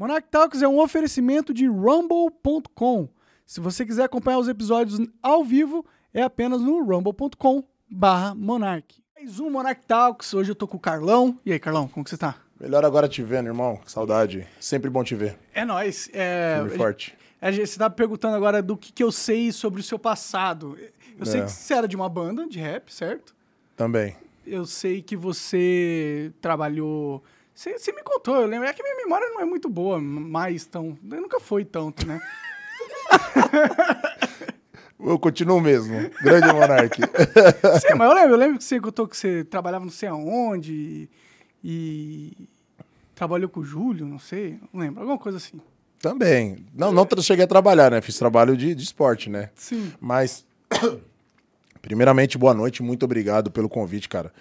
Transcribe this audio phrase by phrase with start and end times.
[0.00, 3.06] Monarch Talks é um oferecimento de rumble.com.
[3.44, 5.84] Se você quiser acompanhar os episódios ao vivo,
[6.14, 9.02] é apenas no rumble.com barra Monark.
[9.14, 11.38] Mais um Monarch Talks, hoje eu tô com o Carlão.
[11.44, 12.36] E aí, Carlão, como que você tá?
[12.58, 13.78] Melhor agora te vendo, irmão.
[13.84, 14.46] Saudade.
[14.58, 15.38] Sempre bom te ver.
[15.52, 16.08] É nóis.
[16.14, 17.14] É, Firme e forte.
[17.52, 20.78] gente- você tá perguntando agora do que, que eu sei sobre o seu passado.
[21.18, 21.44] Eu sei É.
[21.44, 23.34] que você era de uma banda de rap, certo?
[23.76, 24.16] Também.
[24.46, 27.22] Eu sei que você trabalhou...
[27.54, 28.66] Você, me contou, eu lembro.
[28.66, 30.96] É que minha memória não é muito boa, mais tão...
[31.02, 32.20] Nunca foi tanto, né?
[35.02, 35.94] Eu continuo mesmo.
[36.22, 37.00] Grande monarque.
[37.80, 40.72] Sim, mas eu lembro, eu lembro que você contou que você trabalhava não sei aonde
[40.74, 41.08] e,
[41.64, 42.48] e
[43.14, 45.58] trabalhou com o Júlio, não sei, não lembro, alguma coisa assim.
[46.00, 46.66] Também.
[46.74, 48.00] Não, não cheguei a trabalhar, né?
[48.00, 49.50] Fiz trabalho de, de esporte, né?
[49.54, 49.92] Sim.
[50.00, 50.46] Mas,
[51.82, 52.82] primeiramente, boa noite.
[52.82, 54.32] Muito obrigado pelo convite, cara.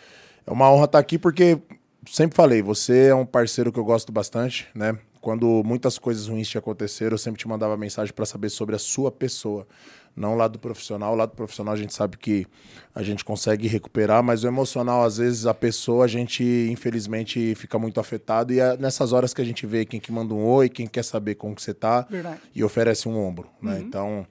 [0.48, 1.60] É uma honra estar aqui porque,
[2.06, 4.98] sempre falei, você é um parceiro que eu gosto bastante, né?
[5.22, 8.80] Quando muitas coisas ruins te aconteceram, eu sempre te mandava mensagem para saber sobre a
[8.80, 9.68] sua pessoa.
[10.16, 11.14] Não o lado profissional.
[11.14, 12.48] O lado profissional a gente sabe que
[12.96, 17.78] a gente consegue recuperar, mas o emocional, às vezes, a pessoa, a gente, infelizmente, fica
[17.78, 18.54] muito afetado.
[18.54, 21.04] E é nessas horas que a gente vê quem que manda um oi, quem quer
[21.04, 22.40] saber como que você tá Verdade.
[22.56, 23.80] e oferece um ombro, né?
[23.80, 24.26] Então,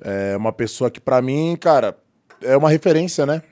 [0.00, 1.96] é uma pessoa que pra mim, cara,
[2.40, 3.42] é uma referência, né?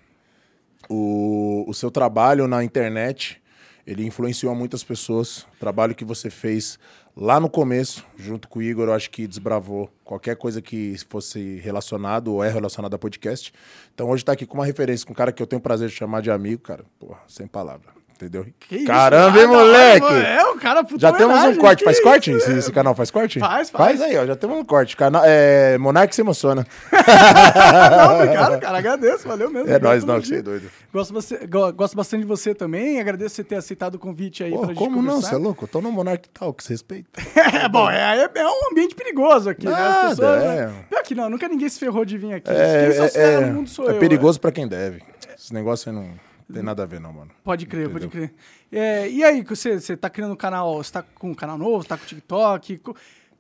[0.89, 3.42] O, o seu trabalho na internet,
[3.87, 5.43] ele influenciou muitas pessoas.
[5.55, 6.79] O trabalho que você fez
[7.17, 11.59] lá no começo, junto com o Igor, eu acho que desbravou qualquer coisa que fosse
[11.59, 13.53] relacionado ou é relacionado a podcast.
[13.95, 15.89] Então, hoje tá aqui com uma referência, com um cara que eu tenho o prazer
[15.89, 18.02] de chamar de amigo, cara, porra, sem palavra.
[18.15, 18.47] Entendeu?
[18.61, 20.07] Que isso, Caramba, hein, nada, moleque?
[20.15, 21.83] É, o cara puta Já temos um corte.
[21.85, 22.07] Faz isso?
[22.07, 22.31] corte?
[22.31, 23.41] Esse, esse canal faz corte?
[23.41, 23.99] Faz, faz.
[23.99, 24.25] Faz aí, ó.
[24.27, 24.97] Já temos um corte.
[24.97, 26.65] Cana é, Monark se emociona.
[26.93, 29.71] Não, obrigado, cara, agradeço, valeu mesmo.
[29.71, 30.71] É nóis, não, que você é doido.
[30.93, 34.51] Gosto, você, go- gosto bastante de você também, agradeço você ter aceitado o convite aí
[34.51, 35.21] Pô, pra gente como não?
[35.21, 35.65] Você é louco?
[35.65, 37.09] Eu tô no Monark tal, que você respeita.
[37.35, 39.73] É, bom, é, é, é um ambiente perigoso aqui, né?
[39.73, 40.43] As Nada, pessoas...
[40.43, 40.67] é.
[40.67, 40.73] né?
[40.89, 42.51] Pior que não, nunca ninguém se ferrou de vir aqui.
[42.51, 43.99] É, Quem só se é, no mundo sou é eu.
[43.99, 45.03] perigoso pra quem deve.
[45.37, 46.07] Esse negócio aí não
[46.53, 47.31] tem nada a ver, não, mano.
[47.45, 48.29] Pode crer, pode Entendeu?
[48.29, 48.35] crer.
[48.81, 51.83] É, e aí, você, você tá criando um canal, você tá com um canal novo,
[51.83, 52.81] você tá com TikTok?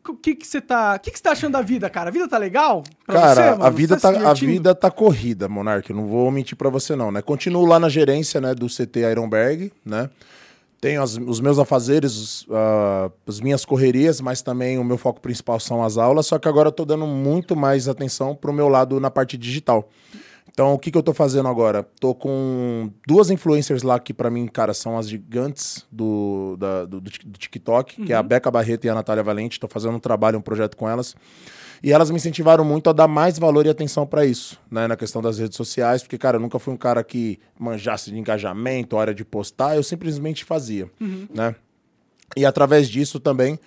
[0.09, 2.09] O que que você tá, o que que você tá achando da vida, cara?
[2.09, 3.65] A vida tá legal pra Cara, você, mano?
[3.65, 5.89] a vida, Você tá tá, a vida tá corrida, Monark.
[5.89, 7.23] Eu não vou mentir pra você, não, né?
[7.23, 10.11] Continuo lá na gerência né, do CT Ironberg, né?
[10.81, 15.61] Tenho as- os meus afazeres, ah, as minhas correrias, mas também o meu foco principal
[15.61, 16.27] são as aulas.
[16.27, 19.89] Só que agora eu tô dando muito mais atenção pro meu lado na parte digital.
[20.53, 21.83] Então, o que, que eu tô fazendo agora?
[21.99, 27.01] Tô com duas influencers lá que, pra mim, cara, são as gigantes do, da- do,
[27.01, 29.59] do Tik- do TikTok, que é a Beca Barreto e a Natália Valente.
[29.59, 31.17] Tô fazendo um trabalho, um projeto com elas.
[31.83, 34.87] E elas me incentivaram muito a dar mais valor e atenção pra isso, né?
[34.87, 38.19] Na questão das redes sociais, porque, cara, eu nunca fui um cara que manjasse de
[38.19, 40.89] engajamento, hora de postar, eu simplesmente fazia,
[41.35, 41.57] né?
[42.37, 43.59] E através disso também,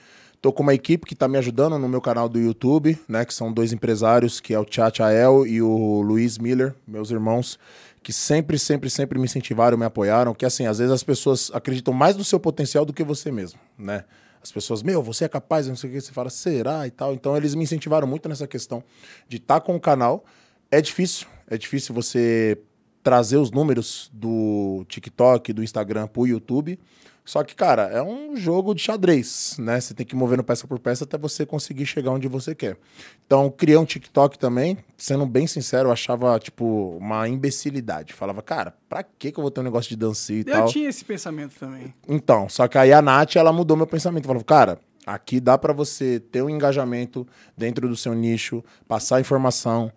[0.42, 3.26] tô com uma equipe que tá me ajudando no meu canal do YouTube, né?
[3.26, 7.60] Que são dois empresários, que é o Tchatchael e o Luiz Miller, meus irmãos,
[8.04, 10.34] que sempre, sempre, sempre me incentivaram, me apoiaram.
[10.34, 13.60] Que assim, às vezes as pessoas acreditam mais no seu potencial do que você mesmo,
[13.78, 14.04] né?
[14.42, 17.14] As pessoas, meu, você é capaz, não sei o que, você fala, será e tal.
[17.14, 18.84] Então eles me incentivaram muito nessa questão
[19.28, 20.24] de estar com o canal.
[20.70, 22.58] É difícil, é difícil você
[23.02, 26.80] trazer os números do TikTok, do Instagram pro YouTube.
[27.26, 29.82] Só que, cara, é um jogo de xadrez, né?
[29.82, 32.78] Você tem que ir movendo peça por peça até você conseguir chegar onde você quer.
[33.26, 38.14] Então, criei um TikTok também, sendo bem sincero, eu achava, tipo, uma imbecilidade.
[38.14, 40.68] Falava, cara, pra que que eu vou ter um negócio de dancinha e Eu tal?
[40.68, 41.92] tinha esse pensamento também.
[42.08, 44.28] Então, só que aí a Nath, ela mudou meu pensamento.
[44.28, 47.28] Falou, cara, aqui dá pra você ter um engajamento
[47.58, 49.92] dentro do seu nicho, passar informação,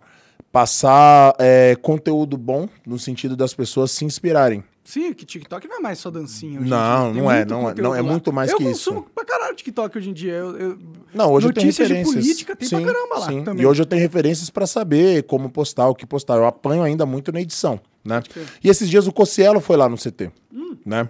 [0.51, 4.63] passar é, conteúdo bom, no sentido das pessoas se inspirarem.
[4.83, 6.59] Sim, que TikTok não é mais só dancinha.
[6.59, 9.09] Não, não é, não é, não, é muito mais eu que consumo isso.
[9.13, 10.31] pra caralho TikTok hoje em dia.
[10.33, 10.79] Eu, eu-
[11.13, 12.23] Não, hoje eu tenho Notícias de referências.
[12.25, 13.61] política tem pra caramba lá também.
[13.63, 16.37] E hoje eu tenho referências pra saber como postar, o que postar.
[16.37, 18.23] Eu apanho ainda muito na edição, né?
[18.63, 20.75] E esses dias o Cossielo foi lá no CT, Hum.
[20.83, 21.07] né?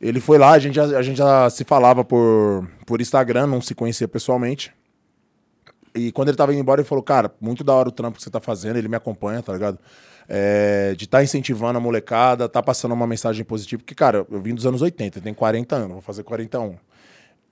[0.00, 3.60] Ele foi lá, a gente já, a gente já se falava por, por Instagram, não
[3.60, 4.72] se conhecia pessoalmente.
[5.94, 8.24] E quando ele tava indo embora, ele falou, cara, muito da hora o trampo que
[8.24, 9.78] você tá fazendo, ele me acompanha, tá ligado?
[10.28, 14.40] É, de estar tá incentivando a molecada, tá passando uma mensagem positiva, porque, cara, eu
[14.40, 16.76] vim dos anos 80, eu tenho 40 anos, vou fazer 41.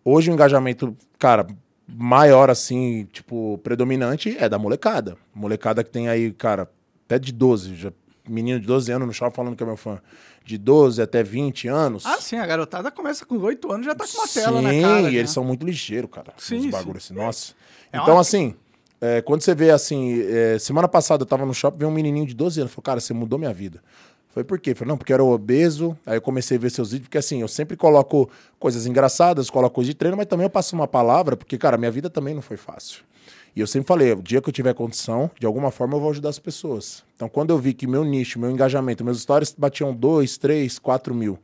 [0.04, 1.46] Hoje o engajamento, cara,
[1.86, 5.16] maior assim, tipo, predominante é da molecada.
[5.34, 6.70] Molecada que tem aí, cara,
[7.06, 7.92] até de 12, já,
[8.28, 10.00] menino de 12 anos no shopping falando que é meu fã.
[10.44, 12.06] De 12 até 20 anos.
[12.06, 14.82] Ah, sim, a garotada começa com 8 anos já tá com uma tela na Sim,
[14.82, 15.00] cara.
[15.00, 15.18] e já.
[15.18, 16.32] eles são muito ligeiros, cara.
[16.38, 16.70] Sim, Os sim.
[16.70, 17.52] bagulhos assim, nossa.
[17.92, 18.54] É então, uma- assim,
[19.00, 22.26] é, quando você vê assim, é, semana passada eu tava no shopping, vi um menininho
[22.26, 23.82] de 12 anos, falou, cara, você mudou minha vida.
[24.28, 24.74] Foi por quê?
[24.74, 25.96] Falei, não, porque eu era obeso.
[26.06, 29.74] Aí eu comecei a ver seus vídeos, porque assim, eu sempre coloco coisas engraçadas, coloco
[29.74, 32.42] coisas de treino, mas também eu passo uma palavra, porque, cara, minha vida também não
[32.42, 33.02] foi fácil.
[33.54, 36.10] E eu sempre falei, o dia que eu tiver condição, de alguma forma eu vou
[36.10, 37.02] ajudar as pessoas.
[37.16, 41.12] Então, quando eu vi que meu nicho, meu engajamento, meus stories batiam 2, 3, 4
[41.12, 41.36] mil,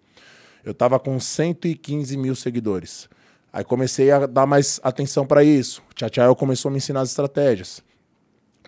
[0.65, 3.09] eu tava com 115 mil seguidores.
[3.57, 5.83] Aí comecei a dar mais atenção para isso.
[5.91, 7.83] O Tchau começou a me ensinar as estratégias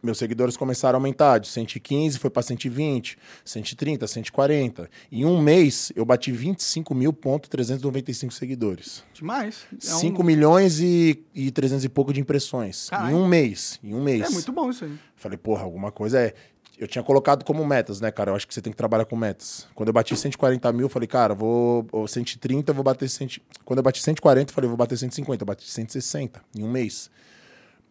[0.02, 4.90] meus seguidores começaram a aumentar de 115 foi para 120, 130, 140.
[5.10, 9.04] Em um mês eu bati 25 mil ponto 395 seguidores.
[9.12, 9.66] Demais.
[9.72, 10.24] É 5 um...
[10.24, 12.88] milhões e, e 300 e pouco de impressões.
[13.10, 13.78] Em um mês.
[13.82, 14.26] Em um mês.
[14.26, 14.92] É muito bom isso aí.
[15.16, 16.34] Falei, porra, alguma coisa é.
[16.78, 18.30] Eu tinha colocado como metas, né, cara?
[18.30, 19.66] Eu acho que você tem que trabalhar com metas.
[19.74, 21.84] Quando eu bati 140 mil, eu falei, cara, vou.
[22.06, 23.08] 130, eu vou bater.
[23.08, 23.42] 100...
[23.64, 25.42] Quando eu bati 140, eu falei, vou bater 150.
[25.42, 27.10] Eu bati 160 em um mês.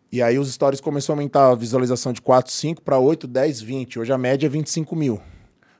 [0.09, 3.59] E aí os stories começou a aumentar a visualização de 4, 5 para 8, 10,
[3.59, 3.99] 20.
[3.99, 5.21] Hoje a média é 25 mil.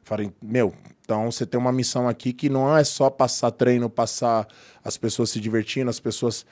[0.03, 4.45] Falei, meu, então você tem uma missão aqui que não é só passar treino, passar
[4.83, 6.45] as pessoas se divertindo, as pessoas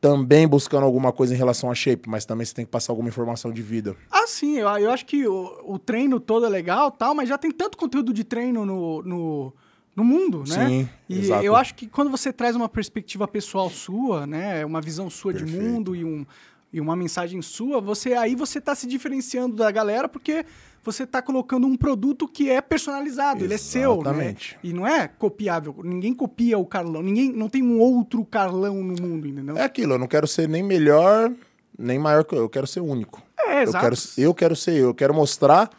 [0.00, 3.08] também buscando alguma coisa em relação a shape, mas também você tem que passar alguma
[3.08, 3.96] informação de vida.
[4.10, 7.36] Ah, sim, eu, eu acho que o, o, treino todo é legal tal, mas já
[7.36, 9.52] tem tanto conteúdo de treino no, no,
[9.96, 10.68] no mundo, né?
[10.68, 11.44] Sim, e exato.
[11.44, 15.52] eu acho que quando você traz uma perspectiva pessoal sua, né, uma visão sua Perfeito.
[15.52, 16.24] de mundo e um
[16.70, 20.44] e uma mensagem sua, você aí você está se diferenciando da galera porque
[20.92, 23.44] você está colocando um produto que é personalizado, Exatamente.
[23.44, 24.36] ele é seu, né?
[24.62, 25.76] E não é copiável.
[25.84, 29.56] Ninguém copia o Carlão, ninguém não tem um outro Carlão no mundo, entendeu?
[29.56, 31.30] É aquilo, eu não quero ser nem melhor,
[31.78, 33.22] nem maior que eu, eu quero ser único.
[33.38, 33.76] É, exato.
[33.76, 35.70] Eu quero, eu quero ser eu, eu quero mostrar,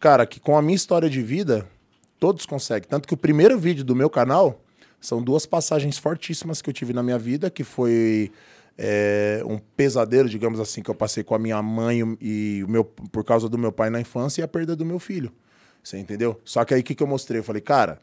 [0.00, 1.68] cara, que com a minha história de vida,
[2.18, 2.88] todos conseguem.
[2.88, 4.60] Tanto que o primeiro vídeo do meu canal
[5.00, 8.32] são duas passagens fortíssimas que eu tive na minha vida, que foi
[8.78, 12.84] é, um pesadelo, digamos assim, que eu passei com a minha mãe e o meu,
[12.84, 15.32] por causa do meu pai na infância e a perda do meu filho.
[15.82, 16.40] Você entendeu?
[16.44, 17.40] Só que aí o que, que eu mostrei?
[17.40, 18.00] Eu falei, cara,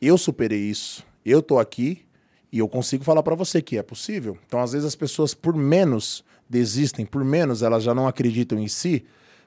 [0.00, 2.02] eu superei isso, eu tô aqui
[2.50, 4.36] e eu consigo falar para você que é possível.
[4.46, 8.68] Então, às vezes, as pessoas, por menos desistem, por menos elas já não acreditam em
[8.68, 9.04] si.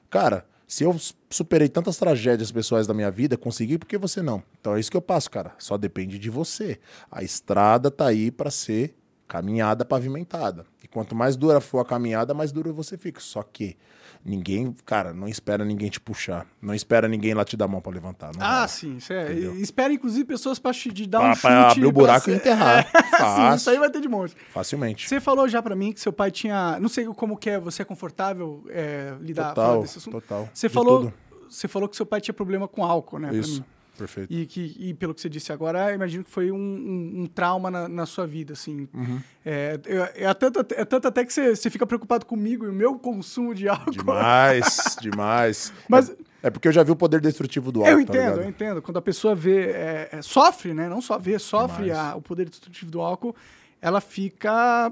[0.08, 0.96] Cara, se eu
[1.28, 4.42] superei tantas tragédias pessoais da minha vida, consegui, por que você não?
[4.60, 5.52] Então é isso que eu passo, cara.
[5.58, 6.78] Só depende de você.
[7.10, 8.94] A estrada tá aí para ser
[9.30, 10.66] caminhada pavimentada.
[10.82, 13.20] E quanto mais dura for a caminhada, mais duro você fica.
[13.20, 13.76] Só que
[14.24, 16.48] ninguém, cara, não espera ninguém te puxar.
[16.60, 18.32] Não espera ninguém lá te dar a mão para levantar.
[18.40, 18.98] ah, sim.
[19.08, 19.32] É,
[19.62, 21.42] espera, inclusive, pessoas para te dar pra, um chute.
[21.42, 22.32] Pra abrir o buraco ser...
[22.32, 22.90] e enterrar.
[23.20, 24.34] É, sim, isso aí vai ter de monte.
[24.50, 25.06] Facilmente.
[25.06, 26.78] Você falou já para mim que seu pai tinha...
[26.80, 30.14] Não sei como que é, você é confortável é, lidar total, desse assunto?
[30.22, 31.12] Total, Você falou,
[31.48, 33.34] você falou que seu pai tinha problema com álcool, né?
[33.34, 33.62] Isso.
[34.00, 34.32] Perfeito.
[34.32, 37.70] E, que, e pelo que você disse agora, imagino que foi um, um, um trauma
[37.70, 38.88] na, na, sua vida, assim.
[38.94, 39.20] Uhum.
[39.44, 42.72] É, é, é, tanto, é tanto até que você, você fica preocupado comigo e o
[42.72, 43.90] meu consumo de álcool.
[43.90, 45.72] Demais, demais.
[45.86, 46.08] Mas...
[46.08, 47.90] É, é, porque eu já vi o poder destrutivo do álcool.
[48.00, 48.82] Eu tá entendo, tá eu entendo.
[48.82, 50.88] Quando a pessoa vê, é, é, sofre, né?
[50.88, 53.36] Não só vê, sofre a, o poder destrutivo do álcool,
[53.82, 54.90] ela fica,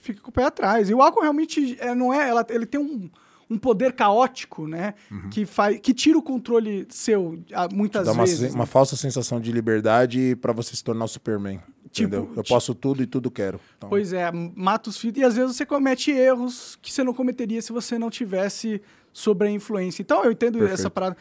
[0.00, 0.88] fica com o pé atrás.
[0.88, 2.28] E o álcool realmente é, não é.
[2.28, 3.10] Ela, ele tem um
[3.50, 4.94] um poder caótico, né?
[5.10, 5.30] Uhum.
[5.30, 7.38] Que, faz, que tira o controle seu
[7.72, 8.40] muitas dá vezes.
[8.40, 8.54] Uma, né?
[8.54, 11.60] uma falsa sensação de liberdade para você se tornar o Superman.
[11.90, 12.30] Tipo, entendeu?
[12.36, 13.58] Eu posso tudo e tudo quero.
[13.76, 13.88] Então...
[13.88, 15.18] Pois é, mata os filhos.
[15.18, 19.48] E às vezes você comete erros que você não cometeria se você não tivesse sobre
[19.48, 20.02] a influência.
[20.02, 20.80] Então eu entendo Perfeito.
[20.80, 21.16] essa parada.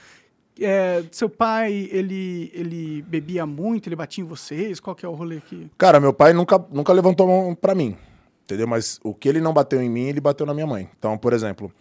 [0.60, 4.80] É, seu pai, ele, ele bebia muito, ele batia em vocês?
[4.80, 5.70] Qual que é o rolê aqui?
[5.78, 7.96] Cara, meu pai nunca, nunca levantou mão pra mim,
[8.44, 8.68] entendeu?
[8.68, 10.90] Mas o que ele não bateu em mim, ele bateu na minha mãe.
[10.98, 11.72] Então, por exemplo,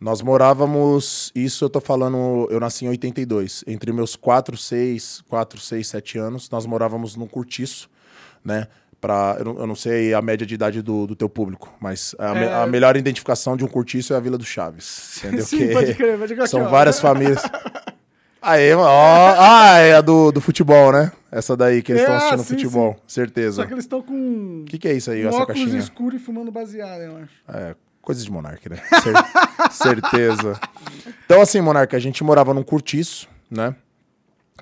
[0.00, 3.64] nós morávamos, isso eu tô falando, eu nasci em 82.
[3.66, 7.88] Entre meus 4, 6, 4, 6, 7 anos, nós morávamos num cortiço,
[8.44, 8.66] né?
[9.00, 12.14] Pra, eu, não, eu não sei a média de idade do, do teu público, mas
[12.18, 12.54] a, é...
[12.62, 15.18] a, melhor identificação de um cortiço é a Vila do Chaves.
[15.24, 15.44] Entendeu?
[15.44, 16.48] Sim, pode crer, pode crer.
[16.48, 17.42] São várias famílias.
[18.40, 18.84] Aí, ó.
[19.38, 21.10] Ah, é a do, do futebol, né?
[21.32, 23.00] Essa daí que eles estão é, assistindo sim, futebol, sim.
[23.06, 23.62] certeza.
[23.62, 24.60] Só que eles estão com.
[24.62, 25.78] O que, que é isso aí, um essa óculos caixinha?
[25.80, 27.32] escuro e fumando baseado, eu acho.
[27.48, 27.74] É,
[28.04, 28.82] Coisas de monarca, né?
[29.72, 30.60] certeza.
[31.24, 33.74] Então, assim, monarca, a gente morava num cortiço, né?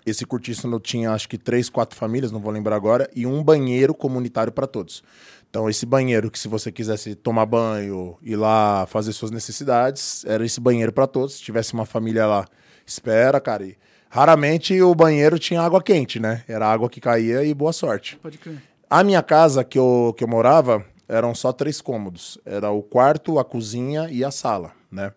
[0.06, 3.42] Esse cortiço não tinha, acho que três, quatro famílias, não vou lembrar agora, e um
[3.42, 5.02] banheiro comunitário para todos.
[5.50, 10.44] Então, esse banheiro que se você quisesse tomar banho, ir lá fazer suas necessidades, era
[10.46, 11.34] esse banheiro para todos.
[11.34, 12.46] Se tivesse uma família lá,
[12.86, 13.64] espera, cara.
[13.64, 13.76] E
[14.08, 16.42] raramente o banheiro tinha água quente, né?
[16.48, 18.16] Era água que caía e boa sorte.
[18.16, 18.62] Pode crer.
[18.88, 22.38] A minha casa que eu, que eu morava, eram só três cômodos.
[22.44, 25.12] Era o quarto, a cozinha e a sala, né?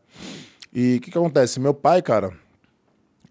[0.74, 1.60] E o que, que acontece?
[1.60, 2.34] Meu pai, cara,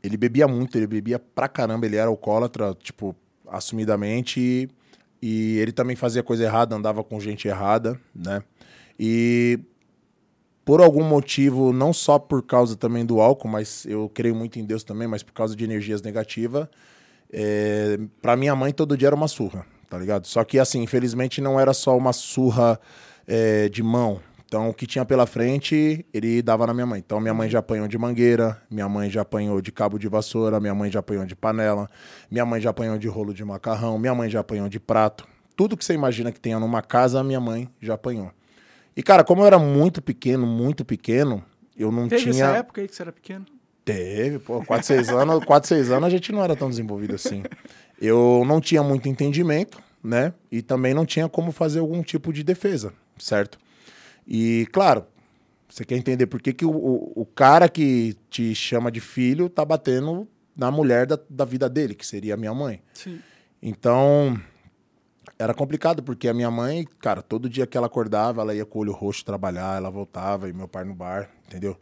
[0.02, 3.14] ele bebia muito, ele bebia pra caramba, ele era alcoólatra, tipo,
[3.48, 4.40] assumidamente.
[4.40, 4.68] E,
[5.20, 8.42] e ele também fazia coisa errada, andava com gente errada, né?
[8.98, 9.58] E
[10.64, 14.64] por algum motivo, não só por causa também do álcool, mas eu creio muito em
[14.64, 16.66] Deus também, mas por causa de energias negativas,
[17.30, 20.26] é, para minha mãe todo dia era uma surra, tá ligado?
[20.26, 22.78] Só que assim, infelizmente não era só uma surra
[23.26, 24.20] é, de mão.
[24.46, 27.02] Então, o que tinha pela frente, ele dava na minha mãe.
[27.04, 30.60] Então, minha mãe já apanhou de mangueira, minha mãe já apanhou de cabo de vassoura,
[30.60, 31.90] minha mãe já apanhou de panela,
[32.30, 35.26] minha mãe já apanhou de rolo de macarrão, minha mãe já apanhou de prato.
[35.56, 38.30] Tudo que você imagina que tenha numa casa, a minha mãe já apanhou.
[38.96, 41.42] E, cara, como eu era muito pequeno, muito pequeno,
[41.76, 42.44] eu não Teve tinha.
[42.44, 43.46] essa época aí que você era pequeno?
[43.84, 47.42] Teve, pô, 4, 6 anos, 4, 6 anos a gente não era tão desenvolvido assim.
[48.00, 50.32] Eu não tinha muito entendimento, né?
[50.50, 53.58] E também não tinha como fazer algum tipo de defesa, certo?
[54.26, 55.06] E, claro,
[55.68, 59.48] você quer entender por que, que o, o, o cara que te chama de filho
[59.48, 62.80] tá batendo na mulher da, da vida dele, que seria a minha mãe.
[62.92, 63.20] Sim.
[63.60, 64.38] Então,
[65.38, 68.78] era complicado, porque a minha mãe, cara, todo dia que ela acordava, ela ia com
[68.78, 71.76] o olho roxo trabalhar, ela voltava, e meu pai no bar, entendeu?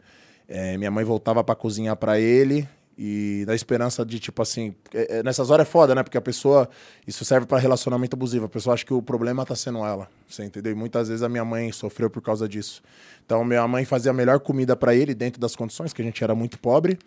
[0.47, 5.19] É, minha mãe voltava para cozinhar para ele, e na esperança de, tipo assim, é,
[5.19, 6.03] é, nessas horas é foda, né?
[6.03, 6.69] Porque a pessoa,
[7.07, 8.45] isso serve para relacionamento abusivo.
[8.45, 10.71] A pessoa acha que o problema tá sendo ela, você entendeu?
[10.71, 12.83] E muitas vezes a minha mãe sofreu por causa disso.
[13.25, 16.23] Então, minha mãe fazia a melhor comida para ele, dentro das condições, que a gente
[16.23, 16.99] era muito pobre.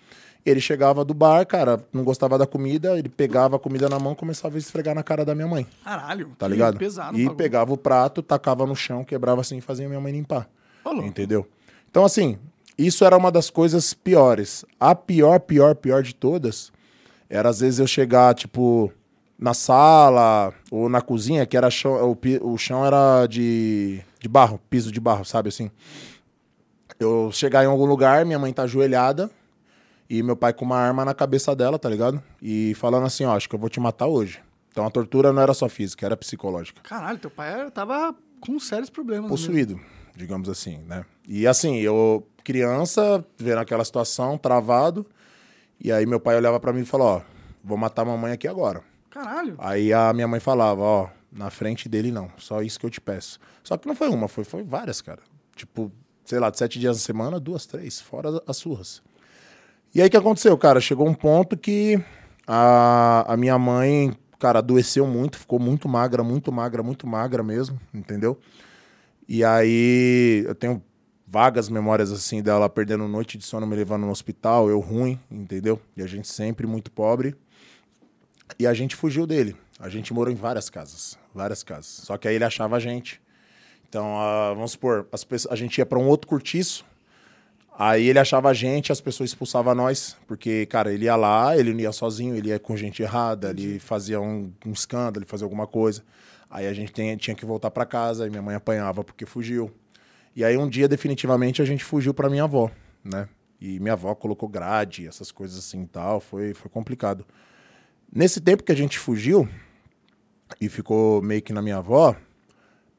[0.44, 4.12] Ele chegava do bar, cara, não gostava da comida, ele pegava a comida na mão
[4.12, 5.66] e começava a esfregar na cara da minha mãe.
[5.84, 6.32] Caralho.
[6.38, 6.78] Tá ligado?
[6.78, 7.18] Pesado.
[7.18, 10.48] e pegava o prato, tacava no chão, quebrava assim e fazia minha mãe limpar.
[10.84, 11.04] Louco.
[11.04, 11.46] Entendeu?
[11.90, 12.38] Então, assim,
[12.78, 14.64] isso era uma das coisas piores.
[14.78, 16.72] A pior, pior, pior de todas
[17.28, 18.92] era às vezes eu chegar, tipo,
[19.38, 24.60] na sala ou na cozinha, que era chão, o, o chão era de, de barro,
[24.70, 25.70] piso de barro, sabe assim?
[26.98, 29.30] Eu chegar em algum lugar, minha mãe tá ajoelhada
[30.08, 32.22] e meu pai com uma arma na cabeça dela, tá ligado?
[32.40, 34.40] E falando assim, ó, acho que eu vou te matar hoje.
[34.70, 38.58] Então a tortura não era só física, era psicológica Caralho, teu pai era- tava com
[38.60, 39.28] sérios problemas.
[39.30, 39.52] mesmo.
[40.16, 41.04] Digamos assim, né?
[41.26, 45.04] E assim, eu criança, vendo aquela situação, travado,
[45.80, 47.20] e aí meu pai olhava pra mim e falou, ó,
[47.62, 48.82] vou matar a mamãe aqui agora.
[49.10, 49.56] Caralho.
[49.58, 53.00] Aí a minha mãe falava, ó, na frente dele não, só isso que eu te
[53.00, 53.38] peço.
[53.64, 55.20] Só que não foi uma, foi, foi várias, cara.
[55.54, 55.90] Tipo,
[56.24, 59.02] sei lá, de sete dias na semana, duas, três, fora as surras.
[59.94, 60.80] E aí o que aconteceu, cara?
[60.80, 62.00] Chegou um ponto que
[62.46, 67.80] a, a minha mãe, cara, adoeceu muito, ficou muito magra, muito magra, muito magra mesmo,
[67.92, 68.38] entendeu?
[69.28, 70.82] E aí eu tenho
[71.26, 75.80] vagas memórias assim dela perdendo noite de sono, me levando no hospital, eu ruim, entendeu?
[75.96, 77.34] E a gente sempre muito pobre.
[78.58, 79.56] E a gente fugiu dele.
[79.78, 81.86] A gente morou em várias casas, várias casas.
[81.86, 83.20] Só que aí ele achava a gente.
[83.88, 86.84] Então, ah, vamos supor, as pessoas, a gente ia para um outro cortiço,
[87.78, 91.72] aí ele achava a gente, as pessoas expulsavam nós, porque, cara, ele ia lá, ele
[91.72, 95.44] não ia sozinho, ele ia com gente errada, ele fazia um, um escândalo, ele fazia
[95.44, 96.02] alguma coisa.
[96.50, 99.70] Aí a gente tem- tinha que voltar para casa, e minha mãe apanhava porque fugiu.
[100.34, 102.70] E aí um dia, definitivamente, a gente fugiu para minha avó,
[103.04, 103.28] né?
[103.60, 107.26] E minha avó colocou grade, essas coisas assim e tal, foi, foi complicado.
[108.12, 109.48] Nesse tempo que a gente fugiu
[110.60, 112.14] e ficou meio que na minha avó,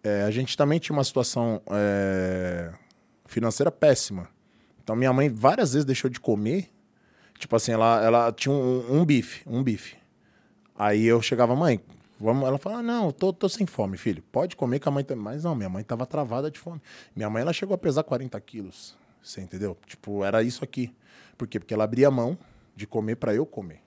[0.03, 2.71] é, a gente também tinha uma situação é,
[3.25, 4.27] financeira péssima.
[4.83, 6.69] Então minha mãe várias vezes deixou de comer.
[7.37, 9.95] Tipo assim, ela, ela tinha um, um bife, um bife.
[10.75, 11.79] Aí eu chegava, mãe,
[12.19, 12.47] vamos.
[12.47, 14.23] Ela falava, não, eu tô, tô sem fome, filho.
[14.31, 15.15] Pode comer que a mãe tá.
[15.15, 16.81] Mas não, minha mãe tava travada de fome.
[17.15, 18.95] Minha mãe ela chegou a pesar 40 quilos.
[19.21, 19.77] Você entendeu?
[19.85, 20.93] Tipo, era isso aqui.
[21.37, 21.59] Por quê?
[21.59, 22.37] Porque ela abria mão
[22.75, 23.81] de comer para eu comer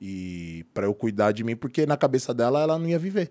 [0.00, 3.30] e para eu cuidar de mim, porque na cabeça dela ela não ia viver.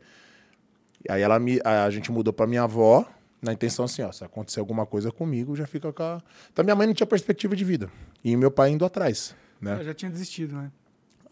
[1.08, 3.06] Aí ela me, a gente mudou para minha avó,
[3.42, 6.22] na intenção assim, ó, se acontecer alguma coisa comigo, já fica com a...
[6.52, 7.90] Então minha mãe não tinha perspectiva de vida.
[8.24, 9.78] E meu pai indo atrás, né?
[9.80, 10.72] Eu já tinha desistido, né?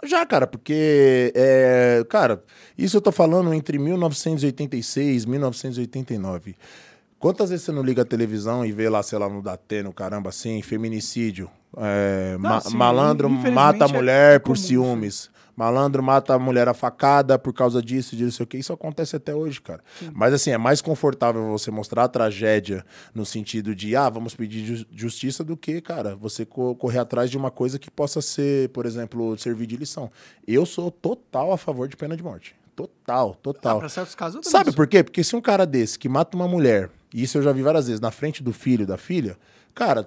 [0.04, 2.44] Já, cara, porque, é, cara,
[2.78, 6.56] isso eu tô falando entre 1986 e 1989.
[7.18, 10.30] Quantas vezes você não liga a televisão e vê lá, sei lá, no Datena, caramba,
[10.30, 11.50] assim, feminicídio?
[11.78, 14.68] é, Não, ma- sim, malandro mata a é mulher por comum isso.
[14.68, 15.30] ciúmes.
[15.56, 18.58] Malandro mata a mulher a facada por causa disso, disso, não sei o que.
[18.58, 19.82] Isso acontece até hoje, cara.
[20.14, 24.66] Mas assim, é mais confortável você mostrar a tragédia no sentido de, ah, vamos pedir
[24.66, 28.70] ju- justiça do que, cara, você co- correr atrás de uma coisa que possa ser,
[28.70, 30.12] por exemplo, servir de lição.
[30.48, 32.56] Eu sou total a favor de pena de morte.
[32.76, 33.80] Total, Ah, total.
[33.80, 34.76] pra certos casos Sabe sou.
[34.76, 35.02] por quê?
[35.02, 37.88] Porque se um cara desse que mata uma mulher, e isso eu já vi várias
[37.88, 39.38] vezes, na frente do filho, da filha,
[39.74, 40.06] cara,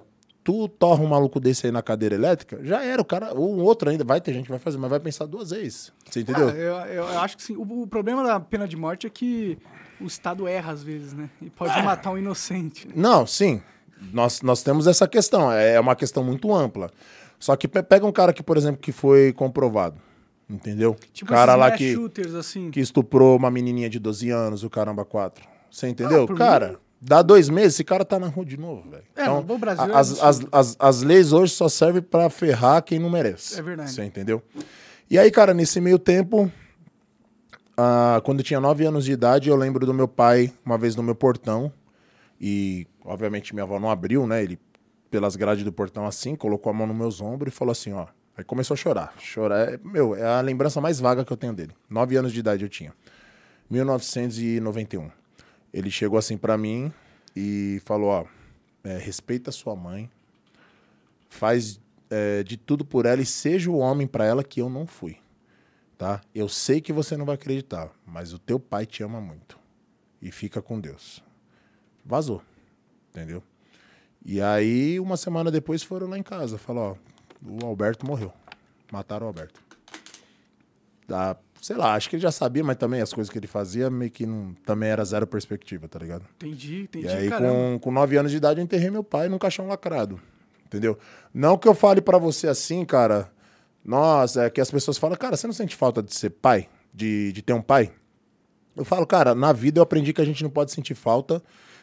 [0.49, 3.63] tu torra um maluco desse aí na cadeira elétrica, já era, o cara, ou um
[3.63, 5.93] outro ainda, vai ter gente que vai fazer, mas vai pensar duas vezes.
[6.09, 6.49] Você entendeu?
[6.49, 6.53] Ah,
[6.89, 7.55] eu, eu- acho que sim.
[7.55, 9.59] O, o problema da pena de morte é que
[10.01, 11.29] o Estado erra às vezes, né?
[11.43, 11.83] E pode Ah.
[11.83, 12.89] matar um inocente.
[12.89, 12.95] né?
[12.97, 13.61] Não, sim.
[14.11, 15.53] Nós, nós temos essa questão.
[15.53, 16.91] É uma questão muito ampla.
[17.39, 20.01] Só que pe- pega um cara que, por exemplo, que foi comprovado.
[20.49, 20.97] Entendeu?
[21.13, 22.71] Tipo cara lá que, shooters, assim.
[22.71, 25.47] que estuprou uma menininha de 12 anos, o caramba 4.
[25.71, 26.27] Você entendeu?
[26.31, 29.05] Ah, cara, mim, Dá dois meses, esse cara tá na rua de novo, velho.
[29.15, 32.99] É, no Brasil é as, as, as, as leis hoje só servem pra ferrar quem
[32.99, 33.59] não merece.
[33.59, 33.93] É verdade.
[33.93, 34.43] Você entendeu?
[35.09, 36.51] E aí, cara, nesse meio tempo,
[37.77, 40.97] ah, quando eu tinha nove anos de idade, eu lembro do meu pai, uma vez
[40.97, 41.73] no meu portão,
[42.41, 44.43] e obviamente minha avó não abriu, né?
[44.43, 44.59] Ele,
[45.09, 48.07] pelas grades do portão assim, colocou a mão no meus ombros e falou assim, ó.
[48.37, 49.15] Aí começou a chorar.
[49.19, 51.73] Chorar, é, meu, é a lembrança mais vaga que eu tenho dele.
[51.89, 52.93] Nove anos de idade eu tinha.
[53.71, 55.11] 1991.
[55.73, 56.93] Ele chegou assim pra mim
[57.35, 58.25] e falou, ó,
[58.85, 60.11] é, respeita sua mãe,
[61.29, 64.87] faz é, de tudo por ela e seja o homem pra ela que eu não
[64.87, 65.19] fui,
[65.97, 66.21] tá?
[66.35, 69.59] Eu sei que você não vai acreditar, mas o teu pai te ama muito
[70.21, 71.23] e fica com Deus.
[72.05, 72.43] Vazou,
[73.11, 73.43] entendeu?
[74.25, 76.59] E aí, uma semana depois, foram lá em casa.
[76.59, 76.99] Falou,
[77.43, 78.33] ó, o Alberto morreu.
[78.93, 79.63] Mataram o Alberto.
[81.07, 83.91] Da, sei lá, acho que ele já sabia, mas também as coisas que ele fazia
[83.91, 86.25] meio que não, também era zero perspectiva, tá ligado?
[86.37, 87.07] Entendi, entendi.
[87.07, 87.53] E aí, caramba.
[87.53, 90.21] com, com nove anos de idade, eu enterrei meu pai num caixão lacrado.
[90.65, 90.99] Entendeu?
[91.33, 93.31] Não que eu fale pra você assim, cara.
[93.85, 96.69] Nossa, é que as pessoas falam, cara, você não sente falta de ser pai?
[96.93, 97.93] De, de ter um pai?
[98.77, 101.43] Eu falo, cara, na vida eu aprendi que a gente não pode sentir falta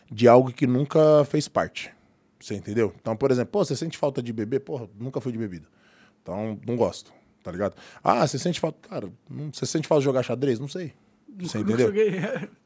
[0.10, 1.92] de algo que nunca fez parte.
[2.40, 2.94] Você entendeu?
[3.02, 4.60] Então, por exemplo, pô, você sente falta de beber?
[4.60, 5.66] Porra, nunca fui de bebida.
[6.22, 7.12] Então, não gosto,
[7.46, 7.76] tá ligado?
[8.04, 8.90] Ah, você sente falta.
[8.90, 10.60] Cara, não- você sente falta de jogar xadrez?
[10.60, 10.92] Não sei.
[11.40, 11.88] Você Nunca entendeu?
[11.88, 12.12] joguei.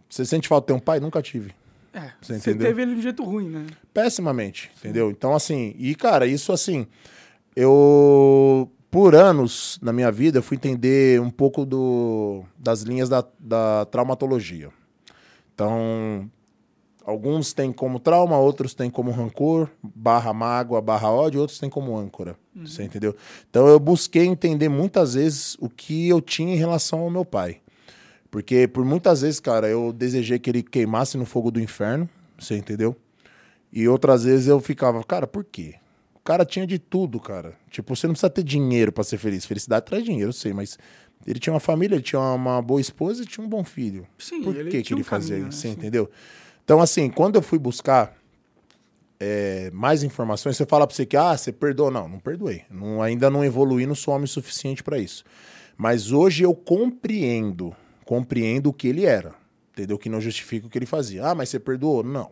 [0.09, 0.99] Você sente falta de ter um pai?
[1.01, 1.53] Nunca tive.
[1.93, 3.65] É, Você você teve ele de um jeito ruim, né?
[3.93, 5.09] pessimamente, entendeu?
[5.11, 6.85] Então, assim, e cara, isso assim,
[7.55, 13.23] eu, por anos na minha vida, eu fui entender um pouco do, das linhas da,
[13.39, 14.69] da traumatologia.
[15.53, 16.29] Então,
[17.05, 21.97] alguns têm como trauma, outros têm como rancor, barra mágoa, barra ódio, outros têm como
[21.97, 23.15] âncora, você entendeu?
[23.49, 27.61] Então, eu busquei entender muitas vezes o que eu tinha em relação ao meu pai.
[28.31, 32.55] Porque por muitas vezes, cara, eu desejei que ele queimasse no fogo do inferno, você
[32.55, 32.95] entendeu?
[33.71, 35.75] E outras vezes eu ficava, cara, por quê?
[36.15, 37.55] O cara tinha de tudo, cara.
[37.71, 39.45] Tipo, você não precisa ter dinheiro pra ser feliz.
[39.45, 40.77] Felicidade traz dinheiro, eu sei, mas
[41.25, 44.07] ele tinha uma família, ele tinha uma boa esposa e tinha um bom filho.
[44.17, 45.67] Sim, por ele que, que ele um fazia caminho, isso?
[45.67, 45.73] né?
[45.73, 46.09] Você Sim.
[46.69, 48.13] Então, assim, quando eu fui buscar
[49.19, 51.89] é, mais informações, você fala pra você que, ah, você perdoou.
[51.89, 52.61] Não, não perdoei.
[52.69, 55.23] Não, ainda não evoluí, não sou homem suficiente pra isso.
[55.75, 59.33] Mas hoje eu compreendo, compreendo o que ele era.
[59.71, 59.97] Entendeu?
[59.97, 61.25] Que não justifica o que ele fazia.
[61.25, 62.03] Ah, mas você perdoou?
[62.03, 62.29] Não.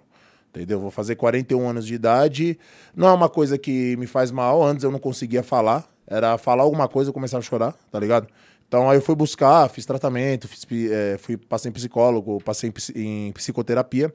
[0.51, 0.79] Entendeu?
[0.79, 2.59] Vou fazer 41 anos de idade.
[2.95, 4.63] Não é uma coisa que me faz mal.
[4.63, 5.91] Antes eu não conseguia falar.
[6.05, 8.27] Era falar alguma coisa e eu começava a chorar, tá ligado?
[8.67, 13.27] Então aí eu fui buscar, fiz tratamento, fiz, eh, fui, passei em psicólogo, passei em,
[13.27, 14.13] em psicoterapia.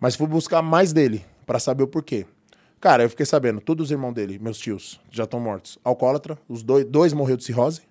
[0.00, 2.26] Mas fui buscar mais dele, pra saber o porquê.
[2.80, 5.78] Cara, eu fiquei sabendo, todos os irmãos dele, meus tios, já estão mortos.
[5.84, 7.82] Alcoólatra, os dois, dois morreu de cirrose.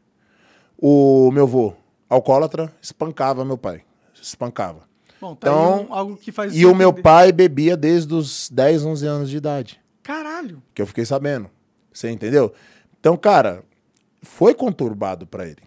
[0.78, 1.74] O meu avô,
[2.10, 3.84] alcoólatra, espancava meu pai.
[4.20, 4.90] Espancava.
[5.22, 8.84] Bom, tá Então, um- algo que faz E o meu pai bebia desde os 10,
[8.84, 9.80] 11 anos de idade.
[10.02, 10.62] Caralho.
[10.74, 11.50] Que eu fiquei sabendo.
[11.94, 12.52] Você entendeu?
[13.00, 13.64] Então, cara,
[14.24, 15.62] foi conturbado pra ele.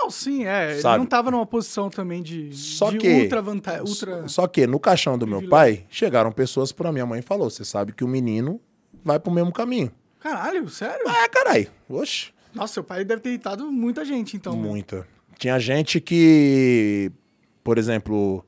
[0.00, 0.72] Não, sim, é.
[0.72, 0.98] Ele Sabe?
[0.98, 3.08] não tava numa posição também de, Só de que.
[3.08, 3.82] ultra vantagem.
[3.82, 4.26] Ultra...
[4.28, 7.64] Só que no caixão do meu pai, chegaram pessoas pra minha mãe e falou: Você
[7.64, 8.60] sabe que o menino
[9.04, 9.90] vai pro mesmo caminho.
[10.18, 11.04] Caralho, sério?
[11.06, 11.68] Ah, carai.
[11.88, 12.32] Oxe.
[12.54, 14.56] Nossa, seu pai deve ter irritado muita gente, então.
[14.56, 15.06] Muita.
[15.38, 17.10] Tinha gente que,
[17.62, 18.44] por exemplo,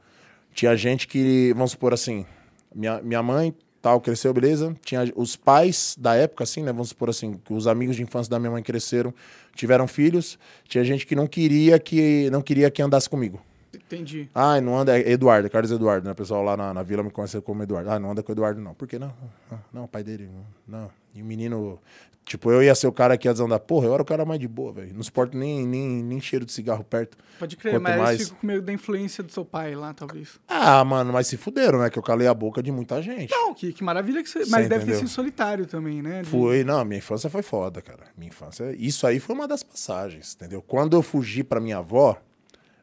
[0.53, 2.27] tinha gente que, vamos supor assim,
[2.75, 4.75] minha, minha mãe tal cresceu, beleza?
[4.85, 6.73] Tinha os pais da época, assim, né?
[6.73, 9.12] Vamos supor assim, que os amigos de infância da minha mãe cresceram,
[9.55, 10.38] tiveram filhos.
[10.68, 13.42] Tinha gente que não queria que não queria que andasse comigo.
[13.75, 14.29] Entendi.
[14.35, 16.12] Ah, não anda, é Eduardo, Carlos Eduardo, né?
[16.12, 17.90] O pessoal lá na, na vila me conhece como Eduardo.
[17.90, 18.75] Ah, não anda com o Eduardo, não.
[18.75, 19.12] Por que não?
[19.51, 20.31] Não, não, o pai dele,
[20.66, 20.90] não.
[21.14, 21.79] E o menino.
[22.25, 23.59] Tipo, eu ia ser o cara que ia desandar.
[23.59, 24.95] Porra, eu era o cara mais de boa, velho.
[24.95, 27.19] Não suporto nem, nem, nem cheiro de cigarro perto.
[27.39, 29.93] Pode crer, Quanto mas mais- eles ficam com medo da influência do seu pai lá,
[29.93, 30.39] talvez.
[30.47, 31.91] Ah, mano, mas se fuderam, né?
[31.91, 33.31] Que eu calei a boca de muita gente.
[33.33, 34.45] Não, que, que maravilha que você.
[34.45, 34.99] Você Mas deve ter entendeu?
[35.01, 36.23] sido solitário também, né?
[36.23, 38.05] De- Foi, não, minha infância foi foda, cara.
[38.17, 38.73] Minha infância.
[38.79, 40.63] Isso aí foi uma das passagens, entendeu?
[40.63, 42.17] Quando eu fugi pra minha avó,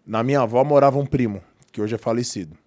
[0.05, 2.57] na minha avó morava um primo, que hoje é falecido.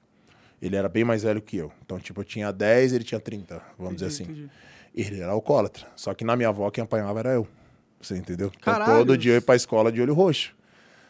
[0.60, 1.70] Ele era bem mais velho que eu.
[1.84, 4.22] Então, tipo, eu tinha 10, ele tinha 30, vamos dizer assim.
[4.22, 4.48] Entendi.
[4.94, 5.86] Ele era alcoólatra.
[5.96, 7.46] Só que na minha avó quem apanhava era eu.
[8.00, 8.50] Você entendeu?
[8.58, 10.54] Então todo dia eu ia pra escola de olho roxo.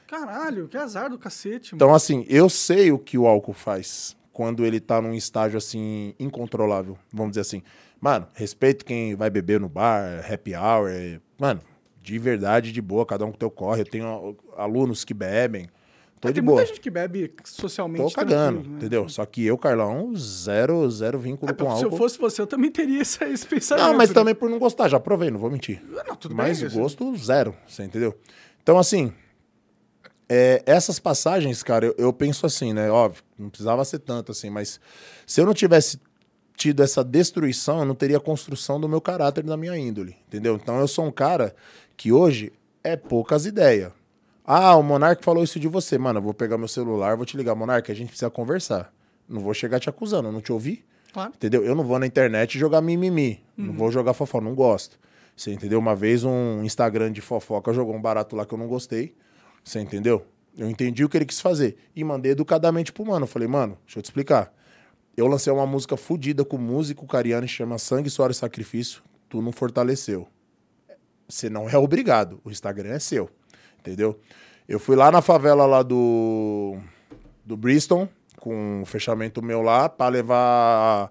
[0.06, 1.76] Caralho, que azar do cacete, mano.
[1.76, 6.14] Então, assim, eu sei o que o álcool faz quando ele tá num estágio assim,
[6.18, 7.62] incontrolável, vamos dizer assim.
[8.00, 10.90] Mano, respeito quem vai beber no bar, happy hour.
[11.38, 11.60] Mano,
[12.02, 13.82] de verdade, de boa, cada um com teu corre.
[13.82, 15.68] Eu tenho alunos que bebem.
[16.22, 16.56] Tô Mas de tem boa.
[16.58, 18.04] muita gente que bebe socialmente.
[18.04, 18.76] Tô cagando, né?
[18.76, 19.08] entendeu?
[19.08, 21.96] Só que eu, Carlão, zero, zero vínculo É, com se eu álcool.
[21.96, 23.84] fosse você, eu também teria esse, esse pensamento.
[23.88, 24.14] Não, mas né?
[24.14, 25.82] também por não gostar, já provei, não vou mentir.
[26.06, 26.70] Não, tudo Mas bem.
[26.70, 28.16] gosto zero, você entendeu?
[28.62, 29.12] Então, assim,
[30.28, 32.88] é, essas passagens, cara, eu, eu penso assim, né?
[32.88, 34.78] Óbvio, não precisava ser tanto assim, mas
[35.26, 36.00] se eu não tivesse
[36.56, 40.54] tido essa destruição, eu não teria construção do meu caráter, da minha índole, entendeu?
[40.54, 41.52] Então eu sou um cara
[41.96, 42.52] que hoje
[42.84, 43.90] é poucas ideias.
[44.44, 45.96] Ah, o Monark falou isso de você.
[45.98, 48.92] Mano, eu vou pegar meu celular, vou te ligar, Monark, a gente precisa conversar.
[49.28, 50.84] Não vou chegar te acusando, eu não te ouvi.
[51.12, 51.32] Claro.
[51.34, 51.64] Entendeu?
[51.64, 53.42] Eu não vou na internet jogar mimimi.
[53.56, 54.98] Não vou jogar fofoca, não gosto.
[55.36, 55.78] Você entendeu?
[55.78, 59.14] Uma vez um Instagram de fofoca jogou um barato lá que eu não gostei.
[59.62, 60.26] Você entendeu?
[60.56, 61.76] Eu entendi o que ele quis fazer.
[61.94, 63.24] E mandei educadamente pro mano.
[63.24, 64.52] Eu falei, mano, deixa eu te explicar.
[65.16, 69.02] Eu lancei uma música fodida com o músico cariano que chama Sangue, Suor e Sacrifício.
[69.28, 70.26] Tu não fortaleceu.
[71.28, 72.40] Você não é obrigado.
[72.44, 73.30] O Instagram é seu.
[73.82, 74.18] Entendeu?
[74.68, 76.76] Eu fui lá na favela lá do,
[77.44, 78.08] do Bristol,
[78.40, 81.10] com um fechamento meu lá, pra levar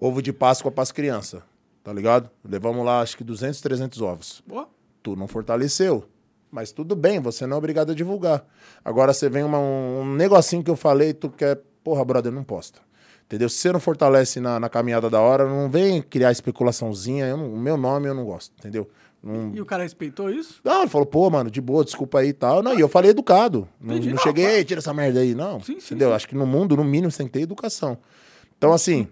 [0.00, 1.40] ovo de Páscoa pras crianças.
[1.82, 2.28] Tá ligado?
[2.44, 4.42] Levamos lá, acho que 200, 300 ovos.
[4.46, 4.68] Boa.
[5.02, 6.04] Tu não fortaleceu.
[6.50, 8.44] Mas tudo bem, você não é obrigado a divulgar.
[8.84, 11.60] Agora você vem uma- um negocinho que eu falei, tu quer.
[11.84, 12.80] Porra, brother, não posta.
[13.26, 13.48] Entendeu?
[13.48, 17.36] Se você não fortalece na, na caminhada da hora, não vem criar especulaçãozinha.
[17.36, 18.88] não- o meu nome eu não gosto, entendeu?
[19.22, 20.60] Não, E o cara respeitou isso?
[20.64, 22.62] não, ele falou, pô, mano, de boa, desculpa aí e tal.
[22.62, 23.68] Não, e eu falei educado.
[23.80, 24.44] Não, Entendi, não não, cheguei.
[24.46, 25.34] "Ei, tira essa merda aí.
[25.34, 26.10] Não, Sim, sim, entendeu?
[26.10, 26.14] sim.
[26.14, 27.98] Acho que no mundo, no mínimo, você tem que ter educação.
[28.56, 29.08] Então, assim,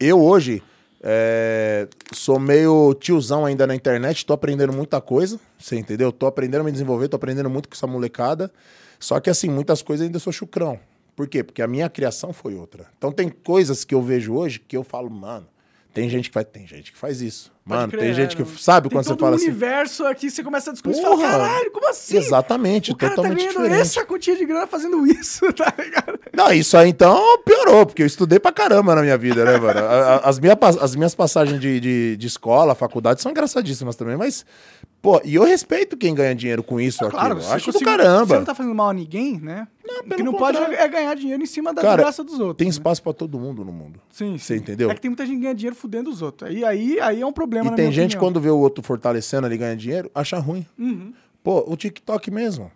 [0.00, 0.62] eu hoje
[1.02, 6.10] é, sou meio tiozão ainda na internet, tô aprendendo muita coisa, você entendeu?
[6.12, 8.50] Tô aprendendo a me desenvolver, tô aprendendo muito com essa molecada.
[8.98, 10.78] Só que, assim, muitas coisas ainda sou chucrão.
[11.16, 11.42] Por quê?
[11.42, 12.86] Porque a minha criação foi outra.
[12.96, 15.46] Então, tem coisas que eu vejo hoje que eu falo, mano,
[15.92, 17.52] tem gente que faz, tem gente que faz isso.
[17.64, 19.44] Mano, crer, tem é, gente que sabe Tem quando você fala assim.
[19.46, 21.28] universo aqui, você começa a discutir e Porra!
[21.30, 22.16] fala, caralho, como assim?
[22.16, 23.80] Exatamente, O cara tá totalmente ganhando diferente.
[23.80, 26.18] essa quantia de grana fazendo isso, tá ligado?
[26.34, 29.80] Não, isso aí então piorou, porque eu estudei pra caramba na minha vida, né, mano?
[30.24, 34.44] As, minha, as minhas passagens de, de, de escola, faculdade, são engraçadíssimas também, mas,
[35.02, 37.42] pô, e eu respeito quem ganha dinheiro com isso, Claro, aquilo.
[37.42, 38.26] você Acho do caramba.
[38.26, 39.66] Você não tá fazendo mal a ninguém, né?
[39.84, 40.78] o que não pode contrário.
[40.80, 42.56] é ganhar dinheiro em cima da Cara, desgraça dos outros.
[42.56, 42.70] Tem né?
[42.70, 44.00] espaço pra todo mundo no mundo.
[44.10, 44.90] Sim, Você entendeu?
[44.90, 46.48] É que tem muita gente que ganha dinheiro fudendo os outros.
[46.48, 48.20] Aí, aí, aí é um problema, E tem gente, opinião.
[48.20, 50.64] quando vê o outro fortalecendo ali ganha dinheiro, acha ruim.
[50.78, 51.12] Uhum.
[51.44, 52.70] Pô, o TikTok mesmo.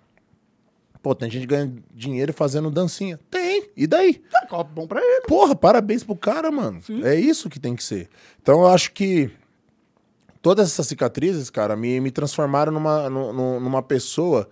[1.03, 3.19] Pô, tem gente que ganha dinheiro fazendo dancinha.
[3.31, 3.71] Tem.
[3.77, 4.15] E daí?
[4.15, 5.23] Tá, copo bom pra ele.
[5.29, 6.83] Porra, parabéns pro cara, mano.
[6.83, 7.03] Sim.
[7.05, 8.09] É isso que tem que ser.
[8.43, 9.31] Então eu acho que
[10.47, 14.49] todas essas cicatrizes, cara, me, me transformaram numa, nu- nu- numa pessoa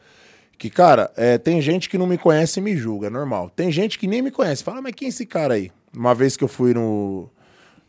[0.58, 3.48] que, cara, é, tem gente que não me conhece e me julga, é normal.
[3.54, 4.64] Tem gente que nem me conhece.
[4.64, 5.70] Fala, mas quem é esse cara aí?
[5.96, 7.30] Uma vez que eu fui no,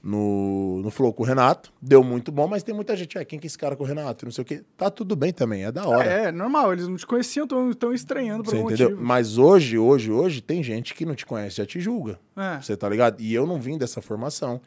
[0.03, 3.39] no, no Flow com o Renato, deu muito bom, mas tem muita gente, é, quem
[3.39, 4.25] que é esse cara com o Renato?
[4.25, 4.61] Não sei o quê.
[4.77, 6.03] Tá tudo bem também, é da hora.
[6.07, 6.73] É, normal.
[6.73, 8.89] Eles não te conheciam, estão estranhando por Você algum entendeu?
[8.91, 9.07] motivo.
[9.07, 12.19] Mas hoje, hoje, hoje, tem gente que não te conhece, já te julga.
[12.37, 12.61] É.
[12.61, 13.19] Você tá ligado?
[13.19, 14.61] E eu não vim dessa formação.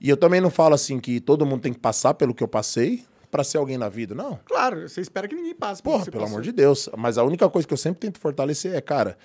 [0.00, 2.48] E eu também não falo assim que todo mundo tem que passar pelo que eu
[2.48, 4.14] passei pra ser alguém na vida.
[4.14, 4.40] Não.
[4.46, 5.82] Claro, você espera que ninguém passe.
[5.82, 6.28] por Porra, pelo passou.
[6.36, 6.88] amor de Deus.
[6.96, 9.16] Mas a única coisa que eu sempre tento fortalecer é, cara,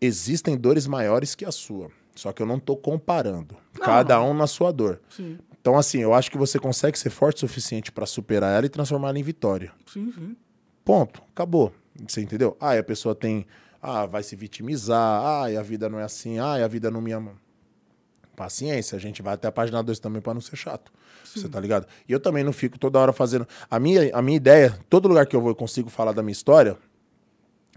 [0.00, 1.90] existem dores maiores que a sua.
[2.14, 3.56] Só que eu não tô comparando.
[3.76, 4.30] Não, Cada não.
[4.30, 5.00] um na sua dor.
[5.08, 8.66] Sim, Então, assim, eu acho que você consegue ser forte o suficiente pra superar ela
[8.66, 9.72] e transformar ela em vitória.
[9.86, 10.36] sim, sim.
[10.84, 11.22] Ponto.
[11.32, 11.72] Acabou.
[12.06, 12.56] Você entendeu?
[12.60, 13.46] Ah, a pessoa tem.
[13.80, 14.98] Ah, vai se vitimizar.
[15.24, 16.38] Ah, a vida não é assim.
[16.38, 17.32] Ah, a vida não me ama.
[18.34, 20.92] Paciência, a gente vai até a página 2 também pra não ser chato.
[21.24, 21.86] Você tá ligado?
[22.08, 23.46] E eu também não fico toda hora fazendo.
[23.70, 26.32] A minha, a minha ideia, todo lugar que eu vou eu consigo falar da minha
[26.32, 26.76] história,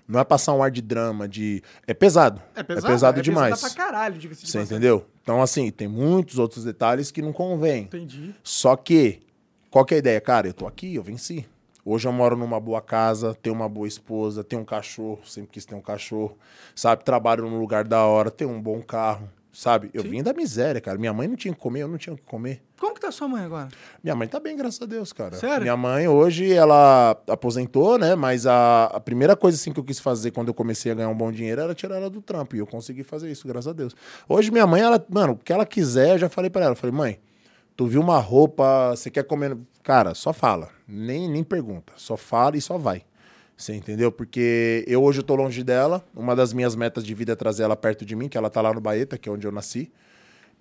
[0.08, 1.62] não é passar um ar de drama, de.
[1.86, 2.42] É pesado.
[2.56, 3.56] É É pesado, pesado, é demais.
[3.56, 4.78] pesado pra caralho, diga-se de Você passagem.
[4.78, 5.06] entendeu?
[5.24, 7.84] Então, assim, tem muitos outros detalhes que não convém.
[7.84, 8.34] Entendi.
[8.44, 9.22] Só que,
[9.70, 10.22] qual que é a ideia?
[10.22, 11.46] Cara, eu tô aqui, eu venci.
[11.84, 15.66] Hoje eu moro numa boa casa, tenho uma boa esposa, tenho um cachorro, sempre quis
[15.66, 16.38] ter um cachorro,
[16.76, 17.04] sabe?
[17.04, 19.90] Trabalho num lugar da hora, tenho um bom carro, sabe?
[19.92, 20.10] Eu Sim.
[20.10, 21.00] vim da miséria, cara.
[21.00, 22.62] Minha mãe não tinha o que comer, eu não tinha o que comer.
[22.80, 23.70] Como que tá sua mãe agora?
[24.04, 25.36] Minha mãe tá bem, graças a Deus, cara.
[25.36, 25.64] Sério?
[25.64, 28.14] Minha mãe hoje, ela aposentou, né?
[28.14, 31.10] Mas a, a primeira coisa assim que eu quis fazer quando eu comecei a ganhar
[31.10, 32.56] um bom dinheiro era tirar ela do trampo.
[32.56, 33.96] E eu consegui fazer isso, graças a Deus.
[34.30, 36.74] Hoje minha mãe, ela, mano, o que ela quiser, eu já falei pra ela.
[36.74, 37.20] Eu falei, mãe,
[37.76, 39.58] tu viu uma roupa, você quer comer.
[39.82, 40.70] Cara, só fala.
[40.88, 41.94] Nem, nem pergunta.
[41.96, 43.04] Só fala e só vai.
[43.58, 44.12] Você entendeu?
[44.12, 46.06] Porque eu hoje tô longe dela.
[46.16, 48.62] Uma das minhas metas de vida é trazer ela perto de mim, que ela tá
[48.62, 49.92] lá no Baeta, que é onde eu nasci.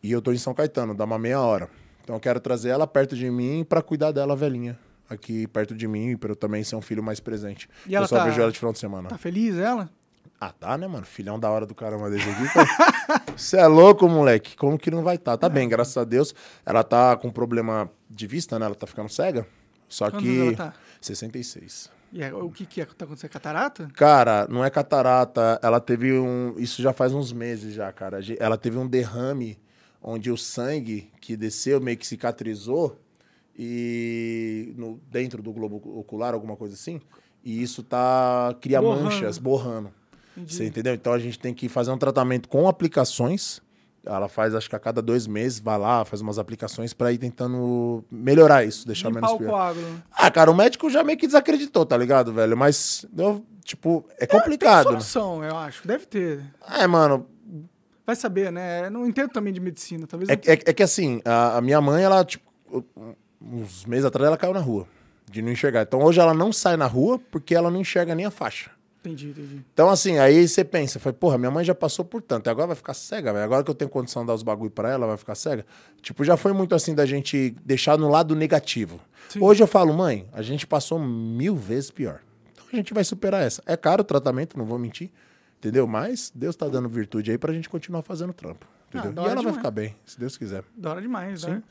[0.02, 1.68] E eu tô em São Caetano, dá uma meia hora.
[2.02, 4.78] Então eu quero trazer ela perto de mim pra cuidar dela, velhinha.
[5.10, 7.68] Aqui perto de mim, pra eu também ser um filho mais presente.
[7.86, 9.08] E ela eu só tá- vejo ela de final de semana.
[9.08, 9.90] Tá feliz ela?
[10.40, 11.04] Ah, tá, né, mano?
[11.06, 13.32] Filhão da hora do caramba desse aqui.
[13.36, 14.56] Você é louco, moleque.
[14.56, 15.32] Como que não vai estar?
[15.32, 15.48] Tá?
[15.48, 16.34] tá bem, graças a Deus.
[16.64, 18.66] Ela tá com problema de vista, né?
[18.66, 19.46] Ela tá ficando cega.
[19.88, 20.40] Só Quantos que.
[20.40, 20.74] ela tá?
[21.00, 21.90] 66.
[22.16, 22.86] E é- o que que é?
[22.86, 23.30] Tá acontecendo?
[23.30, 23.88] Catarata?
[23.94, 25.60] Cara, não é catarata.
[25.62, 26.54] Ela teve um.
[26.56, 28.20] Isso já faz uns meses já, cara.
[28.40, 29.58] Ela teve um derrame
[30.02, 32.98] onde o sangue que desceu meio que cicatrizou
[33.58, 37.00] e no, dentro do globo ocular, alguma coisa assim.
[37.44, 39.04] e isso tá cria Borrando.
[39.04, 39.90] manchas, borrando.
[40.36, 40.54] Entendi.
[40.54, 40.94] Você entendeu?
[40.94, 43.60] Então a gente tem que fazer um tratamento com aplicações.
[44.06, 47.18] Ela faz, acho que a cada dois meses, vai lá, faz umas aplicações pra ir
[47.18, 49.50] tentando melhorar isso, deixar Limpar menos pior.
[49.50, 50.02] coágulo.
[50.12, 52.56] Ah, cara, o médico já meio que desacreditou, tá ligado, velho?
[52.56, 54.84] Mas, eu, tipo, é Tem complicado.
[54.86, 54.90] né?
[55.00, 55.86] solução, eu acho.
[55.86, 56.40] Deve ter.
[56.78, 57.26] É, mano,
[58.06, 58.86] Vai saber, né?
[58.86, 60.06] Eu não entendo também de medicina.
[60.06, 62.46] Talvez é, é, é que assim, a, a minha mãe, ela, tipo,
[63.42, 64.86] uns meses atrás, ela caiu na rua,
[65.28, 65.82] de não enxergar.
[65.82, 68.70] Então hoje ela não sai na rua porque ela não enxerga nem a faixa.
[69.06, 69.64] Entendi, entendi.
[69.72, 72.76] Então, assim, aí você pensa, foi, porra, minha mãe já passou por tanto, agora vai
[72.76, 73.44] ficar cega, velho.
[73.44, 75.64] Agora que eu tenho condição de dar os bagulho pra ela, vai ficar cega.
[76.02, 79.00] Tipo, já foi muito assim da gente deixar no lado negativo.
[79.28, 79.40] Sim.
[79.42, 82.20] Hoje eu falo, mãe, a gente passou mil vezes pior.
[82.52, 83.62] Então a gente vai superar essa.
[83.66, 85.10] É caro o tratamento, não vou mentir,
[85.58, 85.86] entendeu?
[85.86, 88.66] Mas Deus tá dando virtude aí pra gente continuar fazendo trampo.
[88.88, 89.10] Entendeu?
[89.10, 89.56] Ah, da e ela vai demais.
[89.56, 90.64] ficar bem, se Deus quiser.
[90.76, 91.50] Da hora demais, Sim.
[91.50, 91.62] né?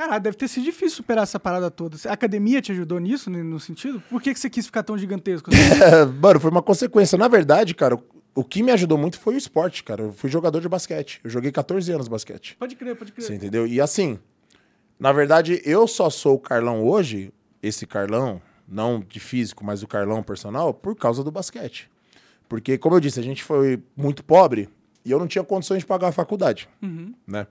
[0.00, 1.94] Caralho, deve ter sido difícil superar essa parada toda.
[2.08, 4.02] A academia te ajudou nisso, no no sentido?
[4.08, 5.50] Por que, que você quis ficar tão gigantesco?
[5.50, 5.60] assim?
[5.84, 7.18] É, mano, foi uma consequência.
[7.18, 7.98] Na verdade, cara,
[8.34, 10.04] o que me ajudou muito foi o esporte, cara.
[10.04, 11.20] Eu fui jogador de basquete.
[11.22, 12.56] Eu joguei 14 anos basquete.
[12.58, 13.26] pode crer, pode crer.
[13.26, 13.66] Você entendeu?
[13.66, 14.18] E assim,
[14.98, 17.30] na verdade, eu só sou o Carlão hoje,
[17.62, 21.90] esse Carlão, não de físico, mas o Carlão personal, por causa do basquete.
[22.48, 24.66] Porque, como eu disse, a gente foi muito pobre
[25.04, 27.12] e eu não tinha condições de pagar a faculdade, Uhum.
[27.26, 27.46] né?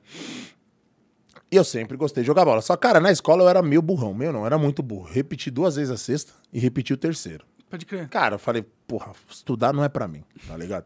[1.51, 2.61] E eu sempre gostei de jogar bola.
[2.61, 4.13] Só, cara, na escola eu era meio burrão.
[4.13, 5.09] Meu, não, era muito burro.
[5.11, 7.43] Repeti duas vezes a sexta e repeti o terceiro.
[7.69, 8.07] Pode crer.
[8.09, 10.85] Cara, eu falei, porra, estudar não é pra mim, tá ligado?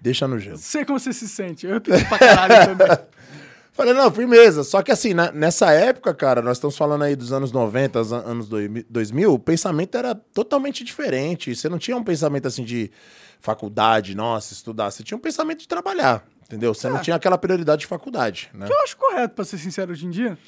[0.00, 0.58] Deixa no gelo.
[0.58, 1.66] Sei como você se sente.
[1.66, 2.98] Eu repeti pra caralho também.
[3.74, 4.64] Falei, não, firmeza.
[4.64, 8.12] Só que assim, na- nessa época, cara, nós estamos falando aí dos anos 90, os
[8.12, 11.54] an- anos dois- 2000, o pensamento era totalmente diferente.
[11.56, 12.90] Você não tinha um pensamento assim de
[13.42, 14.90] faculdade, nossa, estudar.
[14.90, 16.72] Você tinha um pensamento de trabalhar, entendeu?
[16.72, 17.00] Você não É.
[17.00, 18.66] tinha aquela prioridade de faculdade, né?
[18.70, 20.38] Eu acho correto, pra ser sincero, hoje em dia.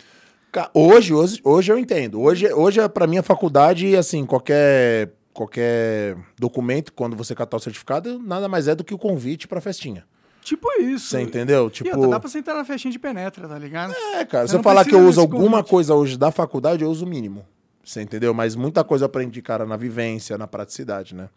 [0.73, 2.21] Hoje, hoje, hoje eu entendo.
[2.21, 7.61] Hoje, hoje é pra mim a faculdade, assim, qualquer, qualquer documento, quando você catar o
[7.61, 10.05] certificado, nada mais é do que o convite pra festinha.
[10.43, 11.09] Tipo isso.
[11.09, 11.69] Você entendeu?
[11.71, 11.89] Tipo.
[11.97, 13.93] outra, dá pra você entrar na festinha de penetra, tá ligado?
[14.15, 15.71] É, cara, Eu se eu não falar que eu uso alguma convite.
[15.71, 17.45] coisa hoje da faculdade, eu uso o mínimo.
[17.85, 18.33] Você entendeu?
[18.33, 21.29] Mas muita coisa eu aprendi, cara, na vivência, na praticidade, né?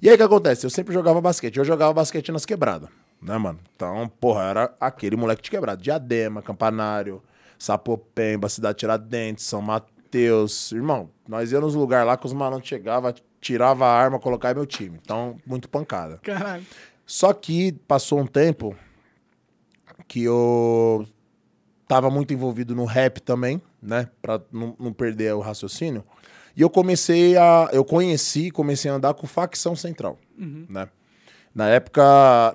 [0.00, 0.64] E aí o que acontece?
[0.64, 1.56] Eu sempre jogava basquete.
[1.56, 2.88] Eu jogava basquete nas quebradas,
[3.20, 3.58] né, mano?
[3.74, 5.82] Então, porra, era aquele moleque de quebrada.
[5.82, 7.20] Diadema, Campanário,
[7.58, 10.70] Sapopemba, Cidade Tiradentes, São Mateus.
[10.70, 14.66] Irmão, nós íamos nos lugares lá que os malandros chegavam, tirava a arma, colocava meu
[14.66, 15.00] time.
[15.02, 16.18] Então, muito pancada.
[16.22, 16.64] Caralho.
[17.04, 18.76] Só que passou um tempo
[20.06, 21.06] que eu
[21.88, 24.08] tava muito envolvido no rap também, né?
[24.20, 26.04] Pra não, não perder o raciocínio.
[26.56, 27.68] E eu comecei a.
[27.72, 30.18] Eu conheci, comecei a andar com facção central,
[30.68, 30.88] né?
[31.54, 32.02] Na época,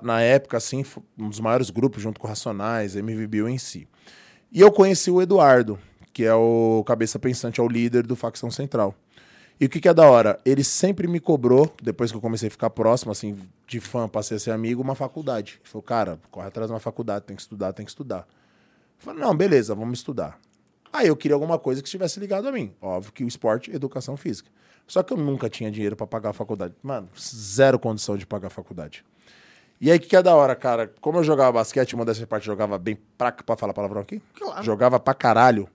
[0.02, 0.84] na época, assim,
[1.18, 3.86] um dos maiores grupos junto com Racionais, MVBio em si.
[4.50, 5.78] E eu conheci o Eduardo,
[6.12, 8.94] que é o cabeça pensante, é o líder do facção central.
[9.60, 10.40] E o que, que é da hora?
[10.44, 14.36] Ele sempre me cobrou, depois que eu comecei a ficar próximo, assim, de fã, passei
[14.36, 15.60] a ser amigo, uma faculdade.
[15.60, 18.26] Ele falou, cara, corre atrás de uma faculdade, tem que estudar, tem que estudar.
[18.98, 20.38] Eu falei, não, beleza, vamos estudar.
[20.94, 22.72] Aí eu queria alguma coisa que estivesse ligado a mim.
[22.80, 24.48] Óbvio que o esporte educação física.
[24.86, 26.72] Só que eu nunca tinha dinheiro pra pagar a faculdade.
[26.80, 29.04] Mano, zero condição de pagar a faculdade.
[29.80, 30.94] E aí, o que, que é da hora, cara?
[31.00, 34.22] Como eu jogava basquete, uma dessas partes jogava bem pra, pra falar palavrão aqui?
[34.38, 34.62] Claro.
[34.62, 35.68] Jogava pra caralho.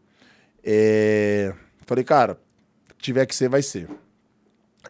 [0.63, 1.53] É,
[1.85, 2.39] Falei, cara,
[2.97, 3.89] tiver que ser, vai ser.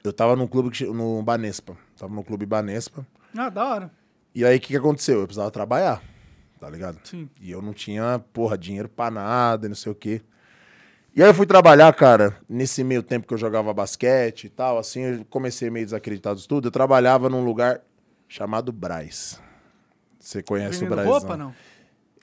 [0.03, 1.75] Eu tava num clube, que no Banespa.
[1.97, 3.03] Tava no clube Banespa.
[3.35, 3.91] Ah, da hora.
[4.35, 5.21] E aí, o que, que aconteceu?
[5.21, 6.03] Eu precisava trabalhar,
[6.59, 6.99] tá ligado?
[7.03, 7.29] Sim.
[7.41, 10.21] E eu não tinha, porra, dinheiro pra nada, não sei o quê.
[11.15, 14.77] E aí eu fui trabalhar, cara, nesse meio tempo que eu jogava basquete e tal,
[14.77, 16.67] assim, eu comecei meio desacreditado de tudo.
[16.67, 17.81] Eu trabalhava num lugar
[18.27, 19.41] chamado Braz.
[20.19, 21.09] Você conhece Vendendo o Braz?
[21.09, 21.53] roupa, não?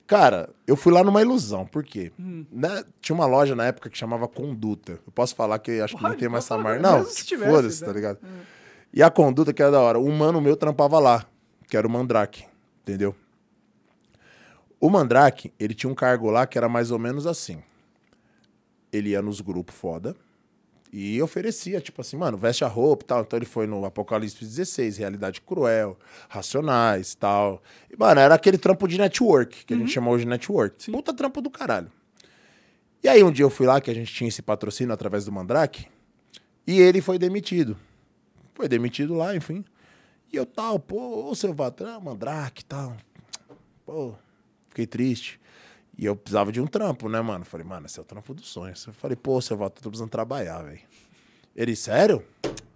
[0.05, 2.13] Cara, eu fui lá numa ilusão, por quê?
[2.17, 4.93] Né, Tinha uma loja na época que chamava Conduta.
[5.05, 6.81] Eu posso falar que acho que nem tem mais essa pode marca.
[6.81, 7.87] Não, foda-se, né?
[7.87, 8.19] tá ligado?
[8.93, 11.25] E a Conduta, que era da hora, um mano meu trampava lá,
[11.67, 12.45] que era o Mandrake,
[12.83, 13.13] entendeu?
[14.79, 17.63] O Mandrake, ele tinha um cargo lá que era mais ou menos assim.
[18.91, 20.15] Ele ia nos grupos foda
[20.91, 23.21] e oferecia, tipo assim, mano, veste a roupa e tal.
[23.21, 25.97] Então ele foi no Apocalipse 16, Realidade Cruel,
[26.29, 27.61] Racionais e tal.
[27.91, 30.91] E, mano, era aquele trampo de network, que a gente chama hoje de network.
[30.91, 31.91] Puta trampo do caralho.
[33.03, 35.31] E aí um dia eu fui lá, que a gente tinha esse patrocínio através do
[35.31, 35.87] Mandrake,
[36.65, 37.77] e ele foi demitido.
[38.53, 39.63] Foi demitido lá, enfim.
[40.31, 42.97] E eu tal, pô, ô seu Vatran, Mandrake e tal.
[43.85, 44.15] Pô,
[44.77, 45.39] fiquei triste.
[45.97, 47.43] E eu precisava de um trampo, né, mano?
[47.43, 48.85] Falei, mano, esse é o trampo dos sonhos.
[48.85, 50.79] Eu falei, pô, seu Vatran, tô precisando trabalhar, velho.
[51.55, 52.23] Ele, sério?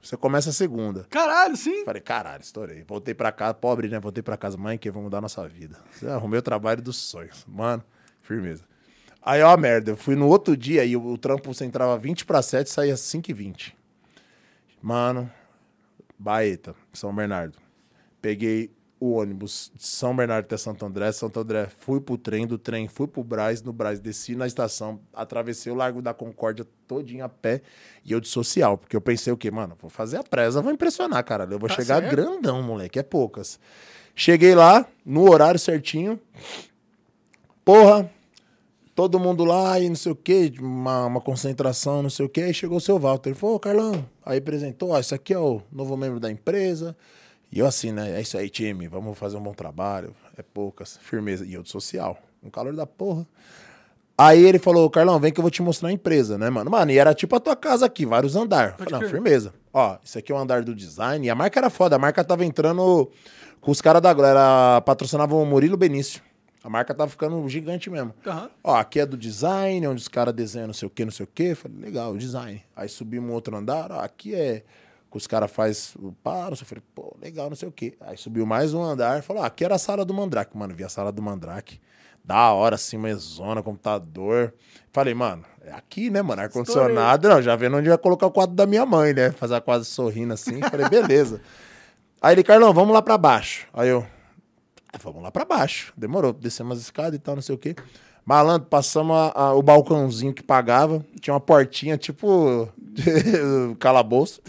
[0.01, 1.05] Você começa a segunda.
[1.07, 1.85] Caralho, sim.
[1.85, 2.83] Falei, caralho, estourei.
[2.83, 3.99] Voltei pra casa, pobre, né?
[3.99, 5.77] Voltei pra casa, mãe, que vamos mudar nossa vida.
[6.09, 7.45] Arrumei o trabalho dos sonhos.
[7.47, 7.83] Mano,
[8.23, 8.63] firmeza.
[9.21, 9.91] Aí, ó, a merda.
[9.91, 13.29] Eu fui no outro dia e o, trampo você entrava 20 pra 7 saía 5
[13.29, 13.77] e 20.
[14.81, 15.31] Mano,
[16.17, 17.59] Baeta, São Bernardo.
[18.19, 22.59] Peguei o ônibus de São Bernardo até Santo André, Santo André fui pro trem, do
[22.59, 27.25] trem fui pro Braz, no Braz desci na estação, atravessei o Largo da Concórdia todinho
[27.25, 27.63] a pé
[28.05, 29.49] e eu de social, porque eu pensei o quê?
[29.49, 31.47] Mano, vou fazer a presa, vou impressionar, cara.
[31.49, 32.11] Eu vou Tá chegar certo.
[32.11, 33.59] grandão, moleque, é poucas.
[34.13, 36.19] Cheguei lá, no horário certinho,
[37.65, 38.07] porra,
[38.93, 42.41] todo mundo lá e não sei o quê, uma, uma concentração, não sei o quê.
[42.41, 43.29] Aí chegou o seu Walter.
[43.31, 46.95] Ele falou, ô Carlão, aí apresentou, ó, esse aqui é o novo membro da empresa.
[47.51, 48.17] E eu assim, né?
[48.17, 50.15] É isso aí, time, vamos fazer um bom trabalho.
[50.37, 51.45] É poucas, firmeza.
[51.45, 53.27] E eu de social, um calor da porra.
[54.17, 56.69] Aí ele falou, Carlão, vem que eu vou te mostrar a empresa, né, mano?
[56.69, 58.75] Mano, e era tipo a tua casa aqui, vários andares.
[58.77, 59.53] Falei, não, firmeza.
[59.73, 61.25] Ó, isso aqui é o andar do design.
[61.25, 63.11] E a marca era foda, a marca tava entrando
[63.59, 66.21] com os caras da Glória, patrocinavam o Murilo Benício.
[66.63, 68.13] A marca tava ficando gigante mesmo.
[68.25, 68.49] Aham.
[68.63, 71.23] Ó, aqui é do design, onde os caras desenham não sei o que, não sei
[71.23, 71.55] o que.
[71.55, 72.61] Falei, legal, design.
[72.75, 74.63] Aí subimos um outro andar, ó, aqui é
[75.11, 76.53] que os caras faz o paro.
[76.59, 77.95] Eu falei, pô, legal, não sei o que.
[78.01, 80.57] Aí subiu mais um andar, falou, ó, aqui era a sala do Mandrake.
[80.57, 81.79] Mano, vi a sala do Mandrake.
[82.23, 84.53] Da hora, assim, mesona, computador.
[84.91, 86.41] Falei, mano, é aqui, né, mano?
[86.43, 87.27] Ar-condicionado.
[87.27, 89.31] Não, já vendo onde ia colocar o quadro da minha mãe, né?
[89.31, 90.61] Fazer quase sorrindo assim.
[90.61, 91.41] Falei, beleza.
[92.21, 93.67] Aí ele, Carlão, vamos lá pra baixo.
[93.73, 94.05] Aí eu,
[94.93, 95.91] "Ah, vamos lá pra baixo.
[95.97, 97.75] Demorou, descemos as escadas e tal, não sei o quê.
[98.23, 101.03] Malandro, passamos a- a- o balcãozinho que pagava.
[101.19, 102.69] Tinha uma portinha, tipo,
[103.79, 104.41] calabouço.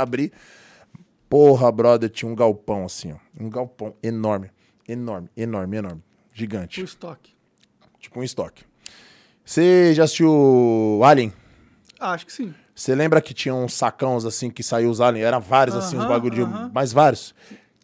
[0.00, 0.32] Abri.
[1.28, 3.16] Porra, brother, tinha um galpão assim, ó.
[3.38, 4.50] Um galpão enorme.
[4.88, 6.00] Enorme, enorme, enorme.
[6.00, 6.80] O Gigante.
[6.82, 7.34] estoque.
[8.00, 8.64] Tipo um estoque.
[9.44, 11.32] Você já assistiu Alien?
[12.00, 12.54] Ah, acho que sim.
[12.74, 15.26] Você lembra que tinha uns sacãos assim que saiu os aliens?
[15.26, 16.42] Era vários assim, uns bagulho de.
[16.42, 16.70] aham.
[16.72, 17.34] Mais vários.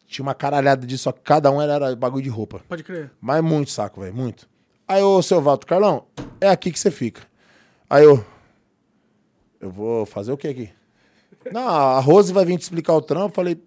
[0.07, 2.61] Tinha uma caralhada disso, só que cada um era, bagulho de roupa.
[2.68, 3.11] Pode crer.
[3.20, 4.48] Mas muito saco, velho, muito.
[4.87, 6.07] Aí, ô, seu Valdo, Carlão,
[6.40, 7.22] é aqui que você fica.
[7.90, 8.24] Aí eu.
[9.61, 10.70] Eu vou fazer o que aqui?
[11.53, 13.35] Não, a Rose vai vir te explicar o trampo.
[13.35, 13.61] Falei,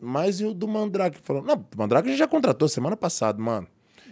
[0.00, 1.18] mas e o do Mandrake?
[1.22, 3.66] Falou, não, o Mandrake a gente já contratou semana passada, mano.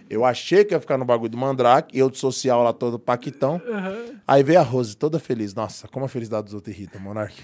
[0.08, 3.60] Eu achei que ia ficar no bagulho do Mandrake, eu de social lá todo paquitão.
[4.26, 5.52] Aí veio a Rose toda feliz.
[5.52, 7.34] Nossa, como a felicidade dos outros irrita, Monark.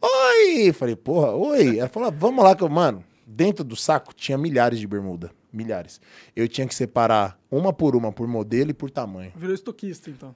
[0.00, 0.72] Oi!
[0.72, 1.78] Falei, porra, oi.
[1.78, 5.30] Ela falou, vamos lá que eu, mano, dentro do saco tinha milhares de bermuda.
[5.52, 6.00] Milhares.
[6.34, 9.32] Eu tinha que separar uma por uma, por modelo e por tamanho.
[9.36, 10.34] Virou estoquista, então.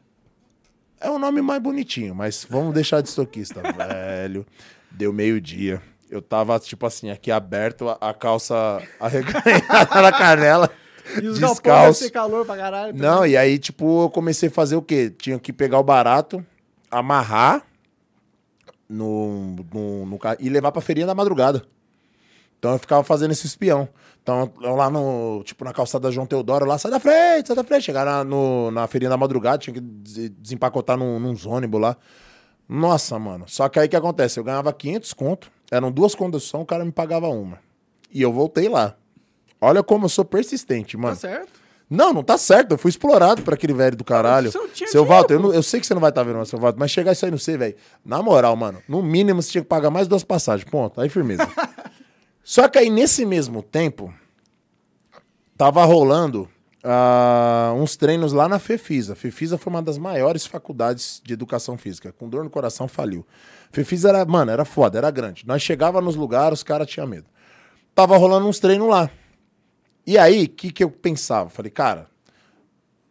[1.02, 4.46] É um nome mais bonitinho, mas vamos deixar de estoquista, velho.
[4.90, 5.82] Deu meio-dia.
[6.10, 10.70] Eu tava, tipo assim, aqui aberto, a, calça arreganhada na canela.
[11.20, 12.10] E os descalço.
[12.12, 12.94] calor pra caralho.
[12.96, 15.10] Não, e aí, tipo, eu comecei a fazer o quê?
[15.10, 16.44] Tinha que pegar o barato,
[16.90, 17.64] amarrar
[18.88, 21.64] no, no, no e levar pra feirinha da madrugada.
[22.58, 23.88] Então eu ficava fazendo esse espião.
[24.22, 27.82] Então, lá no, tipo, na calçada João Teodoro, lá, sai da frente, sai da frente.
[27.82, 31.96] Chegar na, no- na feirinha da madrugada, tinha que des- desempacotar num, nos ônibus lá.
[32.68, 33.44] Nossa, mano.
[33.48, 34.38] Só que aí o que acontece?
[34.38, 37.58] Eu ganhava 500 conto, eram duas conduções, o cara me pagava uma.
[38.12, 38.94] E eu voltei lá.
[39.60, 41.14] Olha como eu sou persistente, mano.
[41.14, 41.60] Tá certo.
[41.90, 42.72] Não, não tá certo.
[42.72, 44.50] Eu fui explorado por aquele velho do caralho.
[44.54, 46.58] Não seu Walter, eu, não- eu sei que você não vai estar vendo, mas seu
[46.58, 47.74] Walter, mas chegar isso aí no C, velho.
[48.04, 50.68] Na moral, mano, no mínimo você tinha que pagar mais duas passagens.
[50.70, 51.00] Ponto.
[51.00, 51.46] Aí, firmeza.
[52.44, 54.12] Só que aí, nesse mesmo tempo,
[55.56, 56.48] tava rolando
[56.82, 59.14] ah, uns treinos lá na Fefisa.
[59.14, 62.12] Fefisa foi uma das maiores faculdades de educação física.
[62.12, 63.24] Com dor no coração, faliu.
[63.70, 65.46] Fefisa era, mano, era foda, era grande.
[65.46, 67.26] Nós chegava nos lugares, os caras tinham medo.
[67.94, 69.10] Tava rolando uns treinos lá.
[70.04, 71.48] E aí, o que, que eu pensava?
[71.48, 72.08] Falei, cara,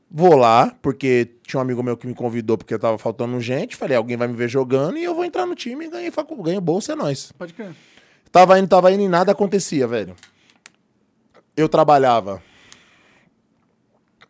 [0.09, 3.77] vou lá, porque tinha um amigo meu que me convidou porque tava faltando gente.
[3.77, 6.11] Falei, alguém vai me ver jogando e eu vou entrar no time e ganhei,
[6.43, 7.31] ganhei bolsa, é nóis.
[7.31, 7.73] Pode crer.
[8.31, 10.15] Tava indo, tava indo e nada acontecia, velho.
[11.55, 12.41] Eu trabalhava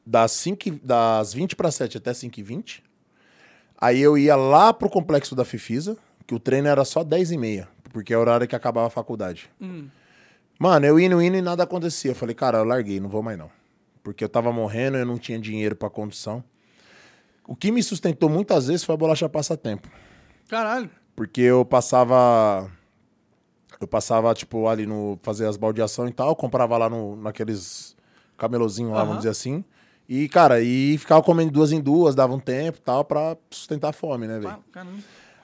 [0.05, 2.83] das, 5, e- das 20 para 7 até 5 e 20.
[3.79, 7.37] Aí eu ia lá pro complexo da Fifisa, que o treino era só 10 e
[7.37, 9.49] meia, porque é o horário que acabava a faculdade.
[9.59, 9.87] Hum.
[10.59, 12.11] Mano, eu indo, indo e nada acontecia.
[12.11, 13.49] Eu falei, cara, eu larguei, não vou mais não.
[14.03, 16.43] Porque eu tava morrendo, eu não tinha dinheiro pra condução.
[17.47, 19.89] O que me sustentou muitas vezes foi a bolacha passatempo.
[20.47, 20.89] Caralho.
[21.15, 22.69] Porque eu passava.
[23.81, 25.19] Eu passava, tipo, ali no.
[25.23, 27.95] fazer as baldeação e tal, comprava lá no, naqueles
[28.37, 29.05] camelozinhos lá, Aham.
[29.07, 29.63] vamos dizer assim.
[30.07, 33.89] E, cara, e ficava comendo duas em duas, dava um tempo e tal, pra sustentar
[33.89, 34.49] a fome, né, velho?
[34.49, 34.97] Ah, Caramba.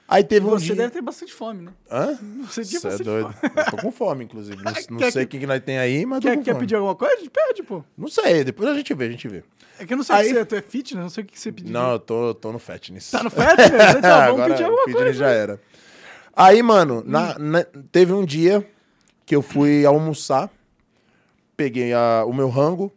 [0.06, 0.74] Aí teve um Você dia.
[0.76, 1.72] deve ter bastante fome, né?
[1.90, 2.18] Hã?
[2.48, 3.34] Você tinha Cê é doido.
[3.70, 4.56] tô com fome, inclusive.
[4.62, 6.94] Não, não sei o que- que, nós tem aí, mas tô Quer, quer pedir alguma
[6.94, 7.16] coisa?
[7.30, 7.82] Pede, pô.
[7.96, 9.42] Não sei, depois a gente vê, a gente vê.
[9.78, 11.38] É que eu não sei Aí- se você, tu é fitness, não sei o que
[11.38, 11.72] você pediu.
[11.72, 13.10] Não, eu tô, tô no fatness.
[13.10, 13.58] Tá no fitness?
[13.98, 15.18] Então vamos Agora pedir alguma fitness coisa.
[15.18, 15.60] já era.
[16.40, 18.64] Aí, mano, na- na- teve um dia
[19.26, 20.48] que eu fui almoçar,
[21.56, 22.92] peguei a- o meu rango,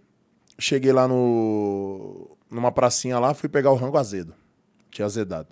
[0.59, 4.35] cheguei lá no numa pracinha lá, fui pegar o rango azedo.
[4.91, 5.47] Tinha azedado.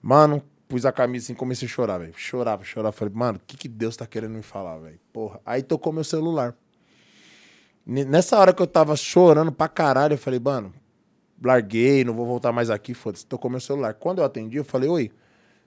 [0.00, 2.12] Mano, pus a camisa assim, comecei a chorar, velho.
[2.16, 2.92] Chorava, chorava.
[2.92, 5.00] Falei, mano, o que, que Deus tá querendo me falar, velho?
[5.12, 5.40] Porra.
[5.44, 6.54] Aí tocou meu celular.
[7.84, 10.72] Nessa hora que eu tava chorando pra caralho, eu falei, mano,
[11.42, 13.26] larguei, não vou voltar mais aqui, foda-se.
[13.26, 13.94] Tocou meu celular.
[13.94, 15.10] Quando eu atendi, eu falei, oi.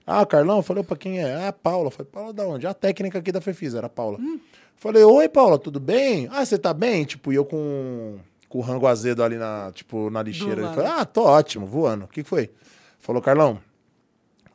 [0.06, 1.46] Ah, Carlão, eu falei, pra quem é?
[1.46, 1.86] Ah, Paula.
[1.86, 2.66] Eu falei, Paula da onde?
[2.66, 4.18] A técnica aqui da Fefisa, era a Paula.
[4.18, 4.40] Hum.
[4.76, 6.28] Falei, oi, Paula, tudo bem?
[6.32, 7.04] Ah, você tá bem?
[7.04, 10.62] Tipo, e eu com, com o rango azedo ali na, tipo, na lixeira.
[10.62, 12.04] Ele falou, ah, tô ótimo, voando.
[12.06, 12.50] O que foi?
[12.98, 13.60] Falou, Carlão,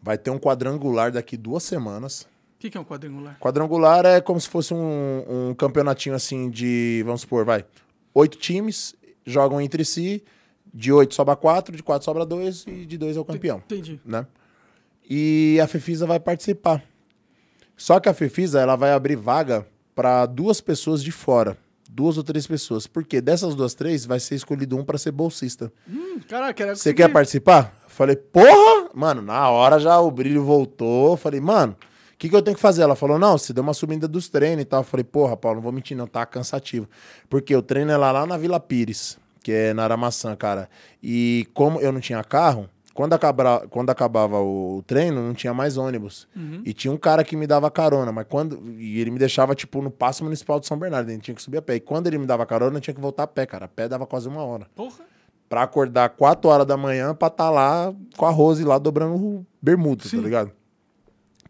[0.01, 2.27] vai ter um quadrangular daqui duas semanas.
[2.55, 3.37] O que, que, é um quadrangular?
[3.39, 7.63] Quadrangular é como se fosse um, um campeonatinho assim de, vamos supor, vai,
[8.13, 8.95] oito times
[9.25, 10.23] jogam entre si,
[10.73, 13.57] de oito sobra quatro, de quatro sobra dois e de dois é o campeão.
[13.57, 13.99] Entendi.
[14.03, 14.25] Né?
[15.09, 16.83] E a Fefisa vai participar.
[17.75, 21.57] Só que a Fefisa ela vai abrir vaga para duas pessoas de fora.
[21.89, 22.85] Duas ou três pessoas.
[22.85, 25.71] Porque dessas duas, três, vai ser escolhido um para ser bolsista.
[25.89, 27.73] Hum, caraca, Você quer participar?
[27.87, 28.89] Falei, porra!
[28.93, 31.15] Mano, na hora já o brilho voltou.
[31.15, 31.75] Falei, mano,
[32.13, 32.81] o que, que eu tenho que fazer?
[32.81, 34.81] Ela falou, não, você deu uma subida dos treinos e tal.
[34.81, 36.87] Eu falei, porra, Paulo, não vou mentir, não, tá cansativo.
[37.29, 40.67] Porque o treino é lá, lá na Vila Pires, que é na Aramaçã, cara.
[41.01, 42.67] E como eu não tinha carro,
[42.97, 46.27] quando, acabava, quando acabava o treino, não tinha mais ônibus.
[46.35, 46.63] Uhum.
[46.65, 48.59] E tinha um cara que me dava carona, mas quando.
[48.71, 51.11] E ele me deixava, tipo, no Passo Municipal de São Bernardo.
[51.11, 51.75] Gente tinha que subir a pé.
[51.75, 53.65] E quando ele me dava carona, eu tinha que voltar a pé, cara.
[53.65, 54.65] A pé dava quase uma hora.
[54.75, 55.05] Porra.
[55.47, 59.45] Pra acordar 4 horas da manhã pra estar tá lá com a Rose lá dobrando
[59.61, 60.51] bermuda, tá ligado?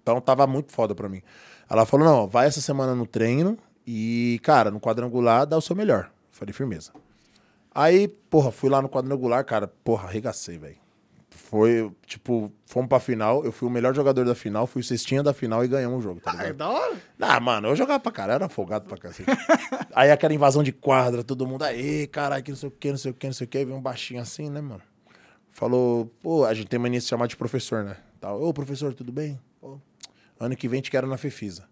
[0.02, 1.22] Então tava muito foda pra mim.
[1.70, 5.78] Ela falou: não, vai essa semana no treino e, cara, no quadrangular dá o seu
[5.78, 6.12] melhor.
[6.30, 6.92] Falei, firmeza.
[7.74, 10.87] Aí, porra, fui lá no quadrangular, cara, porra, arregacei, velho.
[11.38, 13.46] Foi, tipo, fomos pra final.
[13.46, 16.02] Eu fui o melhor jogador da final, fui o cestinha da final e ganhamos o
[16.02, 16.20] jogo.
[16.20, 16.98] Tá ah, é da hora?
[17.20, 19.30] Ah, mano, eu jogava pra caralho, era folgado pra cacete.
[19.96, 22.98] aí aquela invasão de quadra, todo mundo, aí, caralho, que não sei o que, não
[22.98, 23.58] sei o que, não sei o que.
[23.60, 24.82] Aí veio um baixinho assim, né, mano?
[25.52, 27.98] Falou, pô, a gente tem mania de se chamar de professor, né?
[28.20, 28.42] Tal.
[28.42, 29.40] Ô, professor, tudo bem?
[29.62, 29.80] Pô,
[30.40, 31.64] Ano que vem te quero na Fefisa.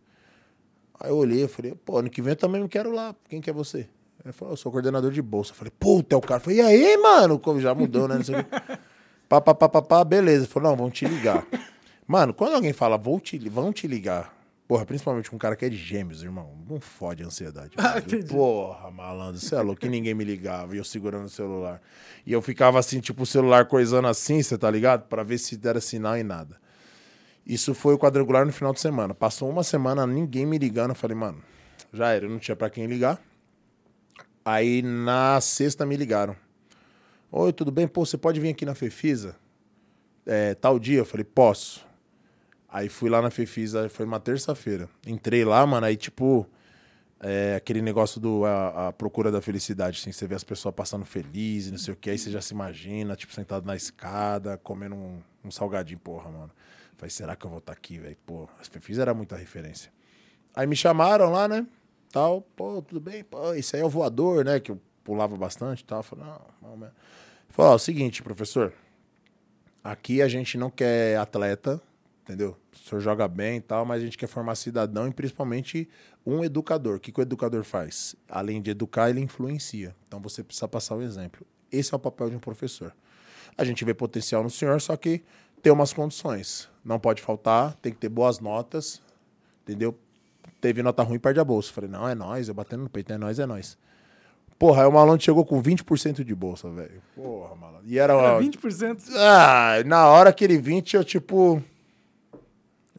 [0.99, 3.15] Aí eu olhei, eu falei, pô, ano que vem eu também não quero lá.
[3.27, 3.87] Quem que é você?
[4.23, 5.51] Ele falou, eu sou coordenador de bolsa.
[5.51, 6.39] Eu falei, puta, é o cara.
[6.39, 7.37] Eu falei, e aí, mano?
[7.37, 8.15] Como já mudou, né?
[8.15, 8.45] Não sei o
[9.27, 10.45] pá, pá, pá, pá, pá, beleza.
[10.45, 11.45] Ele falou, não, vão te ligar.
[12.07, 14.31] Mano, quando alguém fala, vou te, vão te ligar,
[14.67, 17.71] porra, principalmente com um cara que é de gêmeos, irmão, não fode a ansiedade.
[17.77, 17.95] Ah,
[18.29, 21.81] porra, malandro, você é louco, que ninguém me ligava e eu segurando o celular.
[22.23, 25.07] E eu ficava assim, tipo, o celular coisando assim, você tá ligado?
[25.07, 26.57] Pra ver se dera sinal e nada.
[27.45, 29.13] Isso foi o quadrangular no final de semana.
[29.13, 30.91] Passou uma semana, ninguém me ligando.
[30.91, 31.43] Eu falei, mano,
[31.93, 33.19] já era, eu não tinha para quem ligar.
[34.43, 36.35] Aí na sexta me ligaram.
[37.37, 37.85] Oi, tudo bem?
[37.85, 39.35] Pô, você pode vir aqui na Fefisa?
[40.25, 40.99] É, tal dia?
[40.99, 41.85] Eu falei, posso.
[42.69, 44.87] Aí fui lá na Fefisa, foi uma terça-feira.
[45.05, 46.47] Entrei lá, mano, aí tipo.
[47.19, 51.03] É, aquele negócio do a, a, procura da felicidade, assim, você vê as pessoas passando
[51.03, 54.95] felizes, não sei o que, aí você já se imagina, tipo, sentado na escada, comendo
[54.95, 56.51] um, um salgadinho, porra, mano.
[56.95, 58.17] Falei, será que eu vou estar tá aqui, velho?
[58.25, 59.91] Pô, as Fefis era muita referência.
[60.55, 61.67] Aí me chamaram lá, né?
[62.13, 63.25] Tal, pô, tudo bem?
[63.25, 64.57] Pô, isso aí é o voador, né?
[64.61, 66.01] Que eu pulava bastante e tal.
[66.01, 66.95] Falei, não, não, mesmo.
[67.49, 68.73] Falei, ó, o seguinte, professor.
[69.83, 71.81] Aqui a gente não quer atleta,
[72.23, 72.57] entendeu?
[72.73, 75.87] O senhor joga bem e tal, mas a gente quer formar cidadão e principalmente
[76.25, 76.97] um educador.
[76.97, 78.15] O que, que o educador faz?
[78.27, 79.95] Além de educar, ele influencia.
[80.07, 81.45] Então você precisa passar o exemplo.
[81.71, 82.93] Esse é o papel de um professor.
[83.57, 85.23] A gente vê potencial no senhor, só que
[85.61, 86.67] tem umas condições.
[86.83, 89.01] Não pode faltar, tem que ter boas notas,
[89.63, 89.97] entendeu?
[90.59, 91.71] Teve nota ruim, perde a bolsa.
[91.71, 93.77] Falei, não, é nós, eu batendo no peito, é nós, é nós.
[94.57, 97.01] Porra, aí o malandro chegou com 20% de bolsa, velho.
[97.15, 97.81] Porra, malandro.
[97.85, 99.01] E era, era 20%?
[99.15, 101.61] Ah, na hora aquele 20, eu tipo.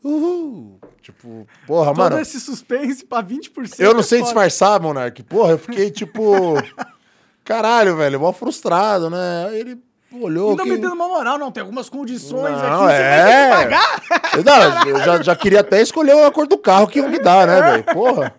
[0.05, 0.79] Uhul.
[1.01, 2.21] Tipo, porra, Todo mano.
[2.21, 3.79] esse suspense pra 20%.
[3.79, 5.23] Eu não é sei disfarçar, Monark.
[5.23, 6.55] Porra, eu fiquei tipo.
[7.45, 9.47] Caralho, velho, mó frustrado, né?
[9.49, 9.79] Aí ele,
[10.21, 10.57] olhou.
[10.57, 10.71] Não que...
[10.71, 11.51] me dando uma moral, não.
[11.51, 12.97] Tem algumas condições não, aqui, é...
[12.97, 14.03] você vai ter que pagar.
[14.45, 17.47] Não, eu já, já queria até escolher a cor do carro que ia me dar,
[17.47, 17.85] né, velho?
[17.95, 18.35] Porra.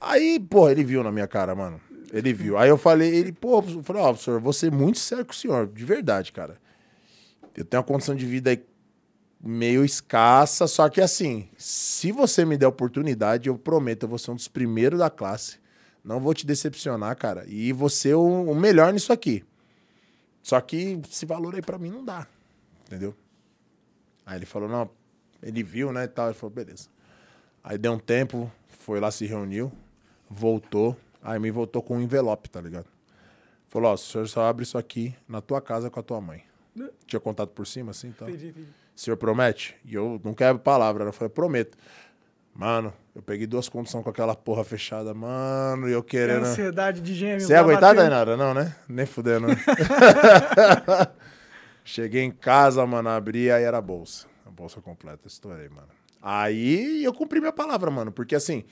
[0.00, 1.80] Aí, porra, ele viu na minha cara, mano.
[2.14, 2.56] Ele viu.
[2.56, 5.32] Aí eu falei, ele, pô, eu falei, ó, oh, professor, vou ser muito sério com
[5.32, 6.56] o senhor, de verdade, cara.
[7.56, 8.56] Eu tenho uma condição de vida
[9.42, 14.30] meio escassa, só que assim, se você me der oportunidade, eu prometo, eu vou ser
[14.30, 15.58] um dos primeiros da classe.
[16.04, 17.44] Não vou te decepcionar, cara.
[17.48, 19.44] E você o, o melhor nisso aqui.
[20.40, 22.28] Só que esse valor aí para mim não dá.
[22.86, 23.12] Entendeu?
[24.24, 24.88] Aí ele falou, não,
[25.42, 26.26] ele viu, né, e tal.
[26.26, 26.88] Ele falou, beleza.
[27.62, 29.72] Aí deu um tempo, foi lá, se reuniu,
[30.30, 30.96] voltou.
[31.24, 32.86] Aí me voltou com um envelope, tá ligado?
[33.66, 36.44] Falou, ó, o senhor só abre isso aqui na tua casa com a tua mãe.
[37.06, 38.28] Tinha contato por cima, assim, então.
[38.28, 38.68] Entendi, entendi.
[38.94, 39.74] O senhor promete?
[39.86, 41.04] E eu não quero palavra.
[41.04, 41.78] Eu falei, prometo.
[42.54, 46.44] Mano, eu peguei duas condições com aquela porra fechada, mano, e eu querendo.
[46.44, 47.40] É ansiedade de gêmeo.
[47.40, 48.36] Você ia aguentar, Dainara?
[48.36, 48.76] Não, né?
[48.86, 49.48] Nem fudendo.
[49.48, 49.56] Né?
[51.82, 54.26] Cheguei em casa, mano, abri, aí era a bolsa.
[54.46, 55.88] A bolsa completa, estourei, mano.
[56.22, 58.12] Aí eu cumpri minha palavra, mano.
[58.12, 58.64] Porque assim,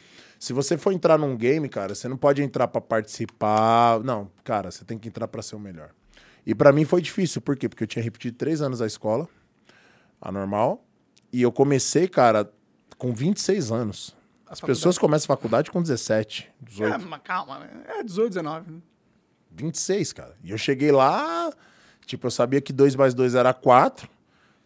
[0.43, 4.01] se você for entrar num game, cara, você não pode entrar para participar.
[4.01, 5.91] Não, cara, você tem que entrar para ser o melhor.
[6.45, 7.69] E para mim foi difícil, por quê?
[7.69, 9.29] Porque eu tinha repetido três anos a escola,
[10.21, 10.85] a normal.
[11.33, 12.53] E eu comecei, cara,
[12.99, 14.17] com 26 anos.
[14.45, 16.93] As pessoas começam a faculdade com 17, 18.
[16.93, 17.71] É, mas calma, né?
[17.87, 18.73] É 18, 19.
[18.73, 18.81] Né?
[19.53, 20.35] 26, cara.
[20.43, 21.53] E eu cheguei lá,
[22.05, 24.11] tipo, eu sabia que 2 mais 2 era 4.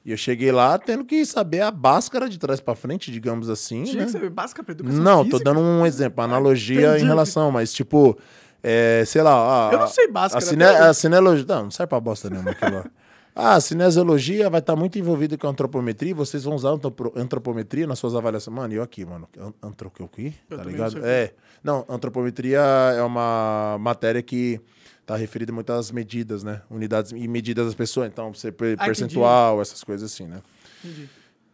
[0.07, 3.83] E eu cheguei lá tendo que saber a báscara de trás para frente, digamos assim.
[3.83, 4.05] Tinha né?
[4.07, 5.39] que saber báscara pra educação Não, física.
[5.39, 7.03] tô dando um exemplo, uma analogia entendi.
[7.03, 8.17] em relação, mas tipo,
[8.63, 9.69] é, sei lá.
[9.69, 11.21] A, Eu não sei báscara A, cine, a.
[11.21, 12.85] Não, não serve pra bosta nenhuma aquilo lá.
[13.39, 16.15] Ah, a cinesiologia vai estar muito envolvida com a antropometria.
[16.15, 16.71] Vocês vão usar
[17.15, 18.57] antropometria nas suas avaliações.
[18.57, 19.29] Mano, e eu aqui, mano.
[19.39, 20.33] An- Antro que eu aqui?
[20.49, 21.05] Tá ligado?
[21.05, 21.35] É.
[21.63, 22.61] Não, antropometria
[22.97, 24.59] é uma matéria que
[25.07, 26.61] tá referida muito às medidas, né?
[26.69, 28.09] Unidades e medidas das pessoas.
[28.09, 30.43] Então, você Ah, percentual, essas coisas assim, né?
[30.85, 31.09] Entendi.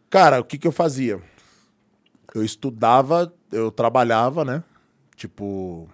[0.09, 1.21] Cara, o que que eu fazia?
[2.33, 4.63] Eu estudava, eu trabalhava, né?
[5.15, 5.87] Tipo,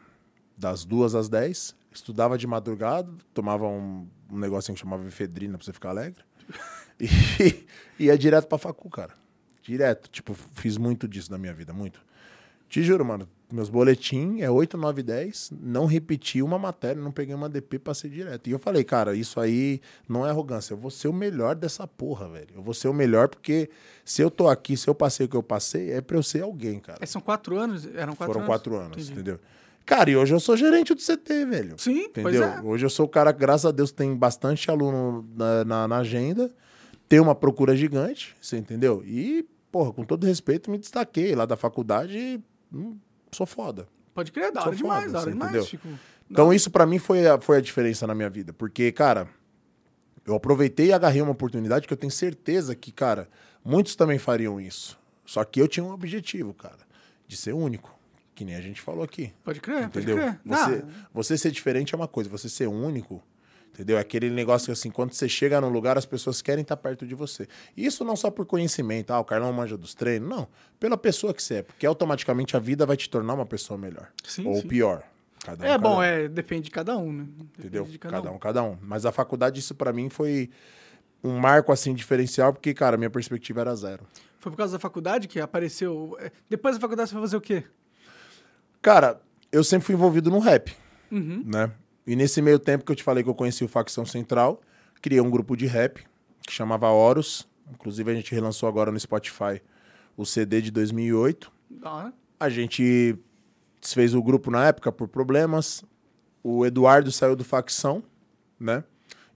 [0.58, 1.76] das duas às dez.
[1.92, 6.24] Estudava de madrugada, tomava um, um negocinho que chamava efedrina pra você ficar alegre.
[7.02, 9.14] E ia direto pra facu, cara.
[9.64, 10.10] Direto.
[10.10, 12.02] Tipo, fiz muito disso na minha vida, muito.
[12.68, 13.28] Te juro, mano.
[13.52, 15.54] Meus boletim é 8, 9, 10.
[15.60, 18.48] Não repeti uma matéria, não peguei uma DP, passei direto.
[18.48, 20.74] E eu falei, cara, isso aí não é arrogância.
[20.74, 22.50] Eu vou ser o melhor dessa porra, velho.
[22.56, 23.70] Eu vou ser o melhor porque
[24.06, 26.44] se eu tô aqui, se eu passei o que eu passei, é pra eu ser
[26.44, 27.00] alguém, cara.
[27.02, 27.86] É, são quatro anos?
[27.96, 28.48] Eram quatro Foram anos?
[28.48, 29.12] quatro anos, Entendi.
[29.14, 29.40] entendeu?
[29.84, 31.74] Cara, e hoje eu sou gerente do CT, velho.
[31.80, 32.44] Sim, Entendeu?
[32.44, 32.62] é.
[32.62, 35.98] Hoje eu sou o cara, que, graças a Deus, tem bastante aluno na, na, na
[35.98, 36.52] agenda,
[37.08, 39.02] tem uma procura gigante, você entendeu?
[39.04, 42.40] E, porra, com todo respeito, me destaquei lá da faculdade
[42.72, 42.96] hum,
[43.32, 43.88] sou foda.
[44.14, 45.74] Pode crer, da hora demais, da hora você demais.
[46.30, 48.54] Então, isso pra mim foi a, foi a diferença na minha vida.
[48.54, 49.28] Porque, cara,
[50.26, 53.28] eu aproveitei e agarrei uma oportunidade que eu tenho certeza que, cara,
[53.64, 54.98] muitos também fariam isso.
[55.26, 56.78] Só que eu tinha um objetivo, cara,
[57.28, 57.98] de ser único.
[58.36, 59.34] Que nem a gente falou aqui.
[59.44, 60.18] Pode crer, Entendeu?
[60.18, 60.42] pode crer.
[60.46, 63.22] Você, Ah, você ser diferente é uma coisa, você ser único,
[63.80, 63.98] entendeu?
[63.98, 67.08] É aquele negócio que, assim, quando você chega num lugar, as pessoas querem estar perto
[67.08, 67.48] de você.
[67.78, 70.48] Isso não só por conhecimento, ah, o Carlão manja dos treinos, não.
[70.80, 74.10] Pela pessoa que você é, porque automaticamente a vida vai te tornar uma pessoa melhor.
[74.24, 74.68] Sim, ou sim.
[74.68, 75.04] pior.
[75.46, 77.24] Cada um, é cada bom, um, é, depende de cada um, né?
[77.24, 77.84] Depende Entendeu?
[77.86, 78.78] de Cada, um, cada um.
[78.82, 80.50] Mas a faculdade, isso pra mim foi
[81.24, 84.06] um marco, assim, diferencial, porque, cara, minha perspectiva era zero.
[84.40, 86.18] Foi por causa da faculdade que apareceu.
[86.20, 87.64] é, Depois da faculdade você foi fazer o quê?
[88.82, 89.22] Cara,
[89.52, 90.76] eu sempre fui envolvido no rap,
[91.12, 91.44] Uhum.
[91.46, 91.72] né?
[92.10, 94.60] E nesse meio tempo que eu te falei que eu conheci o Facção Central,
[95.00, 96.04] criei um grupo de rap
[96.42, 97.48] que chamava Horus.
[97.72, 99.62] Inclusive, a gente relançou agora no Spotify
[100.18, 101.52] o CD de 2008.
[101.70, 102.14] Da hora.
[102.40, 103.16] A gente
[103.80, 105.86] desfez o grupo na época por problemas.
[106.42, 108.02] O Eduardo saiu do Facção,
[108.60, 108.84] né?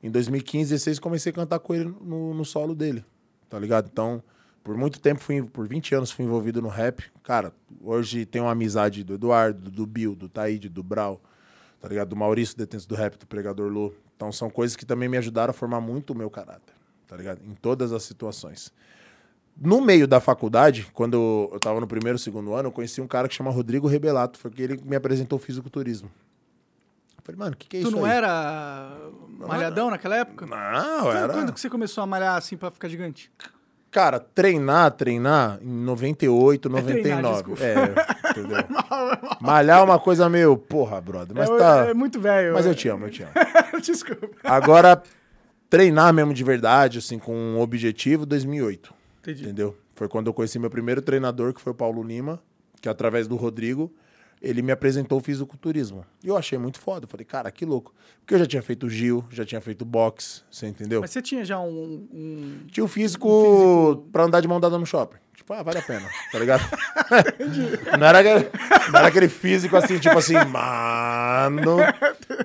[0.01, 3.05] Em 2015, 16, comecei a cantar com ele no, no solo dele,
[3.49, 3.87] tá ligado?
[3.93, 4.23] Então,
[4.63, 7.03] por muito tempo, fui, por 20 anos, fui envolvido no rap.
[7.21, 11.21] Cara, hoje tenho uma amizade do Eduardo, do Bill, do Taíde, do Brau,
[11.83, 12.07] tá ligado?
[12.07, 13.91] Do Maurício, detento do rap, do Pregador Lô.
[14.15, 16.73] Então, são coisas que também me ajudaram a formar muito o meu caráter,
[17.05, 17.41] tá ligado?
[17.45, 18.71] Em todas as situações.
[19.57, 23.27] No meio da faculdade, quando eu, tava no primeiro, segundo ano, eu conheci um cara
[23.27, 24.39] que chama Rodrigo Rebelato.
[24.39, 26.09] Foi que ele me apresentou o fisiculturismo.
[27.17, 28.11] Eu falei, mano, o que, que é Tu isso não aí?
[28.13, 28.97] era
[29.39, 30.45] malhadão naquela época?
[30.45, 31.33] Não, Quando, era...
[31.33, 33.29] quando que você começou a malhar assim pra ficar gigante?
[33.93, 37.33] Cara, treinar, treinar em 98, treinar, 99.
[37.33, 37.63] desculpa.
[37.63, 38.57] É, entendeu?
[39.39, 41.37] Malhar é uma coisa meio, porra, brother.
[41.37, 41.85] Mas é, tá.
[41.89, 42.55] é muito velho.
[42.55, 42.69] Mas é.
[42.71, 43.31] eu te amo, eu te amo.
[43.79, 44.29] Desculpa.
[44.43, 45.03] Agora,
[45.69, 48.91] treinar mesmo de verdade, assim, com um objetivo, 2008.
[49.21, 49.43] Entendi.
[49.43, 49.77] Entendeu?
[49.93, 52.41] Foi quando eu conheci meu primeiro treinador, que foi o Paulo Lima,
[52.81, 53.93] que através do Rodrigo,
[54.43, 56.05] ele me apresentou o fisiculturismo.
[56.21, 57.07] E eu achei muito foda.
[57.07, 57.93] Falei, cara, que louco.
[58.19, 60.99] Porque eu já tinha feito Gil, já tinha feito boxe, você entendeu?
[61.01, 62.07] Mas você tinha já um.
[62.13, 63.41] um- Tinha o físico, Um
[63.93, 65.17] físico- pra andar de mão dada no shopping.
[65.35, 66.61] Tipo, ah, vale a pena, tá ligado?
[67.99, 68.49] não, era aquele,
[68.91, 71.77] não era aquele físico assim, tipo assim, mano.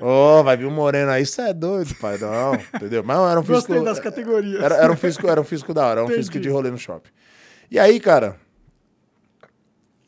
[0.01, 2.17] Ô, vai vir um moreno aí, isso é doido, pai.
[2.19, 3.03] Não, entendeu?
[3.05, 3.69] Mas era um físico.
[3.69, 4.63] Gostei das categorias.
[4.63, 6.19] Era, era um físico, era um físico da hora, era um Entendi.
[6.21, 7.11] físico de rolê no shopping.
[7.71, 8.37] E aí, cara,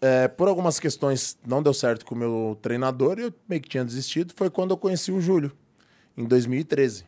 [0.01, 3.69] é, por algumas questões não deu certo com o meu treinador e eu meio que
[3.69, 4.33] tinha desistido.
[4.35, 5.53] Foi quando eu conheci o Júlio,
[6.17, 7.05] em 2013.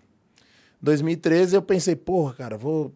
[0.80, 2.93] 2013 eu pensei, porra, cara, vou,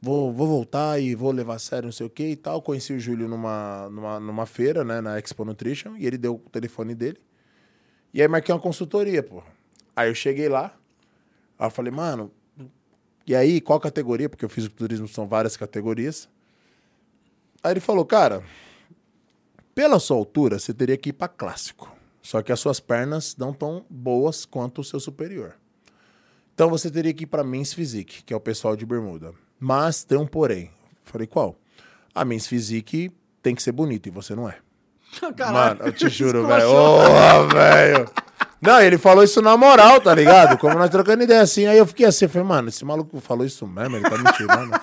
[0.00, 2.62] vou, vou voltar e vou levar a sério, não sei o que e tal.
[2.62, 6.50] Conheci o Júlio numa, numa, numa feira, né, na Expo Nutrition, e ele deu o
[6.50, 7.18] telefone dele.
[8.12, 9.46] E aí marquei uma consultoria, porra.
[9.94, 10.74] Aí eu cheguei lá,
[11.58, 12.30] aí eu falei, mano,
[13.26, 14.28] e aí, qual categoria?
[14.28, 16.28] Porque eu fiz o turismo, são várias categorias.
[17.62, 18.42] Aí ele falou, cara,
[19.74, 21.90] pela sua altura, você teria que ir para clássico.
[22.20, 25.54] Só que as suas pernas não tão boas quanto o seu superior.
[26.54, 29.32] Então você teria que ir para Men's Physique, que é o pessoal de bermuda.
[29.58, 30.70] Mas tem um porém.
[31.02, 31.56] Falei, qual?
[32.14, 33.10] A Men's Physique
[33.42, 34.58] tem que ser bonito e você não é.
[35.36, 35.78] Caralho.
[35.78, 36.68] Mano, eu te juro, velho.
[36.70, 38.10] Ô, velho.
[38.60, 40.56] Não, ele falou isso na moral, tá ligado?
[40.56, 41.66] Como nós trocando ideia assim.
[41.66, 44.32] Aí eu fiquei assim, eu falei, mano, esse maluco falou isso mesmo, ele tá me
[44.34, 44.80] tirando.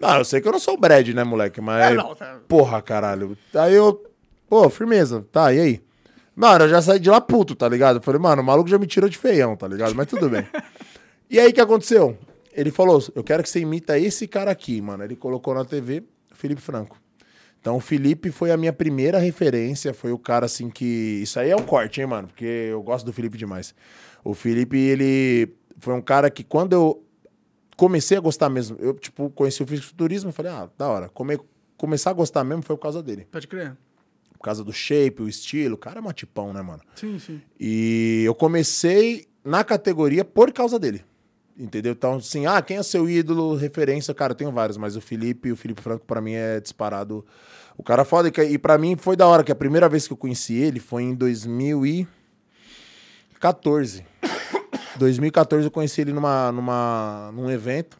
[0.00, 1.60] Não, eu sei que eu não sou o Brad, né, moleque?
[1.60, 1.92] Mas.
[1.92, 3.36] É, não, tá- Porra, caralho.
[3.54, 4.04] Aí eu.
[4.48, 5.26] Pô, firmeza.
[5.32, 5.82] Tá, e aí?
[6.34, 7.96] Mano, eu já saí de lá puto, tá ligado?
[7.96, 9.94] Eu falei, mano, o maluco já me tirou de feião, tá ligado?
[9.94, 10.46] Mas tudo bem.
[11.30, 12.16] E aí, o que aconteceu?
[12.54, 15.04] Ele falou, eu quero que você imita esse cara aqui, mano.
[15.04, 16.96] Ele colocou na TV, Felipe Franco.
[17.60, 21.20] Então, o Felipe foi a minha primeira referência, foi o cara, assim, que...
[21.22, 22.28] Isso aí é um corte, hein, mano?
[22.28, 23.74] Porque eu gosto do Felipe demais.
[24.24, 27.02] O Felipe, ele foi um cara que, quando eu
[27.78, 31.08] comecei a gostar mesmo, eu, tipo, conheci o fisiculturismo, falei, ah, da hora.
[31.08, 31.38] Come...
[31.76, 33.28] Começar a gostar mesmo foi por causa dele.
[33.30, 33.76] Pode crer.
[34.32, 35.76] Por causa do shape, o estilo.
[35.76, 36.82] O cara é matipão, né, mano?
[36.96, 37.40] Sim, sim.
[37.58, 41.04] E eu comecei na categoria por causa dele.
[41.56, 41.92] Entendeu?
[41.92, 44.12] Então, assim, ah, quem é seu ídolo, referência?
[44.12, 47.24] Cara, eu tenho vários, mas o Felipe, o Felipe Franco, pra mim, é disparado.
[47.76, 48.28] O cara foda.
[48.28, 50.80] E E pra mim foi da hora, que a primeira vez que eu conheci ele
[50.80, 54.04] foi em 2014.
[54.98, 57.98] 2014 eu conheci ele numa, numa, num evento.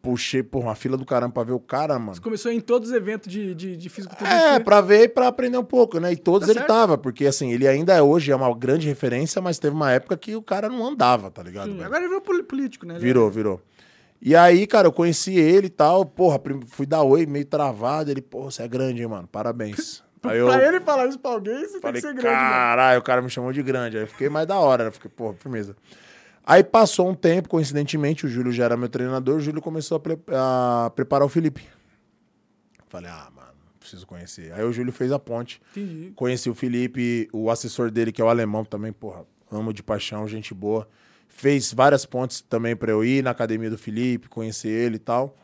[0.00, 2.14] Puxei, por uma fila do caramba pra ver o cara, mano.
[2.14, 4.38] Você começou em todos os eventos de, de, de fisiculturismo.
[4.38, 6.12] É, pra ver e pra aprender um pouco, né?
[6.12, 6.68] E todos Tá ele certo.
[6.68, 10.16] tava, porque assim, ele ainda é hoje é uma grande referência, mas teve uma época
[10.16, 11.72] que o cara não andava, tá ligado?
[11.72, 11.82] Sim?
[11.82, 12.96] Agora ele virou político, né?
[12.96, 13.60] Virou, virou.
[14.22, 18.22] E aí, cara, eu conheci ele e tal, porra, fui dar oi, meio travado, ele,
[18.22, 20.02] porra, você é grande, hein, mano, parabéns.
[20.20, 22.50] Pra, eu ele falar isso pra alguém, você falei, tem que ser grande, mano.
[22.50, 24.90] caralho, o cara me chamou de grande, aí eu fiquei mais da hora, né?
[24.90, 25.76] Fiquei, porra, firmeza.
[26.44, 30.00] Aí passou um tempo, coincidentemente, o Júlio já era meu treinador, o Júlio começou a,
[30.00, 31.62] pre- a preparar o Felipe.
[32.88, 33.48] Falei, ah, mano,
[33.78, 34.52] preciso conhecer.
[34.54, 35.60] Aí o Júlio fez a ponte.
[35.76, 36.12] Entendi.
[36.16, 40.26] Conheci o Felipe, o assessor dele, que é o alemão também, porra, amo de paixão,
[40.26, 40.88] gente boa.
[41.28, 45.36] Fez várias pontes também pra eu ir na academia do Felipe, conhecer ele e tal.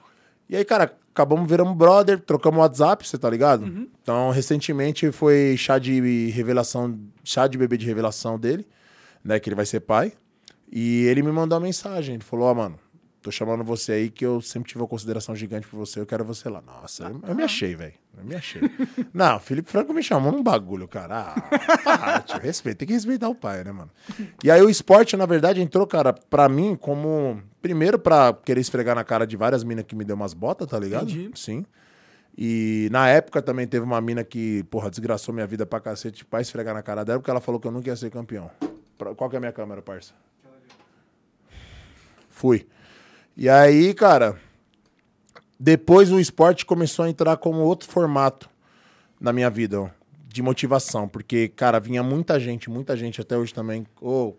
[0.48, 3.64] E aí, cara, acabamos virando brother, trocamos WhatsApp, você tá ligado?
[4.02, 8.66] Então, recentemente foi chá de revelação, chá de bebê de revelação dele,
[9.22, 10.12] né, que ele vai ser pai.
[10.72, 12.76] E ele me mandou uma mensagem, ele falou, ó, mano,
[13.24, 16.22] tô chamando você aí que eu sempre tive uma consideração gigante por você, eu quero
[16.22, 16.60] você lá.
[16.60, 18.60] Nossa, eu, eu me achei, velho, eu me achei.
[19.14, 21.30] Não, o Felipe Franco me chamou num bagulho, cara.
[21.30, 21.40] Ah,
[21.82, 23.90] para, tio, respeita, tem que respeitar o pai, né, mano?
[24.44, 27.42] E aí o esporte, na verdade, entrou, cara, pra mim como...
[27.62, 30.78] Primeiro pra querer esfregar na cara de várias minas que me deu umas botas, tá
[30.78, 31.10] ligado?
[31.10, 31.30] Entendi.
[31.34, 31.64] Sim.
[32.36, 36.42] E na época também teve uma mina que, porra, desgraçou minha vida pra cacete pra
[36.42, 38.50] esfregar na cara dela, porque ela falou que eu nunca ia ser campeão.
[39.16, 40.12] Qual que é a minha câmera, parça?
[42.28, 42.66] Fui.
[43.36, 44.38] E aí, cara,
[45.58, 48.48] depois o esporte começou a entrar como outro formato
[49.20, 49.88] na minha vida, ó,
[50.28, 54.34] de motivação, porque, cara, vinha muita gente, muita gente até hoje também, ô,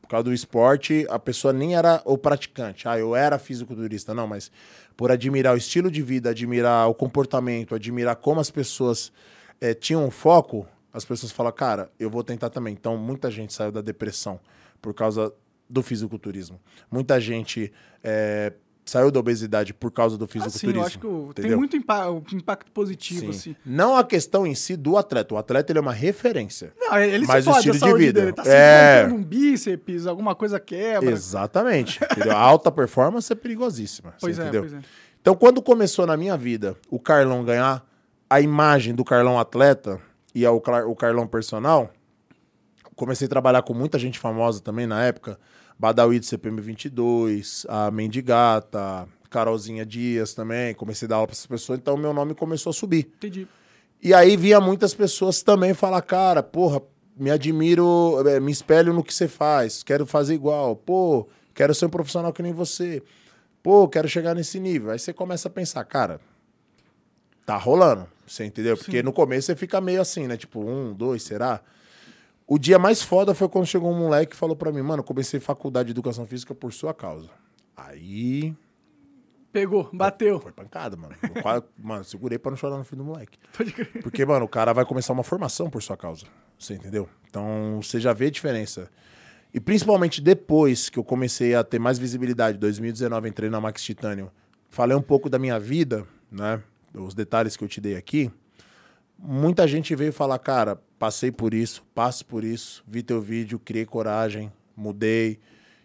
[0.00, 2.88] por causa do esporte, a pessoa nem era o praticante.
[2.88, 4.50] Ah, eu era fisiculturista, não, mas
[4.96, 9.12] por admirar o estilo de vida, admirar o comportamento, admirar como as pessoas
[9.60, 12.72] eh, tinham um foco, as pessoas falam, cara, eu vou tentar também.
[12.72, 14.40] Então, muita gente saiu da depressão
[14.80, 15.30] por causa
[15.68, 16.60] do fisiculturismo.
[16.90, 18.52] Muita gente eh,
[18.84, 20.80] saiu da obesidade por causa do Assim, fisiculturismo.
[20.80, 23.28] eu acho que tem muito impa- impacto positivo, Sim.
[23.52, 23.56] assim.
[23.66, 25.34] Não a questão em si do atleta.
[25.34, 26.72] O atleta ele é uma referência.
[26.78, 28.20] Não, ele Mas se o estilo de vida.
[28.20, 28.32] dele.
[28.32, 29.06] Tá É.
[29.06, 31.10] um bíceps, alguma coisa quebra.
[31.10, 32.00] Exatamente.
[32.32, 34.14] A alta performance é perigosíssima.
[34.20, 34.62] Pois é, entendeu?
[34.62, 34.80] pois é.
[35.20, 37.86] Então, quando começou na minha vida o Carlão ganhar
[38.30, 40.00] a imagem do Carlão atleta
[40.34, 41.90] e o Carlão personal,
[42.94, 45.38] comecei a trabalhar com muita gente famosa também na época.
[45.78, 50.74] Badawi do CPM 22, a Mendigata, Carolzinha Dias também.
[50.74, 53.10] Comecei a dar aula para essas pessoas, então meu nome começou a subir.
[53.16, 53.46] Entendi.
[54.02, 56.82] E aí via muitas pessoas também falar, cara, porra,
[57.16, 61.86] me admiro, eh, me espelho no que você faz, quero fazer igual, pô, quero ser
[61.86, 63.02] um profissional que nem você,
[63.62, 64.90] pô, quero chegar nesse nível.
[64.90, 66.20] Aí você começa a pensar, cara,
[67.44, 68.76] tá rolando, você entendeu?
[68.76, 70.36] Porque no começo você fica meio assim, né?
[70.36, 71.60] Tipo, um, dois, será?
[72.50, 75.38] O dia mais foda foi quando chegou um moleque e falou pra mim, mano, comecei
[75.38, 77.28] faculdade de educação física por sua causa.
[77.76, 78.54] Aí
[79.52, 80.40] Pegou, bateu.
[80.40, 81.14] foi pancada, mano.
[81.42, 83.38] Quase- mano, segurei pra não chorar no fim do moleque.
[83.56, 84.02] Pode crer.
[84.02, 86.24] Porque, mano, o cara vai começar uma formação por sua causa.
[86.58, 87.08] Você entendeu?
[87.28, 88.90] Então, você já vê a diferença.
[89.52, 94.28] E principalmente depois que eu comecei a ter mais visibilidade, 2019 entrei na Max Titanium,
[94.70, 96.62] falei um pouco da minha vida, né?
[96.94, 98.30] Os detalhes que eu te dei aqui.
[99.18, 103.84] Muita gente veio falar, cara, passei por isso, passo por isso, vi teu vídeo, criei
[103.84, 105.40] coragem, mudei,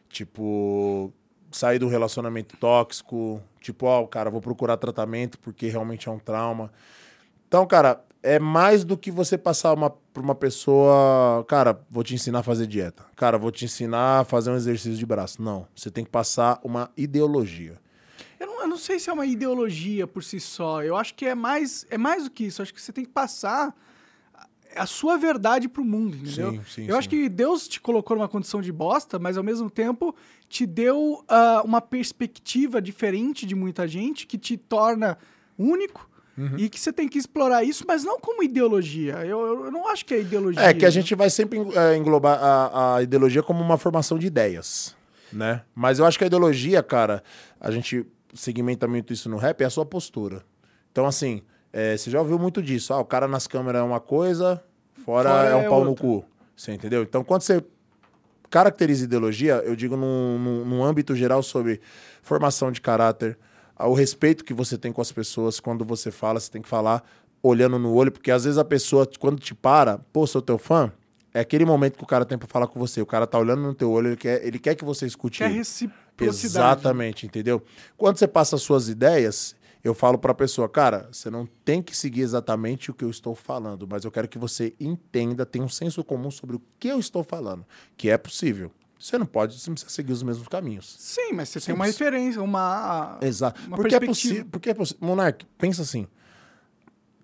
[0.08, 1.12] tipo,
[1.52, 6.72] saí do relacionamento tóxico, tipo, ó, cara, vou procurar tratamento porque realmente é um trauma.
[7.48, 12.14] Então, cara, é mais do que você passar uma, pra uma pessoa, cara, vou te
[12.16, 13.04] ensinar a fazer dieta.
[13.16, 15.42] Cara, vou te ensinar a fazer um exercício de braço.
[15.42, 17.83] Não, você tem que passar uma ideologia.
[18.74, 20.84] Não, sei se é uma ideologia por si só.
[20.84, 22.60] Eu acho que é mais, é mais do que isso.
[22.60, 23.76] Eu acho que você tem que passar
[24.76, 26.54] a sua verdade pro mundo, entendeu?
[26.54, 27.16] Sim, sim, eu acho sim.
[27.16, 30.16] que Deus te colocou numa condição de bosta, mas ao mesmo tempo
[30.50, 35.18] te deu ah, uma perspectiva diferente de muita gente que te torna
[35.58, 36.10] único.
[36.36, 36.58] Uhum.
[36.58, 39.24] E que você tem que explorar isso, mas não como ideologia.
[39.24, 40.64] Eu, eu não acho que é ideologia.
[40.64, 44.26] É que a gente vai sempre é, englobar a, a ideologia como uma formação de
[44.26, 44.96] ideias,
[45.32, 45.62] né?
[45.76, 47.24] Mas eu acho que a ideologia, cara,
[47.62, 48.04] a gente
[48.34, 50.44] segmenta muito isso no rap, é a sua postura.
[50.92, 52.94] Então, assim, é, você já ouviu muito disso.
[52.94, 54.64] Ah, o cara nas câmeras é uma coisa,
[55.04, 55.90] fora, Fora é um é pau outra.
[55.90, 56.26] no cu.
[56.56, 57.04] Você entendeu?
[57.04, 57.64] Então, quando você
[58.50, 61.82] caracteriza ideologia, eu digo num, num, num âmbito geral sobre
[62.22, 63.38] formação de caráter,
[63.76, 66.70] ah, o respeito que você tem com as pessoas quando você fala, você tem que
[66.70, 67.04] falar
[67.42, 70.92] olhando no olho, porque às vezes a pessoa, quando te para, pô, sou teu fã,
[71.34, 73.02] é aquele momento que o cara tem pra falar com você.
[73.02, 75.44] O cara tá olhando no teu olho, ele quer, ele quer que você escute Que
[75.44, 75.64] é ele.
[76.28, 76.80] Reciprocidade.
[76.80, 77.62] Exatamente, entendeu?
[77.98, 81.96] Quando você passa as suas ideias, eu falo pra pessoa, cara, você não tem que
[81.96, 85.70] seguir exatamente o que eu estou falando, mas eu quero que você entenda, tenha um
[85.70, 87.66] senso comum sobre o que eu estou falando,
[87.98, 88.72] que é possível.
[88.98, 90.96] Você não pode, você não seguir os mesmos caminhos.
[90.98, 93.18] Sim, mas você tem uma referência, uma.
[93.22, 93.60] Exato.
[93.68, 94.34] Uma Porque é perspectiva.
[94.34, 94.50] possível.
[94.50, 95.06] Porque é possível.
[95.06, 96.08] Monark, pensa assim.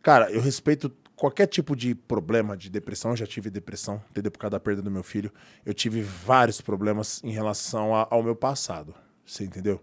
[0.04, 3.12] Cara, eu respeito qualquer tipo de problema de depressão.
[3.12, 4.32] Eu já tive depressão, entendeu?
[4.32, 5.32] Por causa da perda do meu filho.
[5.66, 8.96] Eu tive vários problemas em relação a- ao meu passado.
[9.26, 9.82] Você entendeu?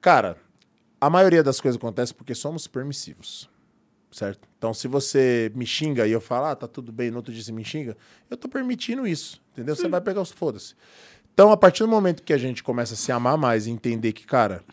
[0.00, 0.36] Cara,
[1.00, 3.50] a maioria das coisas acontece porque somos permissivos.
[4.10, 4.48] Certo?
[4.56, 7.42] Então, se você me xinga e eu falo, ah, tá tudo bem, no outro dia
[7.42, 7.94] você me xinga,
[8.30, 9.42] eu tô permitindo isso.
[9.52, 9.76] Entendeu?
[9.76, 10.74] Você vai pegar os foda-se.
[11.34, 14.12] Então, a partir do momento que a gente começa a se amar mais e entender
[14.12, 14.64] que, cara,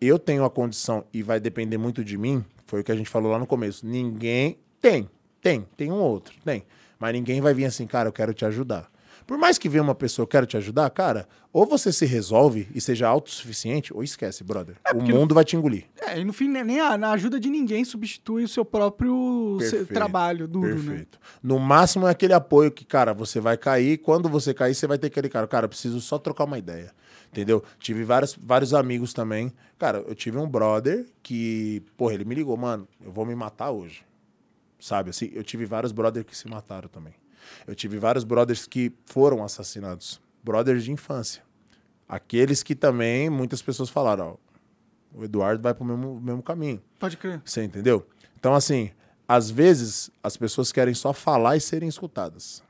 [0.00, 3.10] eu tenho a condição e vai depender muito de mim, foi o que a gente
[3.10, 3.86] falou lá no começo.
[3.86, 5.08] Ninguém tem,
[5.40, 6.64] tem, tem um ou outro, tem.
[6.98, 8.90] Mas ninguém vai vir assim, cara, eu quero te ajudar.
[9.26, 12.66] Por mais que venha uma pessoa, eu quero te ajudar, cara, ou você se resolve
[12.74, 14.74] e seja autossuficiente, ou esquece, brother.
[14.90, 15.84] o porque- mundo vai te engolir.
[16.00, 19.56] É, e no fim, né, nem a, na ajuda de ninguém substitui o seu próprio
[19.60, 20.74] se- trabalho duro, né?
[20.74, 21.20] Perfeito.
[21.42, 23.98] No máximo é aquele apoio que, cara, você vai cair.
[23.98, 25.46] Quando você cair, você vai ter aquele cara.
[25.46, 26.92] Cara, eu preciso só trocar uma ideia.
[27.30, 27.62] Entendeu?
[27.78, 29.52] Tive vários, vários amigos também.
[29.78, 33.70] Cara, eu tive um brother que, porra, ele me ligou, mano, eu vou me matar
[33.70, 34.02] hoje.
[34.80, 35.30] Sabe assim?
[35.32, 37.14] Eu tive vários brothers que se mataram também.
[37.66, 40.20] Eu tive vários brothers que foram assassinados.
[40.42, 41.42] Brothers de infância.
[42.08, 44.38] Aqueles que também muitas pessoas falaram,
[45.14, 46.82] ó, o Eduardo vai pro mesmo, mesmo caminho.
[46.98, 47.40] Pode crer.
[47.44, 48.06] Você entendeu?
[48.38, 48.90] Então, assim,
[49.28, 52.62] às vezes as pessoas querem só falar e serem escutadas.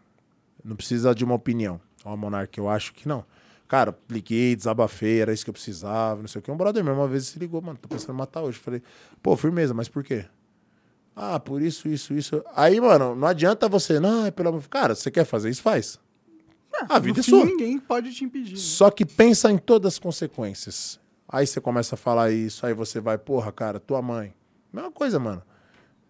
[0.62, 1.80] Não precisa de uma opinião.
[2.04, 3.24] Ó, Monark, eu acho que não.
[3.68, 6.50] Cara, liguei, desabafei, era isso que eu precisava, não sei o que.
[6.50, 8.58] Um brother meu uma vez se ligou, mano, tô pensando em matar hoje.
[8.58, 8.82] Falei,
[9.22, 10.26] pô, firmeza, mas por quê?
[11.22, 12.42] Ah, por isso, isso, isso.
[12.56, 14.66] Aí, mano, não adianta você, não, é pelo amor.
[14.68, 16.00] Cara, você quer fazer isso, faz.
[16.88, 17.44] A vida é sua.
[17.44, 18.52] ninguém pode te impedir.
[18.52, 18.56] né?
[18.56, 20.98] Só que pensa em todas as consequências.
[21.28, 24.32] Aí você começa a falar isso, aí você vai, porra, cara, tua mãe.
[24.72, 25.42] Mesma coisa, mano.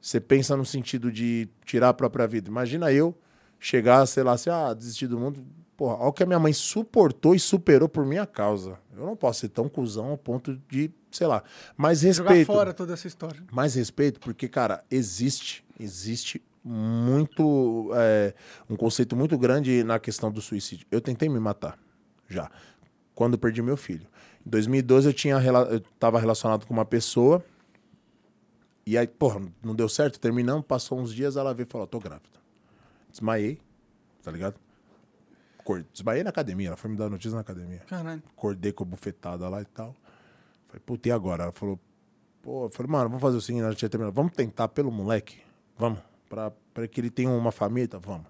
[0.01, 2.49] Você pensa no sentido de tirar a própria vida.
[2.49, 3.13] Imagina eu
[3.59, 5.45] chegar, sei lá, assim, ah, desistir do mundo.
[5.81, 8.79] Porra, olha o que a minha mãe suportou e superou por minha causa.
[8.95, 11.43] Eu não posso ser tão cuzão ao ponto de, sei lá.
[11.75, 12.47] Mas Jogar respeito.
[12.49, 13.43] fora toda essa história.
[13.51, 18.35] Mais respeito, porque, cara, existe, existe muito, é,
[18.69, 20.87] um conceito muito grande na questão do suicídio.
[20.91, 21.79] Eu tentei me matar,
[22.29, 22.51] já,
[23.15, 24.07] quando perdi meu filho.
[24.47, 25.37] Em 2012 eu tinha,
[25.71, 27.43] eu tava relacionado com uma pessoa,
[28.85, 31.99] e aí, porra, não deu certo, terminamos, passou uns dias, ela veio e falou, tô
[31.99, 32.39] grávida.
[33.11, 33.59] Desmaiei,
[34.23, 34.61] tá ligado?
[35.75, 38.23] Cor- Desmaiei na academia, ela foi me dar notícia na academia Caralho.
[38.37, 39.95] acordei com a bufetada lá e tal.
[40.67, 41.45] Falei, puta, e agora?
[41.45, 41.79] Ela falou,
[42.43, 44.15] pô, eu falei, mano, vamos fazer o seguinte, nós já tinha terminado.
[44.15, 45.39] Vamos tentar pelo moleque?
[45.79, 45.99] Vamos.
[46.29, 47.99] Pra, pra que ele tenha uma família?
[48.01, 48.27] Vamos.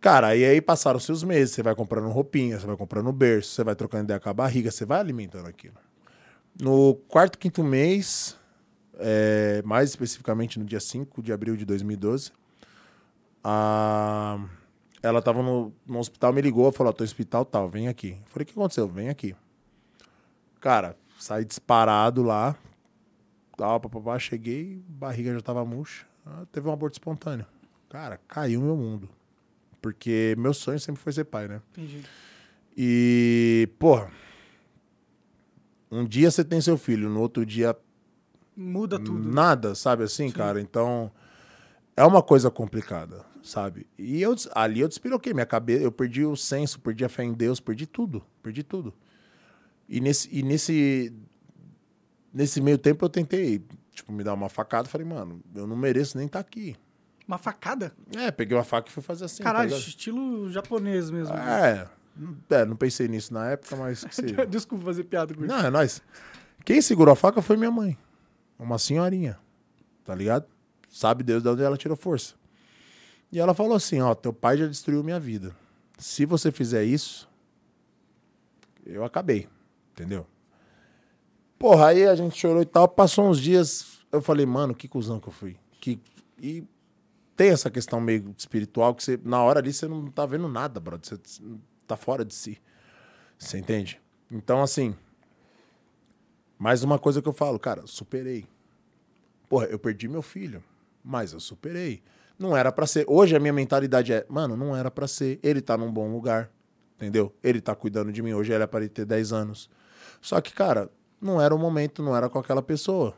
[0.00, 3.64] Cara, e aí passaram seus meses, você vai comprando roupinha, você vai comprando berço, você
[3.64, 5.74] vai trocando ideia com a barriga, você vai alimentando aquilo.
[6.60, 8.36] No quarto, quinto mês,
[8.98, 12.30] é, mais especificamente no dia 5 de abril de 2012,
[13.42, 14.38] a,
[15.06, 18.10] ela tava no, no hospital, me ligou, falou, tô no hospital tal, vem aqui.
[18.10, 18.88] Eu falei, o que aconteceu?
[18.88, 19.34] Vem aqui.
[20.60, 22.56] Cara, saí disparado lá,
[23.56, 27.46] tal, papapá, cheguei, barriga já tava murcha, ah, teve um aborto espontâneo.
[27.88, 29.08] Cara, caiu meu mundo.
[29.80, 31.62] Porque meu sonho sempre foi ser pai, né?
[31.72, 32.02] Entendi.
[32.76, 34.10] E, porra,
[35.90, 37.76] um dia você tem seu filho, no outro dia
[38.56, 39.32] Muda tudo.
[39.32, 40.60] nada, sabe assim, cara?
[40.60, 41.10] Então,
[41.96, 43.86] é uma coisa complicada, sabe?
[43.96, 47.32] E eu, ali eu despiroquei minha cabeça, eu perdi o senso, perdi a fé em
[47.32, 48.92] Deus, perdi tudo, perdi tudo.
[49.88, 51.12] E nesse, e nesse,
[52.32, 56.18] nesse meio tempo eu tentei, tipo, me dar uma facada, falei, mano, eu não mereço
[56.18, 56.76] nem estar aqui.
[57.26, 57.92] Uma facada?
[58.16, 59.80] É, peguei uma faca e fui fazer assim, tá Caralho, ligado?
[59.80, 61.34] estilo japonês mesmo.
[61.34, 61.88] É,
[62.50, 64.04] é, não pensei nisso na época, mas.
[64.48, 65.54] Desculpa fazer piada com isso.
[65.54, 66.02] Não, é nóis.
[66.64, 67.96] Quem segurou a faca foi minha mãe.
[68.58, 69.38] Uma senhorinha.
[70.04, 70.46] Tá ligado?
[70.88, 72.34] Sabe Deus de onde ela tirou força.
[73.30, 75.54] E ela falou assim: Ó, teu pai já destruiu minha vida.
[75.98, 77.28] Se você fizer isso,
[78.84, 79.48] eu acabei.
[79.92, 80.26] Entendeu?
[81.58, 82.86] Porra, aí a gente chorou e tal.
[82.86, 85.56] Passou uns dias, eu falei, mano, que cuzão que eu fui.
[85.80, 85.98] Que...
[86.38, 86.64] E
[87.34, 90.78] tem essa questão meio espiritual que você, na hora ali, você não tá vendo nada,
[90.78, 91.06] brother.
[91.06, 91.40] Você
[91.86, 92.60] tá fora de si.
[93.38, 94.00] Você entende?
[94.30, 94.94] Então, assim.
[96.58, 98.46] Mais uma coisa que eu falo, cara, superei.
[99.48, 100.62] Porra, eu perdi meu filho,
[101.04, 102.02] mas eu superei.
[102.38, 103.04] Não era para ser.
[103.08, 105.38] Hoje a minha mentalidade é, mano, não era para ser.
[105.42, 106.50] Ele tá num bom lugar,
[106.96, 107.34] entendeu?
[107.42, 108.34] Ele tá cuidando de mim.
[108.34, 109.70] Hoje é para ele ter 10 anos.
[110.20, 113.16] Só que, cara, não era o momento, não era com aquela pessoa.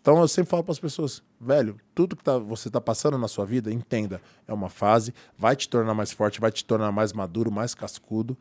[0.00, 3.28] Então eu sempre falo para as pessoas, velho, tudo que tá, você está passando na
[3.28, 7.12] sua vida, entenda, é uma fase, vai te tornar mais forte, vai te tornar mais
[7.12, 8.36] maduro, mais cascudo.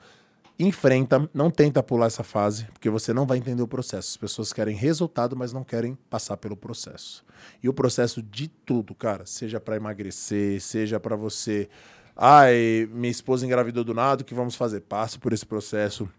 [0.60, 4.10] Enfrenta, não tenta pular essa fase, porque você não vai entender o processo.
[4.10, 7.24] As pessoas querem resultado, mas não querem passar pelo processo.
[7.64, 11.70] E o processo de tudo, cara, seja para emagrecer, seja para você,
[12.14, 14.82] ai, minha esposa engravidou do nada, o que vamos fazer?
[14.82, 16.10] Passe por esse processo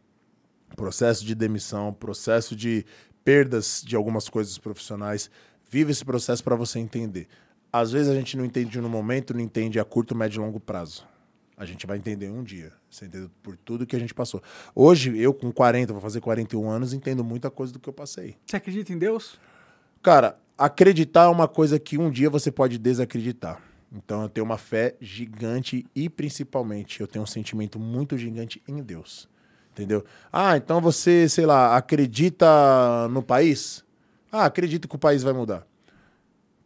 [0.76, 2.84] processo de demissão, processo de
[3.24, 5.30] perdas de algumas coisas profissionais.
[5.70, 7.28] Vive esse processo para você entender.
[7.72, 10.58] Às vezes a gente não entende no momento, não entende a curto, médio e longo
[10.58, 11.06] prazo.
[11.60, 13.30] A gente vai entender um dia, você entendeu?
[13.42, 14.42] Por tudo que a gente passou.
[14.74, 18.38] Hoje, eu com 40, vou fazer 41 anos, entendo muita coisa do que eu passei.
[18.46, 19.38] Você acredita em Deus?
[20.02, 23.60] Cara, acreditar é uma coisa que um dia você pode desacreditar.
[23.92, 28.82] Então eu tenho uma fé gigante e principalmente eu tenho um sentimento muito gigante em
[28.82, 29.28] Deus.
[29.72, 30.02] Entendeu?
[30.32, 33.84] Ah, então você, sei lá, acredita no país?
[34.32, 35.66] Ah, acredito que o país vai mudar.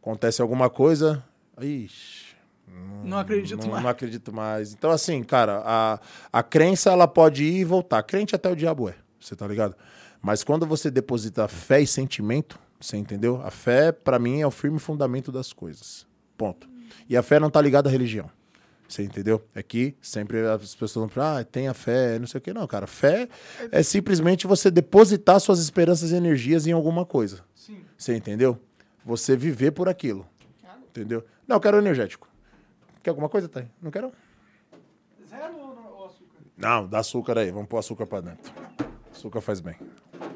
[0.00, 1.24] Acontece alguma coisa,
[1.60, 2.23] ixi,
[2.66, 3.82] não, não acredito não, mais.
[3.82, 4.72] Não acredito mais.
[4.72, 6.00] Então, assim, cara, a,
[6.32, 8.02] a crença ela pode ir e voltar.
[8.02, 9.76] Crente até o diabo é, você tá ligado?
[10.20, 13.40] Mas quando você deposita fé e sentimento, você entendeu?
[13.44, 16.06] A fé, para mim, é o firme fundamento das coisas.
[16.36, 16.68] Ponto.
[17.08, 18.30] E a fé não tá ligada à religião.
[18.88, 19.42] Você entendeu?
[19.54, 22.52] É que sempre as pessoas vão falar, ah, tenha fé, não sei o que.
[22.52, 23.28] Não, cara, fé
[23.72, 27.40] é simplesmente você depositar suas esperanças e energias em alguma coisa.
[27.54, 27.78] Sim.
[27.96, 28.58] Você entendeu?
[29.04, 30.26] Você viver por aquilo.
[30.90, 31.24] Entendeu?
[31.48, 32.28] Não, eu quero energético.
[33.04, 33.70] Quer alguma coisa, Thay?
[33.82, 34.10] Não quero?
[35.28, 36.38] Zero ou açúcar?
[36.56, 37.50] Não, dá açúcar aí.
[37.50, 38.50] Vamos pôr açúcar pra dentro.
[39.12, 39.76] Açúcar faz bem.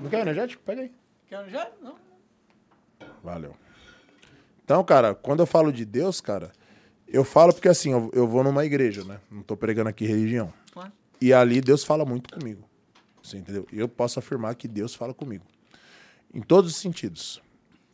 [0.03, 0.63] Não quer energético?
[0.65, 0.95] Pega aí.
[1.27, 1.83] Quer energético?
[1.83, 1.97] Não.
[3.25, 3.55] Valeu.
[4.63, 6.53] Então, cara, quando eu falo de Deus, cara,
[7.07, 9.19] eu falo porque assim, eu, eu vou numa igreja, né?
[9.31, 10.53] Não tô pregando aqui religião.
[10.71, 10.93] Claro.
[11.19, 12.69] E ali Deus fala muito comigo.
[13.23, 13.67] Você entendeu?
[13.73, 15.45] E eu posso afirmar que Deus fala comigo.
[16.35, 17.43] Em todos os sentidos.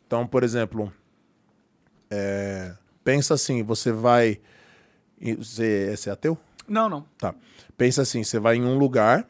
[0.05, 0.91] Então, por exemplo,
[2.11, 4.41] é, pensa assim, você vai.
[5.19, 6.37] Você, você é ateu?
[6.67, 7.05] Não, não.
[7.17, 7.33] Tá.
[7.77, 9.27] Pensa assim, você vai em um lugar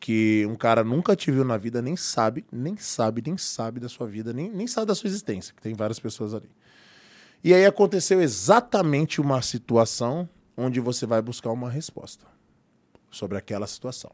[0.00, 3.88] que um cara nunca te viu na vida, nem sabe, nem sabe, nem sabe da
[3.88, 6.50] sua vida, nem, nem sabe da sua existência, que tem várias pessoas ali.
[7.42, 12.26] E aí aconteceu exatamente uma situação onde você vai buscar uma resposta
[13.10, 14.10] sobre aquela situação.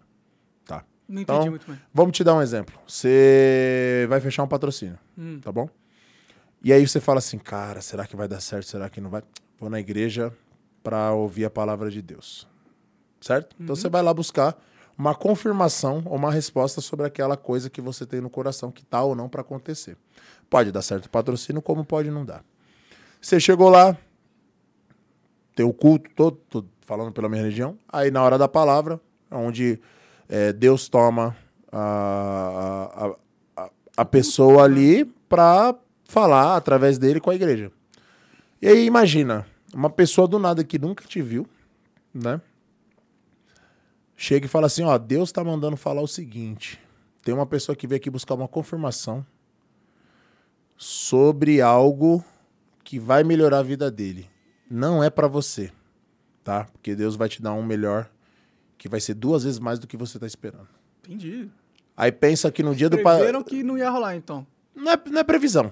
[0.64, 0.84] Tá?
[1.08, 1.80] Não entendi então, muito bem.
[1.92, 2.78] Vamos te dar um exemplo.
[2.86, 5.40] Você vai fechar um patrocínio, hum.
[5.40, 5.68] tá bom?
[6.62, 8.66] E aí você fala assim, cara, será que vai dar certo?
[8.66, 9.22] Será que não vai?
[9.58, 10.32] Vou na igreja
[10.82, 12.46] para ouvir a palavra de Deus.
[13.20, 13.54] Certo?
[13.54, 13.64] Então uhum.
[13.64, 14.56] Então você vai lá buscar
[14.96, 19.02] uma confirmação ou uma resposta sobre aquela coisa que você tem no coração que tá
[19.02, 19.96] ou não para acontecer.
[20.48, 22.44] Pode dar certo o patrocínio, como pode não dar.
[23.20, 23.96] Você chegou lá,
[25.54, 27.78] tem o culto todo, todo, falando pela minha religião.
[27.88, 29.00] Aí na hora da palavra,
[29.30, 29.80] onde
[30.28, 31.36] é, Deus toma
[31.72, 33.14] a,
[33.56, 35.74] a, a, a pessoa ali para
[36.04, 37.70] falar através dele com a igreja.
[38.60, 41.46] E aí imagina, uma pessoa do nada que nunca te viu,
[42.12, 42.40] né?
[44.16, 46.78] Chega e fala assim, ó, Deus está mandando falar o seguinte.
[47.22, 49.24] Tem uma pessoa que veio aqui buscar uma confirmação
[50.76, 52.24] sobre algo
[52.84, 54.28] que vai melhorar a vida dele.
[54.70, 55.70] Não é para você,
[56.42, 56.64] tá?
[56.64, 58.10] Porque Deus vai te dar um melhor
[58.76, 60.68] que vai ser duas vezes mais do que você tá esperando.
[61.04, 61.50] Entendi.
[61.96, 63.20] Aí pensa que no dia do pai.
[63.44, 64.46] que não ia rolar, então.
[64.74, 65.70] Não é, não é previsão.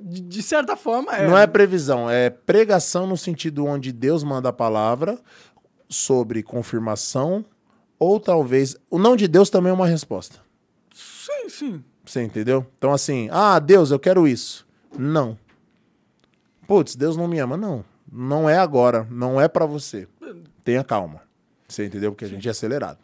[0.00, 1.26] De, certa forma, é.
[1.26, 5.18] Não é previsão, é pregação no sentido onde Deus manda a palavra
[5.88, 7.44] sobre confirmação,
[7.98, 8.76] ou talvez.
[8.90, 10.40] O não de Deus também é uma resposta.
[10.92, 11.84] Sim, sim.
[12.04, 12.66] Você entendeu?
[12.76, 14.66] Então, assim, ah, Deus, eu quero isso.
[14.96, 15.38] Não
[16.66, 17.56] putz, Deus não me ama.
[17.56, 20.08] Não, não é agora, não é para você.
[20.64, 21.22] Tenha calma.
[21.68, 22.12] Você entendeu?
[22.12, 22.98] Porque a gente é acelerado.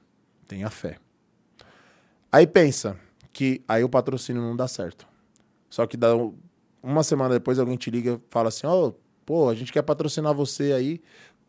[0.47, 0.99] Tenha fé.
[2.31, 2.97] Aí pensa
[3.33, 5.07] que aí o patrocínio não dá certo.
[5.71, 6.09] Só que dá
[6.83, 9.83] uma semana depois alguém te liga e fala assim: "Ó, oh, pô, a gente quer
[9.83, 11.01] patrocinar você aí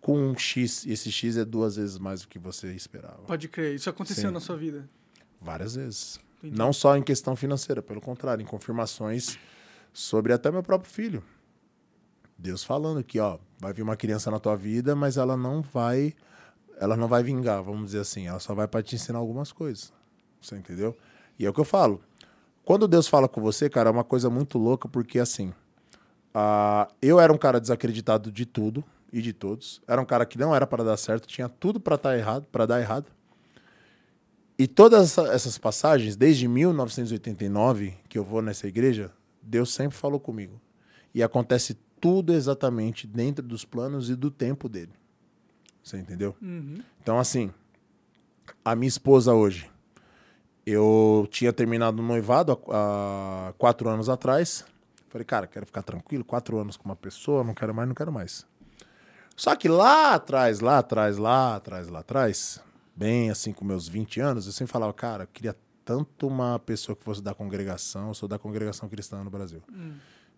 [0.02, 3.24] com um X, e esse X é duas vezes mais do que você esperava".
[3.26, 3.76] Pode crer.
[3.76, 4.34] Isso aconteceu Sim.
[4.34, 4.90] na sua vida?
[5.42, 6.20] Várias vezes.
[6.40, 6.58] Entendi.
[6.58, 9.38] Não só em questão financeira, pelo contrário, em confirmações
[9.94, 11.24] sobre até meu próprio filho.
[12.38, 16.14] Deus falando que, ó, vai vir uma criança na tua vida, mas ela não vai,
[16.78, 19.94] ela não vai vingar, vamos dizer assim, ela só vai para te ensinar algumas coisas.
[20.42, 20.98] Você entendeu?
[21.40, 22.02] E é o que eu falo.
[22.66, 25.54] Quando Deus fala com você, cara, é uma coisa muito louca, porque assim,
[26.34, 29.82] ah, eu era um cara desacreditado de tudo e de todos.
[29.88, 32.66] Era um cara que não era para dar certo, tinha tudo para estar errado, para
[32.66, 33.08] dar errado.
[34.58, 39.12] E todas essa- essas passagens, desde 1989 que eu vou nessa igreja,
[39.42, 40.60] Deus sempre falou comigo.
[41.14, 44.92] E acontece tudo exatamente dentro dos planos e do tempo dele.
[45.84, 46.36] Você entendeu?
[46.42, 46.82] Uhum.
[47.02, 47.52] Então, assim,
[48.64, 49.70] a minha esposa hoje,
[50.66, 54.66] eu tinha terminado o noivado há, há quatro anos atrás.
[55.10, 58.12] Falei, cara, quero ficar tranquilo, quatro anos com uma pessoa, não quero mais, não quero
[58.12, 58.46] mais.
[59.36, 62.60] Só que lá atrás, lá atrás, lá atrás, lá atrás,
[62.96, 66.96] bem assim com meus 20 anos, eu sempre falava, cara, eu queria tanto uma pessoa
[66.96, 69.62] que fosse da congregação, eu sou da congregação cristã no Brasil.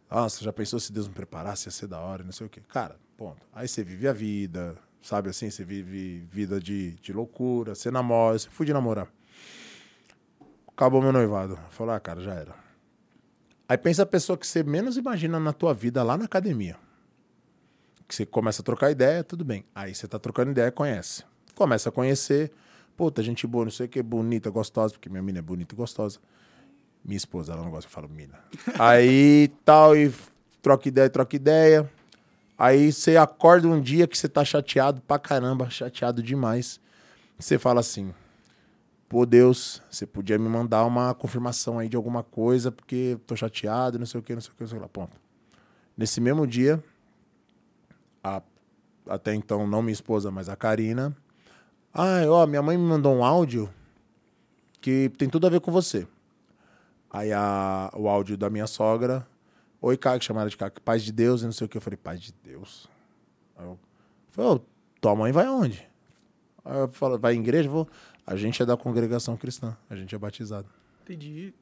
[0.10, 2.62] Nossa, já pensou se Deus me preparasse, ia ser da hora, não sei o quê.
[2.70, 3.46] Cara, ponto.
[3.54, 5.50] Aí você vive a vida, sabe assim?
[5.50, 9.08] Você vive vida de, de loucura, você namora, você fui de namorar.
[10.76, 11.58] Acabou meu noivado.
[11.70, 12.54] Falou, ah, cara, já era.
[13.68, 16.76] Aí pensa a pessoa que você menos imagina na tua vida lá na academia.
[18.06, 19.64] Que você começa a trocar ideia, tudo bem.
[19.74, 21.24] Aí você tá trocando ideia, conhece.
[21.56, 22.52] Começa a conhecer.
[22.98, 25.78] Puta, gente boa, não sei o que, bonita, gostosa, porque minha mina é bonita e
[25.78, 26.20] gostosa.
[27.04, 28.38] Minha esposa, ela não gosta eu falo mina.
[28.78, 30.14] Aí tal, e
[30.62, 31.90] troca ideia, troca ideia.
[32.58, 36.82] Aí você acorda um dia que você tá chateado pra caramba, chateado demais.
[37.40, 38.14] Você fala assim:
[39.16, 43.98] pô, Deus, você podia me mandar uma confirmação aí de alguma coisa, porque tô chateado,
[43.98, 44.90] não sei o que, não sei o que, não sei lá.
[44.90, 45.16] Ponto.
[45.98, 46.84] Nesse mesmo dia,
[48.22, 48.42] a-
[49.08, 51.16] até então não minha esposa, mas a Karina.
[51.94, 53.74] Ah, ó, minha mãe me mandou um áudio
[54.82, 56.06] que tem tudo a ver com você.
[57.10, 59.26] Aí a, o áudio da minha sogra.
[59.82, 60.82] Oi, Caco, chamaram de Caco.
[60.82, 61.78] Paz de Deus e não sei o que.
[61.78, 62.90] Eu falei, paz de Deus.
[63.56, 63.80] Aí eu
[64.32, 64.62] falei,
[65.00, 65.88] tua mãe vai onde?
[66.66, 67.70] Aí eu falo, vai em igreja?
[67.70, 67.88] Eu Vou.
[68.26, 69.78] A gente é da congregação cristã.
[69.90, 70.68] A gente é batizado.
[71.04, 71.54] Entendi.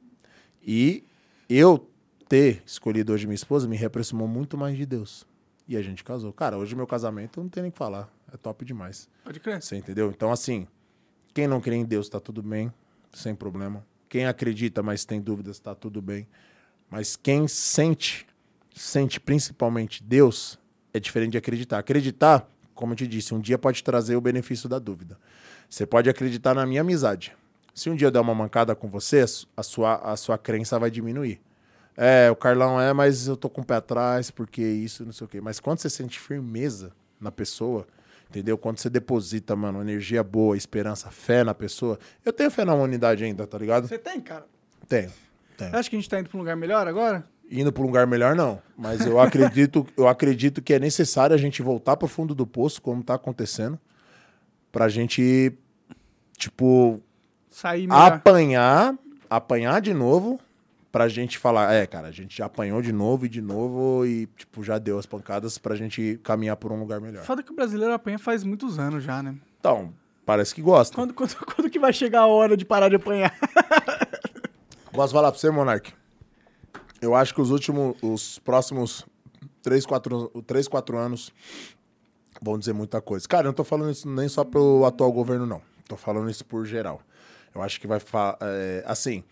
[0.62, 1.04] E
[1.48, 1.90] eu
[2.28, 5.26] ter escolhido hoje minha esposa me reaproximou muito mais de Deus.
[5.68, 6.32] E a gente casou.
[6.32, 8.08] Cara, hoje meu casamento não tem nem o que falar.
[8.32, 9.08] É top demais.
[9.24, 9.62] Pode crer.
[9.62, 10.10] Você entendeu?
[10.10, 10.66] Então, assim,
[11.32, 12.72] quem não crê em Deus tá tudo bem,
[13.12, 13.84] sem problema.
[14.08, 16.26] Quem acredita, mas tem dúvidas, tá tudo bem.
[16.90, 18.26] Mas quem sente,
[18.74, 20.58] sente principalmente Deus,
[20.92, 21.78] é diferente de acreditar.
[21.78, 25.18] Acreditar, como eu te disse, um dia pode trazer o benefício da dúvida.
[25.68, 27.36] Você pode acreditar na minha amizade.
[27.74, 29.24] Se um dia eu der uma mancada com você,
[29.56, 31.40] a sua, a sua crença vai diminuir.
[31.96, 35.24] É, o Carlão é, mas eu tô com o pé atrás, porque isso, não sei
[35.24, 35.40] o quê.
[35.40, 37.86] Mas quando você sente firmeza na pessoa,
[38.28, 38.58] entendeu?
[38.58, 41.98] Quando você deposita, mano, energia boa, esperança, fé na pessoa.
[42.24, 43.86] Eu tenho fé na humanidade ainda, tá ligado?
[43.86, 44.46] Você tem, cara?
[44.88, 45.10] Tenho.
[45.56, 45.76] tenho.
[45.76, 47.24] Acha que a gente tá indo pra um lugar melhor agora?
[47.50, 48.60] Indo para um lugar melhor, não.
[48.76, 52.82] Mas eu acredito, eu acredito que é necessário a gente voltar pro fundo do poço,
[52.82, 53.78] como tá acontecendo,
[54.74, 55.52] pra gente,
[56.36, 57.00] tipo,
[57.48, 58.12] Sair melhor.
[58.14, 58.98] apanhar,
[59.30, 60.40] apanhar de novo,
[60.90, 64.26] pra gente falar, é, cara, a gente já apanhou de novo e de novo e,
[64.36, 67.22] tipo, já deu as pancadas pra gente caminhar por um lugar melhor.
[67.24, 69.36] Foda que o brasileiro apanha faz muitos anos já, né?
[69.60, 69.94] Então,
[70.26, 70.96] parece que gosta.
[70.96, 73.32] Quando, quando, quando que vai chegar a hora de parar de apanhar?
[74.90, 75.92] Posso falar pra você, Monark?
[77.00, 79.06] Eu acho que os últimos, os próximos
[79.62, 81.32] 3, 4, 3, 4 anos
[82.40, 83.26] vão dizer muita coisa.
[83.28, 85.62] Cara, eu não tô falando isso nem só pelo atual governo, não.
[85.88, 87.00] Tô falando isso por geral.
[87.54, 88.00] Eu acho que vai...
[88.40, 89.22] é, assim,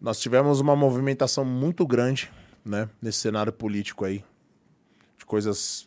[0.00, 2.30] nós tivemos uma movimentação muito grande,
[2.64, 2.88] né?
[3.00, 4.24] Nesse cenário político aí.
[5.18, 5.86] De coisas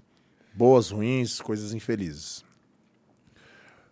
[0.54, 2.44] boas, ruins, coisas infelizes.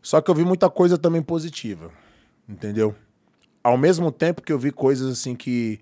[0.01, 1.91] Só que eu vi muita coisa também positiva,
[2.47, 2.95] entendeu?
[3.63, 5.79] Ao mesmo tempo que eu vi coisas assim que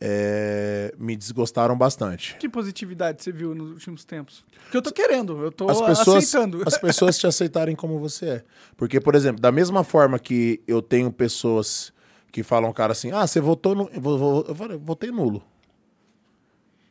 [0.00, 2.36] é, me desgostaram bastante.
[2.38, 4.42] que positividade você viu nos últimos tempos?
[4.70, 6.62] Que eu tô querendo, eu tô As pessoas, aceitando.
[6.66, 8.44] as pessoas te aceitarem como você é.
[8.76, 11.92] Porque, por exemplo, da mesma forma que eu tenho pessoas
[12.32, 13.90] que falam, cara, assim, ah, você votou no.
[13.92, 15.42] Eu, falei, votei nulo.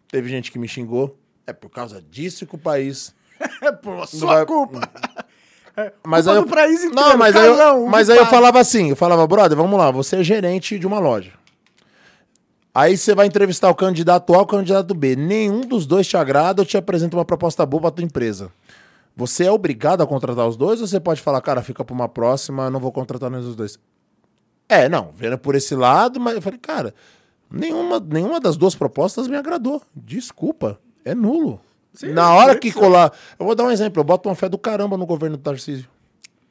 [0.10, 1.18] Teve gente que me xingou.
[1.48, 3.16] É por causa disso que o país.
[3.62, 4.82] É por sua vai- culpa.
[5.78, 8.60] É, Mas culpa aí eu, país inteiro, não, mas aí, eu, mas aí eu falava
[8.60, 11.32] assim, eu falava, brother, vamos lá, você é gerente de uma loja.
[12.80, 15.14] Aí você vai entrevistar o candidato A ou o candidato B.
[15.14, 18.50] Nenhum dos dois te agrada ou te apresenta uma proposta boa pra tua empresa.
[19.18, 22.08] Você é obrigado a contratar os dois ou você pode falar, cara, fica pra uma
[22.08, 23.78] próxima, não vou contratar nenhum dos dois?
[24.70, 26.96] É, não, vendo por esse lado, mas eu falei, cara,
[27.52, 29.82] nenhuma, nenhuma das duas propostas me agradou.
[29.94, 31.60] Desculpa, é nulo.
[31.94, 33.12] Sim, Na hora que colar.
[33.38, 35.90] Eu vou dar um exemplo, eu boto uma fé do caramba no governo do Tarcísio.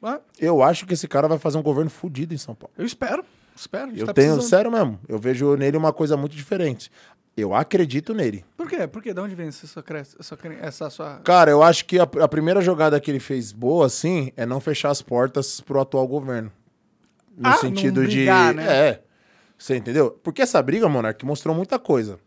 [0.03, 2.71] Ah, Eu acho que esse cara vai fazer um governo fudido em São Paulo.
[2.77, 3.25] Eu espero.
[3.59, 3.91] Espero.
[3.95, 4.49] Eu tá tenho, precisando.
[4.49, 6.89] sério mesmo, eu vejo nele uma coisa muito diferente.
[7.35, 8.43] Eu acredito nele.
[8.57, 8.85] Por quê?
[8.87, 9.13] Por quê?
[9.13, 9.83] De onde vem essa sua,
[10.61, 11.17] essa, sua...
[11.23, 14.59] Cara, eu acho que a, a primeira jogada que ele fez boa, assim, é não
[14.59, 16.51] fechar as portas pro atual governo.
[17.37, 18.57] No Ah, sentido brigar, de.
[18.57, 18.87] né?
[18.89, 19.03] É.
[19.57, 20.11] Você entendeu?
[20.23, 22.19] Porque essa briga, Monark, mostrou muita coisa.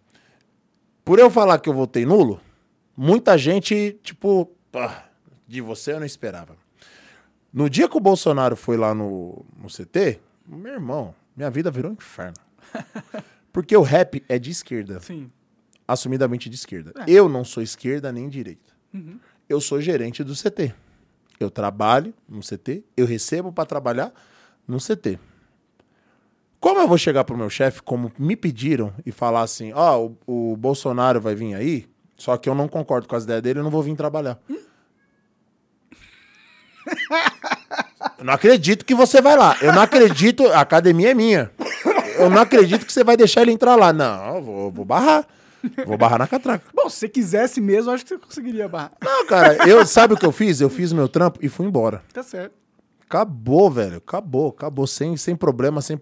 [1.04, 2.40] Por eu falar que eu votei nulo,
[2.96, 5.04] muita gente, tipo, "Ah,
[5.46, 6.56] de você eu não esperava.
[7.52, 11.90] No dia que o Bolsonaro foi lá no, no CT, meu irmão, minha vida virou
[11.90, 12.36] um inferno.
[13.52, 15.30] Porque o rap é de esquerda Sim.
[15.86, 16.92] assumidamente de esquerda.
[16.96, 17.04] É.
[17.06, 18.72] Eu não sou esquerda nem direita.
[18.94, 19.18] Uhum.
[19.48, 20.74] Eu sou gerente do CT.
[21.38, 24.12] Eu trabalho no CT, eu recebo para trabalhar
[24.66, 25.18] no CT.
[26.60, 30.52] Como eu vou chegar pro meu chefe, como me pediram, e falar assim: ó, o,
[30.52, 33.64] o Bolsonaro vai vir aí, só que eu não concordo com as ideias dele, eu
[33.64, 34.40] não vou vir trabalhar.
[38.22, 39.56] Eu não acredito que você vai lá.
[39.60, 41.50] Eu não acredito, a academia é minha.
[42.16, 43.92] Eu não acredito que você vai deixar ele entrar lá.
[43.92, 45.26] Não, eu vou, vou barrar.
[45.84, 46.64] Vou barrar na catraca.
[46.72, 48.92] Bom, se você quisesse mesmo, acho que você conseguiria barrar.
[49.02, 50.60] Não, cara, eu sabe o que eu fiz?
[50.60, 52.00] Eu fiz meu trampo e fui embora.
[52.12, 52.52] Tá certo.
[53.04, 53.96] Acabou, velho.
[53.96, 54.86] Acabou, acabou.
[54.86, 55.98] Sem, sem problema, sem.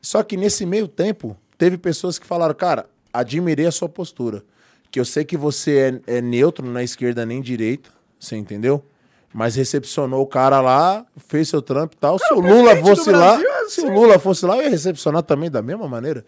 [0.00, 4.42] Só que nesse meio tempo, teve pessoas que falaram, cara, admirei a sua postura.
[4.90, 7.90] Que eu sei que você é, é neutro, não é esquerda nem direita.
[8.18, 8.82] Você entendeu?
[9.32, 12.18] Mas recepcionou o cara lá, fez seu trampo e tal.
[12.18, 13.86] Se o Lula fosse lá, é se assim.
[13.88, 16.24] o Lula fosse lá, eu ia recepcionar também da mesma maneira.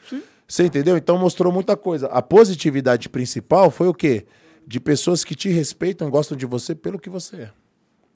[0.46, 0.96] Você entendeu?
[0.96, 2.06] Então mostrou muita coisa.
[2.08, 4.24] A positividade principal foi o quê?
[4.64, 7.50] De pessoas que te respeitam e gostam de você pelo que você é.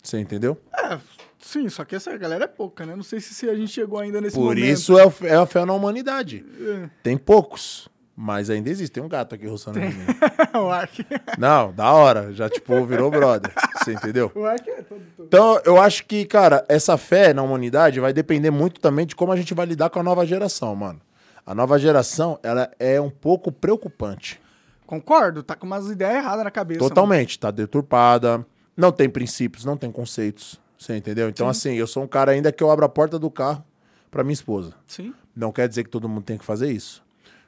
[0.03, 0.57] Você entendeu?
[0.73, 0.99] É,
[1.41, 2.95] sim, só que essa galera é pouca, né?
[2.95, 4.65] Não sei se, se a gente chegou ainda nesse Por momento.
[4.65, 6.45] isso é, o- é a fé na humanidade.
[6.61, 6.89] É.
[7.03, 8.95] Tem poucos, mas ainda existe.
[8.95, 10.07] Tem um gato aqui roçando em mim.
[10.59, 11.07] o Ark.
[11.39, 12.33] Não, da hora.
[12.33, 13.53] Já, tipo, virou brother.
[13.77, 14.33] Você entendeu?
[14.35, 15.27] O Ark é todo, todo.
[15.27, 19.33] Então, eu acho que, cara, essa fé na humanidade vai depender muito também de como
[19.33, 20.99] a gente vai lidar com a nova geração, mano.
[21.45, 24.41] A nova geração, ela é um pouco preocupante.
[24.87, 26.81] Concordo, tá com umas ideias erradas na cabeça.
[26.81, 27.39] Totalmente.
[27.39, 28.47] Tá deturpada.
[28.75, 30.59] Não tem princípios, não tem conceitos.
[30.79, 31.29] Você entendeu?
[31.29, 33.63] Então, assim, eu sou um cara ainda que eu abro a porta do carro
[34.11, 34.71] pra minha esposa.
[34.71, 34.83] mano.
[34.87, 35.15] Sim.
[35.35, 37.05] Não quer dizer que todo mundo tem que fazer isso.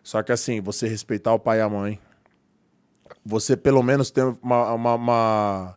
[0.09, 2.01] Só que assim, você respeitar o pai e a mãe.
[3.27, 5.77] Você pelo menos ter uma, uma, uma,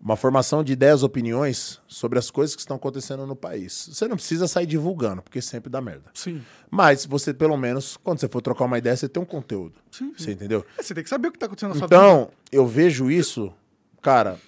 [0.00, 3.88] uma formação de ideias, opiniões sobre as coisas que estão acontecendo no país.
[3.92, 6.04] Você não precisa sair divulgando, porque sempre dá merda.
[6.14, 6.44] Sim.
[6.70, 9.80] Mas você, pelo menos, quando você for trocar uma ideia, você tem um conteúdo.
[9.90, 10.14] Sim.
[10.16, 10.64] Você entendeu?
[10.78, 11.96] É, Você tem que saber o que tá acontecendo na sua vida.
[11.96, 13.52] Então, eu vejo isso,
[14.00, 14.38] cara.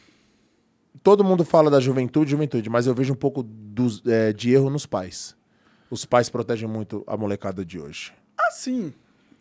[1.02, 4.70] Todo mundo fala da juventude, juventude, mas eu vejo um pouco dos, é, de erro
[4.70, 5.34] nos pais.
[5.90, 8.12] Os pais protegem muito a molecada de hoje.
[8.38, 8.94] Ah, sim.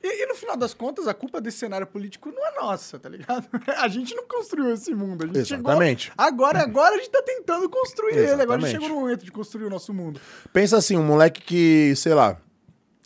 [0.04, 3.08] E, e no final das contas, a culpa desse cenário político não é nossa, tá
[3.08, 3.48] ligado?
[3.80, 5.24] A gente não construiu esse mundo.
[5.24, 6.06] A gente Exatamente.
[6.08, 6.26] Chegou...
[6.26, 8.20] Agora, agora a gente tá tentando construir ele.
[8.20, 8.72] Agora a Exatamente.
[8.72, 10.20] gente chegou no momento de construir o nosso mundo.
[10.52, 12.38] Pensa assim, um moleque que, sei lá,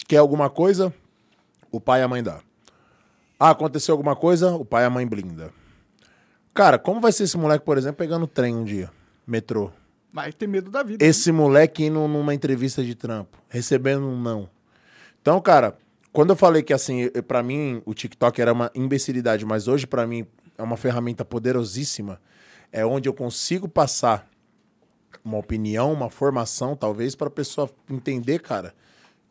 [0.08, 0.91] quer alguma coisa,
[1.72, 2.39] o pai e a mãe dá.
[3.39, 5.54] Ah, aconteceu alguma coisa, o pai e a mãe blinda.
[6.54, 8.89] Cara, como vai ser esse moleque, por exemplo, pegando trem um dia,
[9.28, 9.70] metrô?
[10.12, 11.06] Vai ter medo da vida.
[11.06, 14.50] Esse moleque indo numa entrevista de trampo, recebendo um não.
[15.22, 15.78] Então, cara,
[16.18, 20.07] quando eu falei que assim, pra mim o TikTok era uma imbecilidade, mas hoje pra
[20.07, 20.26] mim
[20.57, 22.20] é uma ferramenta poderosíssima,
[22.72, 24.28] é onde eu consigo passar
[25.24, 28.74] uma opinião, uma formação, talvez, pra pessoa entender, cara,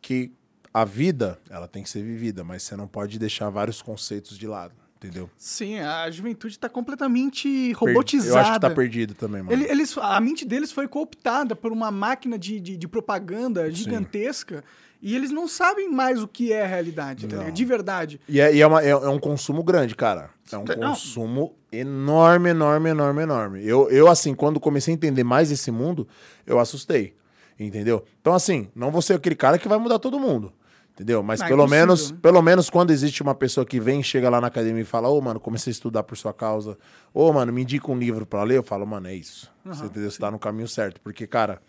[0.01, 0.31] que
[0.73, 4.47] a vida, ela tem que ser vivida, mas você não pode deixar vários conceitos de
[4.47, 5.29] lado, entendeu?
[5.37, 8.29] Sim, a juventude tá completamente robotizada.
[8.33, 9.51] Eu acho que tá perdido também, mano.
[9.51, 14.63] Ele- eles, a mente deles foi cooptada por uma máquina de, de, de propaganda gigantesca
[15.01, 17.49] e eles não sabem mais o que é a realidade, tá?
[17.49, 18.19] De verdade.
[18.27, 20.29] E, é, e é, uma- é- é um consumo grande, cara.
[20.51, 20.75] É um Não.
[20.89, 23.65] consumo enorme, enorme, enorme, enorme.
[23.67, 26.07] Eu, eu, assim, quando comecei a entender mais esse mundo,
[26.45, 27.15] eu assustei.
[27.59, 28.03] Entendeu?
[28.21, 30.53] Então, assim, não vou ser aquele cara que vai mudar todo mundo.
[30.93, 31.21] Entendeu?
[31.21, 32.17] Mas Não, é pelo menos, né?
[32.21, 35.21] pelo menos quando existe uma pessoa que vem, chega lá na academia e fala, ô,
[35.21, 36.75] mano, comecei a estudar por sua causa.
[37.13, 38.57] Ô, mano, me indica um livro pra ler.
[38.57, 39.51] Eu falo, mano, é isso.
[39.63, 40.09] Você entendeu?
[40.09, 40.99] Você tá no caminho certo.
[41.01, 41.61] Porque, cara,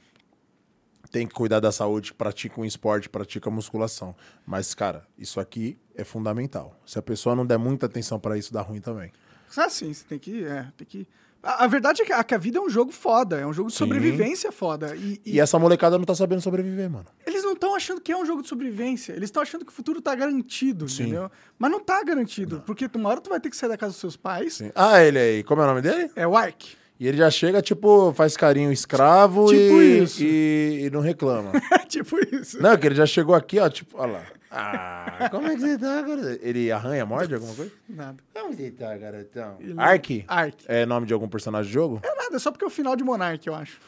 [1.10, 4.14] tem que cuidar da saúde, pratica um esporte, pratica musculação.
[4.46, 6.78] Mas, cara, isso aqui é fundamental.
[6.86, 9.12] Se a pessoa não der muita atenção pra isso, dá ruim também.
[9.56, 10.44] Ah, sim, você tem que.
[10.44, 11.06] É, tem que...
[11.42, 13.52] A, a verdade é que a, que a vida é um jogo foda, é um
[13.52, 13.84] jogo de Sim.
[13.84, 14.94] sobrevivência foda.
[14.96, 17.06] E, e E essa molecada não tá sabendo sobreviver, mano.
[17.24, 19.12] eles não estão achando que é um jogo de sobrevivência.
[19.12, 21.04] Eles estão achando que o futuro tá garantido, Sim.
[21.04, 21.30] entendeu?
[21.56, 24.00] Mas não tá garantido, porque uma hora tu vai ter que sair da casa dos
[24.00, 24.54] seus pais.
[24.54, 24.72] Sim.
[24.74, 25.44] Ah, ele aí.
[25.44, 26.10] Como é o nome dele?
[26.16, 26.76] É o Ark.
[27.00, 30.22] E ele já chega, tipo, faz carinho escravo Tipo e, isso.
[30.22, 31.52] E, e não reclama.
[31.72, 32.60] É tipo isso.
[32.60, 34.22] não, que ele já chegou aqui, ó, tipo, olha lá.
[34.50, 36.38] Ah, como é que você tá, cara?
[36.40, 37.70] Ele arranha, morde alguma coisa?
[37.88, 38.16] Nada.
[38.32, 39.56] Como você tá, garotão?
[39.60, 40.24] Ele- Ark?
[40.26, 40.64] Ark.
[40.66, 42.00] É nome de algum personagem do jogo?
[42.02, 43.78] É nada, é só porque é o final de Monark, eu acho.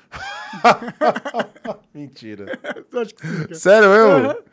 [1.94, 2.58] Mentira.
[2.92, 3.54] Eu acho que sim, cara.
[3.54, 4.44] Sério, eu?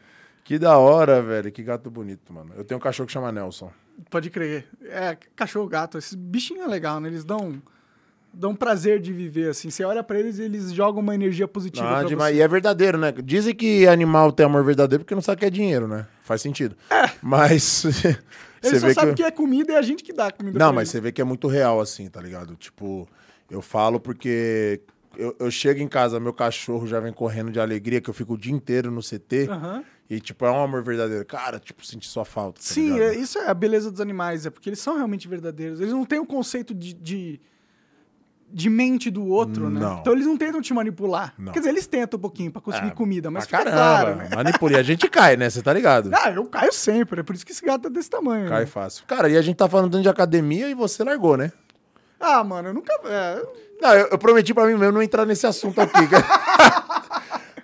[0.44, 1.52] Que da hora, velho.
[1.52, 2.54] Que gato bonito, mano.
[2.56, 3.72] Eu tenho um cachorro que chama Nelson.
[4.10, 4.68] Pode crer.
[4.84, 7.10] É, cachorro, gato, esses bichinhos é legal, né?
[7.10, 7.62] Eles dão,
[8.34, 9.70] dão prazer de viver, assim.
[9.70, 12.34] Você olha pra eles eles jogam uma energia positiva Ah, demais.
[12.36, 12.40] você.
[12.40, 13.12] E é verdadeiro, né?
[13.24, 16.06] Dizem que animal tem amor verdadeiro porque não sabe que é dinheiro, né?
[16.24, 16.76] Faz sentido.
[17.22, 17.84] Mas.
[17.84, 18.18] você
[18.64, 19.24] Eles só sabem que.
[19.24, 20.90] que é comida e a gente que dá comida Não, mas eles.
[20.92, 22.56] você vê que é muito real, assim, tá ligado?
[22.56, 23.08] Tipo,
[23.50, 24.82] eu falo porque
[25.18, 28.34] eu, eu chego em casa, meu cachorro já vem correndo de alegria, que eu fico
[28.34, 29.48] o dia inteiro no CT.
[29.50, 29.84] Aham.
[30.10, 31.26] E, tipo, é um amor verdadeiro.
[31.26, 32.62] Cara, tipo, senti sua falta.
[32.62, 35.82] Tá Sim, é- isso é a beleza dos animais, é porque eles são realmente verdadeiros.
[35.82, 37.42] Eles não têm o conceito de, de,
[38.52, 39.80] de mente do outro, né?
[39.80, 40.00] Não.
[40.00, 41.34] Então eles não tentam te manipular.
[41.38, 41.52] Não.
[41.52, 43.76] Quer dizer, eles tentam um pouquinho pra conseguir É, comida, mas pra caramba.
[43.78, 44.30] claro, né?
[44.36, 44.72] Manipula.
[44.74, 45.50] E a gente cai, né?
[45.50, 46.10] Você tá ligado?
[46.14, 48.48] Ah, eu caio sempre, é por isso que esse gato é desse tamanho.
[48.50, 48.66] Cai né?
[48.66, 49.04] fácil.
[49.06, 51.52] Cara, e a gente tá falando de academia e você largou, né?
[52.20, 52.92] Ah, mano, eu nunca.
[53.06, 53.42] é,
[53.82, 56.08] Não, eu, eu prometi pra mim mesmo não entrar nesse assunto aqui.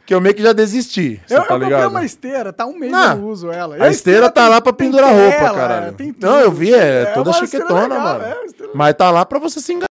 [0.05, 1.19] que eu meio que já desisti.
[1.26, 3.77] Você eu, tá eu comprei uma esteira, tá um mês Não, eu uso ela.
[3.77, 5.93] E A esteira tá tem- lá pra pendurar roupa, tela, caralho.
[5.93, 6.57] tem Não, eu tudo.
[6.57, 8.23] vi, é, toda uma esteira chiquetona, legal, mano.
[8.26, 8.38] é,
[8.76, 9.88] Mas tá lá pra você se enganar.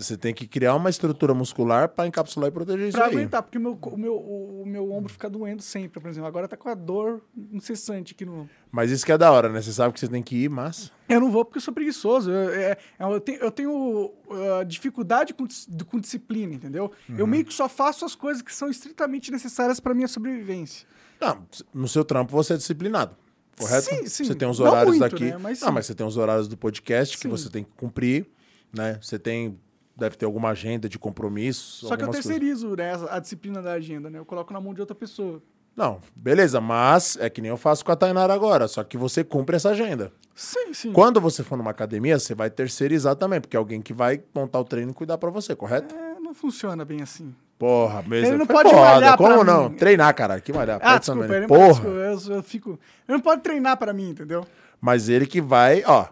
[0.00, 3.12] Você tem que criar uma estrutura muscular pra encapsular e proteger isso Pra aí.
[3.14, 6.28] aguentar, porque o meu, o, meu, o meu ombro fica doendo sempre, por exemplo.
[6.28, 7.20] Agora tá com a dor
[7.52, 8.48] incessante aqui no.
[8.70, 9.60] Mas isso que é da hora, né?
[9.60, 10.92] Você sabe que você tem que ir, mas.
[11.08, 12.30] Eu não vou porque eu sou preguiçoso.
[12.30, 15.44] Eu, é- é- eu tenho, eu tenho, uh, dificuldade com,
[15.86, 16.92] com disciplina, entendeu?
[17.08, 17.26] Eu Uhum.
[17.26, 20.86] meio que só faço as coisas que são estritamente necessárias pra minha sobrevivência.
[21.20, 21.44] Não,
[21.74, 23.16] no seu trampo você é disciplinado.
[23.58, 23.86] Correto?
[23.88, 24.24] Sim, sim.
[24.26, 25.24] Você tem os horários muito, daqui.
[25.24, 25.38] né?
[25.38, 25.70] Mas sim.
[25.72, 27.28] mas você tem os horários do podcast que Sim.
[27.28, 28.28] você tem que cumprir,
[28.72, 28.96] né?
[29.02, 29.58] Você tem.
[29.98, 31.88] Deve ter alguma agenda de compromissos.
[31.88, 34.20] Só que eu terceirizo né, a disciplina da agenda, né?
[34.20, 35.42] Eu coloco na mão de outra pessoa.
[35.74, 39.22] Não, beleza, mas é que nem eu faço com a Tainara agora, só que você
[39.22, 40.12] cumpre essa agenda.
[40.34, 40.92] Sim, sim.
[40.92, 44.58] Quando você for numa academia, você vai terceirizar também, porque é alguém que vai montar
[44.60, 45.94] o treino e cuidar pra você, correto?
[45.94, 47.34] É, não funciona bem assim.
[47.58, 48.28] Porra, mesmo.
[48.28, 48.80] Ele não pode foda.
[48.80, 49.44] malhar Como mim.
[49.44, 49.70] não?
[49.74, 50.40] Treinar, cara.
[50.40, 50.80] Que malhar.
[50.82, 51.88] Ah, desculpa, ele pode, Porra.
[51.88, 52.70] eu, eu fico.
[52.70, 54.44] Ele não pode treinar pra mim, entendeu?
[54.80, 56.06] Mas ele que vai, ó,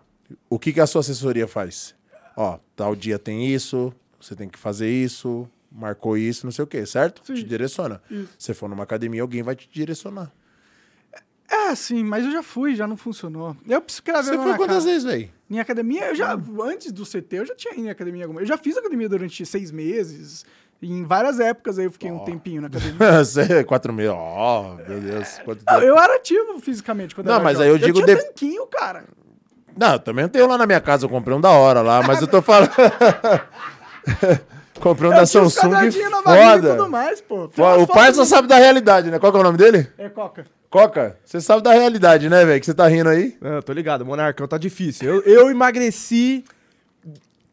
[0.50, 1.95] o que, que a sua assessoria faz?
[2.36, 6.66] Ó, tal dia tem isso, você tem que fazer isso, marcou isso, não sei o
[6.66, 7.22] quê, certo?
[7.24, 7.34] Sim.
[7.34, 8.02] Te direciona.
[8.10, 8.28] Isso.
[8.38, 10.30] Se for numa academia, alguém vai te direcionar.
[11.48, 13.56] É, sim, mas eu já fui, já não funcionou.
[13.68, 15.30] Eu preciso Você foi quantas vezes, velho?
[15.48, 18.46] Em academia, eu já, antes do CT, eu já tinha ido em academia alguma Eu
[18.46, 20.44] já fiz academia durante seis meses.
[20.82, 23.64] Em várias épocas aí eu fiquei um tempinho na academia.
[23.64, 24.12] Quatro mil.
[24.12, 25.38] Ó, meu Deus.
[25.44, 27.68] Quanto Não, eu era ativo fisicamente quando Não, eu era mas jovem.
[27.70, 29.04] aí eu digo tinha de- tanquinho, cara.
[29.76, 32.20] Não, eu também tenho lá na minha casa, eu comprei um da hora lá, mas
[32.20, 32.70] eu tô falando.
[34.80, 36.88] comprei um da eu os Samsung na barriga e tudo foda.
[36.88, 37.48] mais, pô.
[37.48, 39.18] Tem Fo- umas O pai só de- sabe da realidade, né?
[39.18, 39.88] Qual que é o nome dele?
[39.98, 40.46] É, Coca.
[40.68, 42.58] Coca, você sabe da realidade, né, velho?
[42.60, 43.36] Que você tá rindo aí?
[43.40, 45.08] Não, tô ligado, Monarcão tá difícil.
[45.08, 46.44] Eu, eu emagreci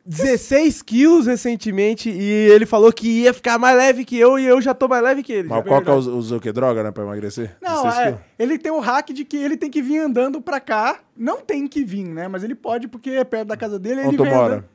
[0.06, 4.62] 16 quilos recentemente e ele falou que ia ficar mais leve que eu e eu
[4.62, 5.48] já tô mais leve que ele.
[5.48, 6.52] Mas Coca usa, usa o que?
[6.52, 6.92] Droga, né?
[6.92, 7.56] Pra emagrecer?
[7.62, 10.60] Não, 16 é, ele tem o hack de que ele tem que vir andando pra
[10.60, 11.00] cá.
[11.16, 12.28] Não tem que vir, né?
[12.28, 14.02] Mas ele pode porque é perto da casa dele.
[14.02, 14.54] Onde ele tu mora?
[14.56, 14.73] andando.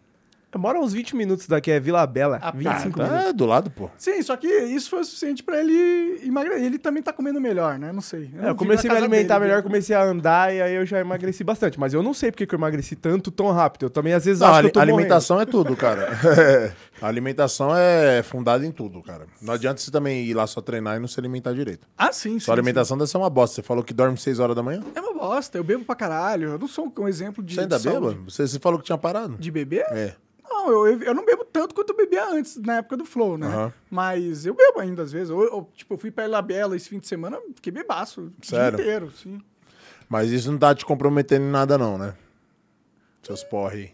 [0.56, 2.38] Mora uns 20 minutos daqui, é Vila Bela.
[2.40, 3.04] Ah, 25 tá.
[3.04, 3.26] minutos.
[3.28, 3.90] É, do lado, pô.
[3.98, 6.64] Sim, só que isso foi o suficiente pra ele emagrecer.
[6.64, 7.92] Ele também tá comendo melhor, né?
[7.92, 8.30] Não sei.
[8.34, 9.70] É, não eu comecei a me alimentar dele, melhor, viu?
[9.70, 11.78] comecei a andar e aí eu já emagreci bastante.
[11.78, 13.84] Mas eu não sei porque que eu emagreci tanto tão rápido.
[13.86, 14.94] Eu também às vezes Não, acho a que eu tô morrendo.
[14.96, 16.08] alimentação é tudo, cara.
[17.00, 19.26] a alimentação é fundada em tudo, cara.
[19.40, 21.86] Não adianta você também ir lá só treinar e não se alimentar direito.
[21.96, 22.40] Ah, sim, sim.
[22.40, 23.56] Sua alimentação deve ser uma bosta.
[23.56, 24.82] Você falou que dorme 6 horas da manhã?
[24.82, 24.92] sim.
[24.94, 25.58] É uma bosta.
[25.58, 26.50] Eu bebo pra caralho.
[26.50, 27.54] Eu não sou um exemplo de.
[27.54, 28.14] Você ainda beba?
[28.26, 29.36] Você, você falou que tinha parado?
[29.38, 29.84] De beber?
[29.90, 30.14] É.
[30.48, 33.46] Não, eu, eu não bebo tanto quanto eu bebia antes, na época do Flow, né?
[33.46, 33.72] Aham.
[33.90, 35.30] Mas eu bebo ainda, às vezes.
[35.30, 38.32] Eu, eu, tipo, eu fui pra Ilha Bela esse fim de semana, fiquei bebaço.
[38.42, 38.76] O Sério?
[38.76, 39.40] dia inteiro, sim.
[40.08, 42.14] Mas isso não tá te comprometendo em nada, não, né?
[43.22, 43.92] Seus porre.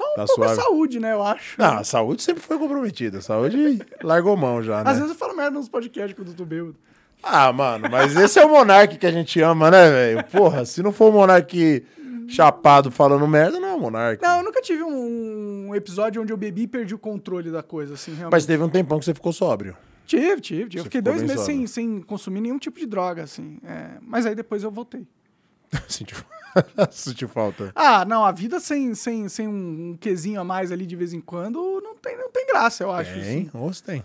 [0.00, 0.62] Só um Tá pouco a suave.
[0.62, 1.60] saúde, né, eu acho.
[1.60, 3.18] Não, a saúde sempre foi comprometida.
[3.18, 4.90] A saúde largou mão já, né?
[4.90, 6.76] Às vezes eu falo merda nos podcasts quando eu tô bêbado.
[7.22, 10.24] Ah, mano, mas esse é o Monark que a gente ama, né, velho?
[10.24, 11.84] Porra, se não for o Monark
[12.28, 14.22] chapado falando merda, não é o Monark.
[14.22, 17.94] Não, eu nunca tive um, episódio onde eu bebi e perdi o controle da coisa,
[17.94, 18.32] assim, realmente.
[18.32, 19.76] Mas teve um tempão que você ficou sóbrio.
[20.06, 20.78] Tive, tive, tive.
[20.78, 23.58] Eu fiquei dois meses sem, sem consumir nenhum tipo de droga, assim.
[23.64, 25.06] É, mas aí depois eu voltei.
[25.86, 26.16] Sentiu...
[26.90, 27.72] Sentiu falta.
[27.74, 31.20] Ah, não, a vida sem, sem, sem um, quesinho a mais ali de vez em
[31.20, 33.12] quando não tem, não tem graça, eu acho.
[33.12, 33.50] Tem, assim.
[33.54, 34.02] ou tem.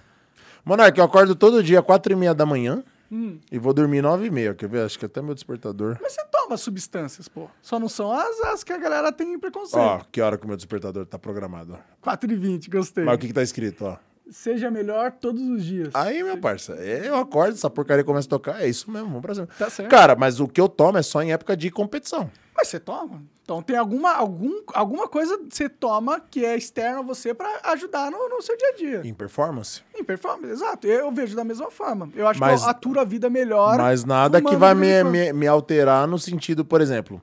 [0.64, 3.38] Monark, eu acordo todo dia, quatro e meia da manhã, Hum.
[3.52, 4.54] e vou dormir nove e meia.
[4.54, 4.84] Quer ver?
[4.84, 5.98] Acho que até meu despertador.
[6.02, 7.48] Mas você toma substâncias, pô.
[7.62, 9.82] Só não são as, as que a galera tem preconceito.
[9.82, 11.78] Ó, que hora que o meu despertador tá programado.
[12.02, 13.04] 4 e 20, gostei.
[13.04, 13.98] Mas o que que tá escrito, ó?
[14.32, 15.90] Seja melhor todos os dias.
[15.94, 19.36] Aí, meu parça, eu acordo, essa porcaria começa a tocar, é isso mesmo, vamos pra
[19.36, 19.48] cima.
[19.58, 19.90] Tá certo.
[19.90, 22.30] Cara, mas o que eu tomo é só em época de competição.
[22.58, 23.22] Mas você toma.
[23.44, 27.48] Então tem alguma, algum, alguma coisa que você toma que é externa a você pra
[27.66, 29.02] ajudar no, no seu dia a dia.
[29.06, 29.82] Em performance.
[29.96, 30.88] Em performance, exato.
[30.88, 32.10] Eu vejo da mesma forma.
[32.16, 33.78] Eu acho Mas- que eu aturo a vida melhor.
[33.78, 37.22] Mas nada que vai me, me, me alterar no sentido, por exemplo,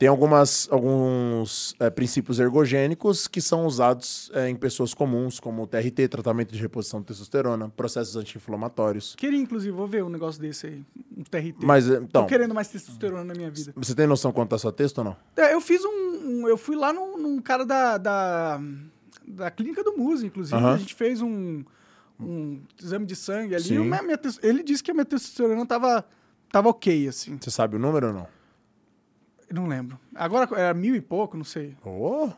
[0.00, 5.66] tem algumas, alguns é, princípios ergogênicos que são usados é, em pessoas comuns, como o
[5.66, 9.14] TRT, tratamento de reposição de testosterona, processos anti-inflamatórios.
[9.14, 10.84] Queria, inclusive, vou ver um negócio desse aí.
[11.14, 11.66] Um TRT.
[11.66, 13.74] Mas, é, então, Tô querendo mais testosterona na minha vida.
[13.76, 15.16] você tem noção quanto tá sua texto ou não?
[15.36, 18.58] É, eu fiz um, um- Eu fui lá num, num cara da, da.
[19.28, 20.56] da clínica do Muse, inclusive.
[20.56, 20.72] Aham.
[20.76, 21.62] A gente fez um,
[22.18, 23.78] um exame de sangue ali.
[23.78, 26.06] Minha- minha ele disse que a minha testosterona tava,
[26.50, 27.36] tava ok, assim.
[27.38, 28.39] Você sabe o número ou não?
[29.52, 29.98] Não lembro.
[30.14, 31.76] Agora era mil e pouco, não sei.
[31.84, 32.28] Oh,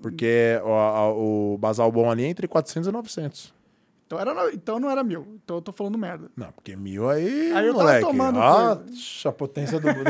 [0.00, 3.54] porque o, a- o basal bom ali é entre 400 e 900.
[4.06, 5.26] Então, era, então não era mil.
[5.44, 6.30] Então eu tô falando merda.
[6.36, 8.06] Não, porque mil aí, Aí eu tava moleque.
[8.06, 9.28] tomando ah, coisa.
[9.28, 10.04] a potência do, do,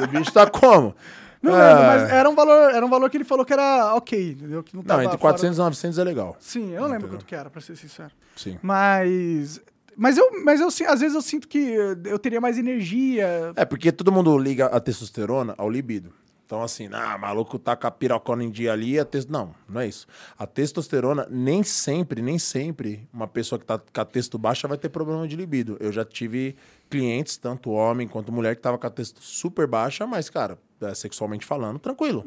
[0.00, 0.94] do bicho tá como?
[1.42, 3.96] Não Ah, lembro, mas era um, valor, era um valor que ele falou que era
[3.96, 4.62] ok, entendeu?
[4.62, 6.36] Que não, Não, tava entre fora- 400 e 900 é legal.
[6.38, 8.10] Sim, eu não lembro quanto que era, pra ser sincero.
[8.36, 8.58] Sim.
[8.62, 9.60] Mas.
[9.96, 13.52] Mas eu, mas eu às vezes eu sinto que eu teria mais energia.
[13.56, 16.12] É, porque todo mundo liga a testosterona ao libido.
[16.52, 19.26] Então, assim, ah, maluco tá com a pirocona em dia ali, a tes...
[19.26, 20.06] não, não é isso.
[20.38, 24.76] A testosterona, nem sempre, nem sempre, uma pessoa que tá com a testo baixa vai
[24.76, 25.78] ter problema de libido.
[25.80, 26.54] Eu já tive
[26.90, 30.92] clientes, tanto homem quanto mulher, que tava com a testo super baixa, mas, cara, é,
[30.94, 32.22] sexualmente falando, tranquilo,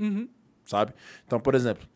[0.66, 0.94] sabe?
[1.28, 1.88] Então, por exemplo,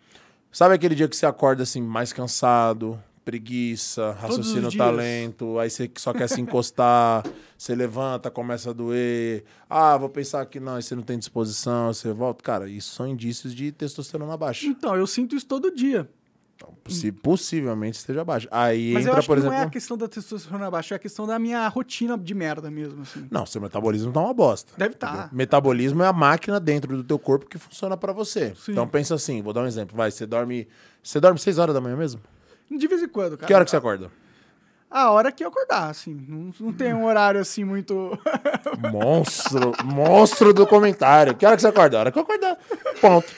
[0.52, 4.76] sabe aquele dia que você acorda, assim, mais cansado, preguiça, os raciocínio dias.
[4.76, 7.24] talento, aí você só quer se encostar,
[7.56, 9.44] você levanta, começa a doer.
[9.70, 12.44] Ah, vou pensar que não, aí você não tem disposição, você volta.
[12.44, 14.66] Cara, isso são indícios de testosterona baixa.
[14.66, 16.10] Então, eu sinto isso todo dia.
[16.56, 18.50] Então, se possivelmente esteja baixa.
[18.52, 19.56] Aí Mas entra, por exemplo.
[19.56, 22.70] não é a questão da testosterona baixa, é a questão da minha rotina de merda
[22.72, 23.28] mesmo, assim.
[23.30, 24.74] Não, seu metabolismo tá uma bosta.
[24.76, 25.10] Deve tá.
[25.10, 25.30] entendeu?
[25.32, 28.54] Metabolismo é a máquina dentro do teu corpo que funciona pra você.
[28.56, 28.72] Sim.
[28.72, 29.96] Então pensa assim, vou dar um exemplo.
[29.96, 30.68] Vai, você dorme.
[31.02, 32.20] Você dorme 6 horas da manhã mesmo?
[32.70, 33.48] De vez em quando, cara.
[33.48, 34.12] Que hora que você acorda?
[34.90, 36.26] A hora que eu acordar, assim.
[36.28, 38.18] Não, não tem um horário assim muito.
[38.92, 41.36] Monstro, monstro do comentário.
[41.36, 41.98] Que hora que você acorda?
[41.98, 42.58] A hora que eu acordar.
[43.00, 43.32] Ponto.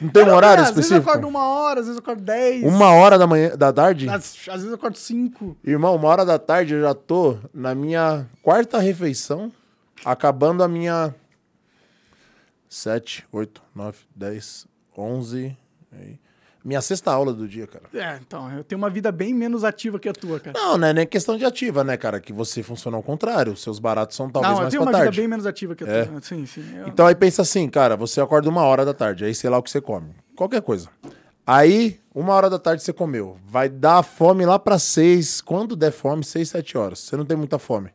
[0.00, 1.10] Não tem um horário às vezes eu específico?
[1.10, 2.62] acordo uma hora, às vezes eu acordo dez.
[2.62, 4.08] Uma hora da manhã, da tarde?
[4.08, 5.56] Às, às vezes eu acordo cinco.
[5.64, 9.50] Irmão, uma hora da tarde eu já tô na minha quarta refeição,
[10.04, 11.14] acabando a minha
[12.68, 14.66] 7, 8, 9, 10,
[14.96, 15.56] 11.
[15.92, 16.18] aí.
[16.66, 17.84] Minha sexta aula do dia, cara.
[17.94, 20.58] É, então, eu tenho uma vida bem menos ativa que a tua, cara.
[20.58, 22.18] Não, não é nem questão de ativa, né, cara?
[22.18, 23.56] Que você funciona ao contrário.
[23.56, 25.10] Seus baratos são talvez não, eu mais tenho pra uma tarde.
[25.12, 26.04] vida bem menos ativa que a É.
[26.06, 26.20] tua.
[26.20, 26.64] Sim, sim.
[26.76, 29.58] Eu- Então aí pensa assim, cara, você acorda uma hora da tarde, aí sei lá
[29.58, 30.08] o que você come.
[30.34, 30.88] Qualquer coisa.
[31.46, 33.36] Aí, uma hora da tarde você comeu.
[33.46, 35.40] Vai dar fome lá pra seis.
[35.40, 36.98] Quando der fome, seis, sete horas.
[36.98, 37.90] Você não tem muita fome.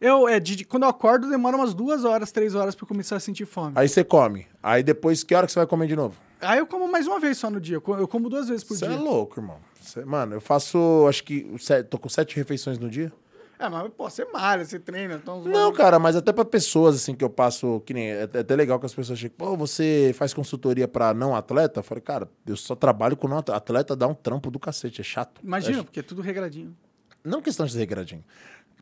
[0.00, 3.16] Eu, é, de, quando eu acordo, demora umas duas horas, três horas pra eu começar
[3.16, 3.72] a sentir fome.
[3.74, 4.46] Aí você come.
[4.62, 6.14] Aí depois, que hora que você vai comer de novo?
[6.44, 7.76] Aí eu como mais uma vez só no dia.
[7.76, 8.94] Eu co- Eu como duas vezes por Você dia.
[8.94, 9.58] é louco, irmão.
[9.80, 13.12] Cê- mano, eu faço, acho que, sete- tô com sete refeições no dia.
[13.58, 15.14] É, mas, pô, você malha, você treina.
[15.14, 18.38] Então, Não, cara, mas até pra pessoas, assim, que eu passo, que nem, é é
[18.40, 21.78] até legal que as pessoas chegam, pô, você faz consultoria pra não atleta?
[21.78, 23.56] Eu falei, cara, eu só trabalho com não atleta.
[23.56, 25.40] Atleta dá um trampo do cacete, é chato.
[25.42, 26.76] Imagina, É porque é tudo regradinho.
[27.22, 28.24] não questão de ser regradinho.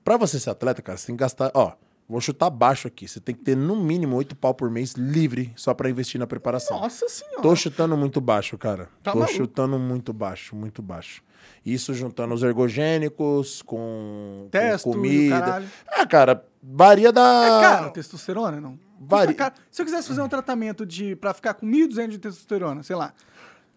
[0.02, 1.51] Pra você ser atleta, cara, você tem que gastar.
[1.55, 1.72] Ó,
[2.09, 3.07] vou chutar baixo aqui.
[3.09, 6.27] Você tem que ter no mínimo oito pau por mês livre só pra investir na
[6.27, 6.79] preparação.
[6.81, 7.43] Nossa senhora.
[7.43, 8.89] Tô chutando muito baixo, cara.
[9.03, 9.37] Tá Tô maluco.
[9.37, 11.23] chutando muito baixo, muito baixo.
[11.65, 15.62] Isso juntando os ergogênicos com, Testo com comida.
[15.89, 17.20] Ah, cara, varia da.
[17.45, 18.79] É caro testosterona, não?
[19.01, 19.55] Vari- Custa caro.
[19.70, 23.12] Se eu quisesse fazer um tratamento de, pra ficar com 1.200 de testosterona, sei lá.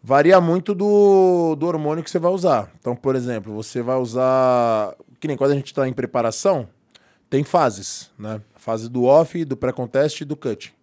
[0.03, 2.69] Varia muito do, do hormônio que você vai usar.
[2.79, 4.95] Então, por exemplo, você vai usar.
[5.19, 6.67] Que nem quando a gente está em preparação,
[7.29, 8.41] tem fases, né?
[8.55, 10.73] Fase do off, do pré-contest e do cut.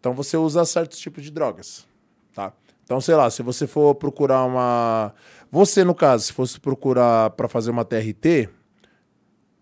[0.00, 1.86] Então você usa certos tipos de drogas,
[2.34, 2.52] tá?
[2.88, 5.12] Então, sei lá, se você for procurar uma.
[5.50, 8.48] Você, no caso, se fosse procurar para fazer uma TRT,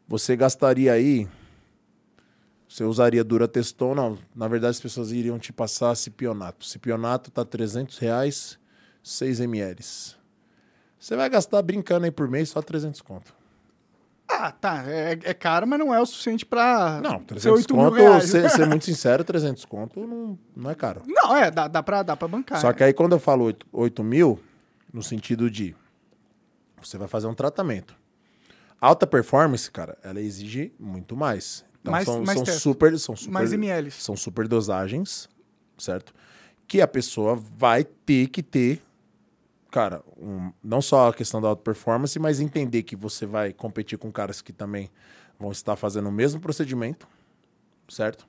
[0.06, 1.28] você gastaria aí.
[2.68, 4.18] Você usaria Durateston, não.
[4.34, 6.64] Na verdade, as pessoas iriam te passar cipionato.
[6.64, 8.58] Cipionato tá 300 reais,
[9.02, 9.84] 6 ml.
[10.96, 13.34] Você vai gastar brincando aí por mês só 300 conto.
[14.38, 14.84] Ah, tá.
[14.86, 18.26] É, é caro, mas não é o suficiente pra Não, ser 300 8 mil conto,
[18.26, 21.02] ser, ser muito sincero, 300 conto não, não é caro.
[21.06, 22.60] Não, é, dá, dá, pra, dá pra bancar.
[22.60, 24.38] Só que aí quando eu falo 8, 8 mil,
[24.92, 25.74] no sentido de
[26.80, 27.94] você vai fazer um tratamento.
[28.80, 31.64] Alta performance, cara, ela exige muito mais.
[31.80, 33.90] Então Mais- são, mais são super, são super, Mais ml.
[33.90, 35.28] são super dosagens,
[35.78, 36.12] certo?
[36.68, 38.82] Que a pessoa vai ter que ter,
[39.70, 43.98] cara, um- não só a questão da alta performance, mas entender que você vai competir
[43.98, 44.90] com caras que também
[45.38, 47.06] vão estar fazendo o mesmo procedimento,
[47.88, 48.26] certo?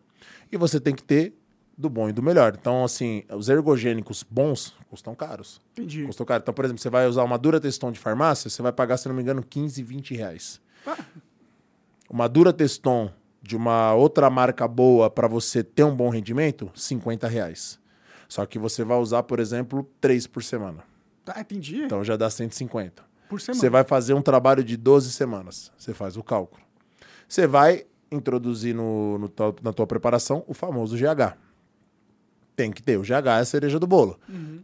[0.51, 1.33] E você tem que ter
[1.77, 2.55] do bom e do melhor.
[2.59, 5.61] Então, assim, os ergogênicos bons custam caros.
[5.73, 6.05] Entendi.
[6.05, 6.41] Custam caro.
[6.41, 9.07] Então, por exemplo, você vai usar uma Dura Teston de farmácia, você vai pagar, se
[9.07, 10.59] não me engano, 15, 20 reais.
[10.85, 10.97] Ah.
[12.09, 13.11] Uma Dura Teston
[13.41, 17.79] de uma outra marca boa para você ter um bom rendimento, 50 reais.
[18.27, 20.83] Só que você vai usar, por exemplo, três por semana.
[21.27, 21.83] Tá, entendi.
[21.83, 23.03] Então já dá 150.
[23.27, 23.59] por semana.
[23.59, 25.73] Você vai fazer um trabalho de 12 semanas.
[25.77, 26.63] Você faz o cálculo.
[27.27, 29.31] Você vai introduzir no, no
[29.61, 31.35] na tua preparação o famoso GH.
[32.55, 32.97] Tem que ter.
[32.97, 34.17] O GH é a cereja do bolo.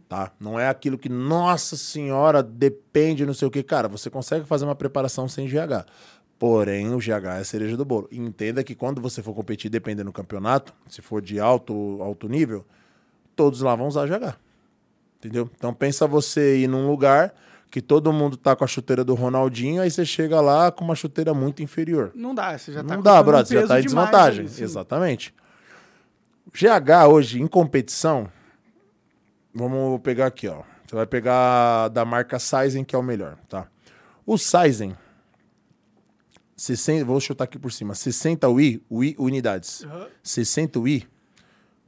[0.08, 0.32] Tá?
[0.40, 3.62] Não é aquilo que, nossa senhora, depende, não sei o que.
[3.62, 5.84] Cara, você consegue fazer uma preparação sem GH.
[6.38, 8.08] Porém, o GH é a cereja do bolo.
[8.10, 12.26] E entenda que quando você for competir, dependendo do campeonato, se for de alto, alto
[12.26, 12.64] nível,
[13.36, 14.43] todos lá vão usar GH.
[15.24, 15.50] Entendeu?
[15.56, 17.34] Então pensa você ir num lugar
[17.70, 20.94] que todo mundo tá com a chuteira do Ronaldinho, aí você chega lá com uma
[20.94, 22.12] chuteira muito inferior.
[22.14, 24.44] Não dá, você já tá Não dá, brother, você já tá em desvantagem.
[24.44, 25.34] Exatamente.
[26.52, 28.28] GH hoje, em competição,
[29.54, 30.62] vamos pegar aqui, ó.
[30.86, 33.66] Você vai pegar da marca Sizen, que é o melhor, tá?
[34.26, 34.94] O Sizen,
[36.54, 39.84] 60, vou chutar aqui por cima, 60 UI, UI unidades.
[39.84, 40.06] Aham.
[40.22, 41.13] 60 UI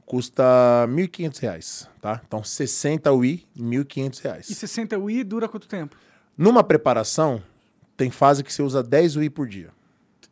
[0.07, 2.21] custa 1.500 reais, tá?
[2.25, 4.19] Então, 60 UI, R$ 1.500.
[4.19, 4.45] E reais.
[4.47, 5.97] 60 UI dura quanto tempo?
[6.35, 7.43] Numa preparação,
[7.97, 9.69] tem fase que você usa 10 UI por dia.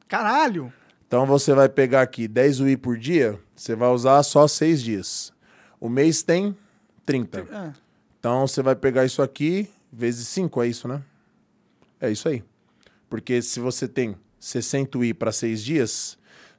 [0.08, 0.74] Caralho!
[1.08, 5.34] Então você vai pegar aqui 10 UI por dia, você vai usar só 6 dias.
[5.80, 6.58] O mês tem
[7.06, 7.46] 30.
[7.52, 7.74] Ah,
[8.20, 11.02] Então você vai pegar isso aqui vezes 5, é isso, né?
[12.00, 12.44] É isso aí.
[13.10, 16.18] Porque se você tem 60 UI para 6 dias,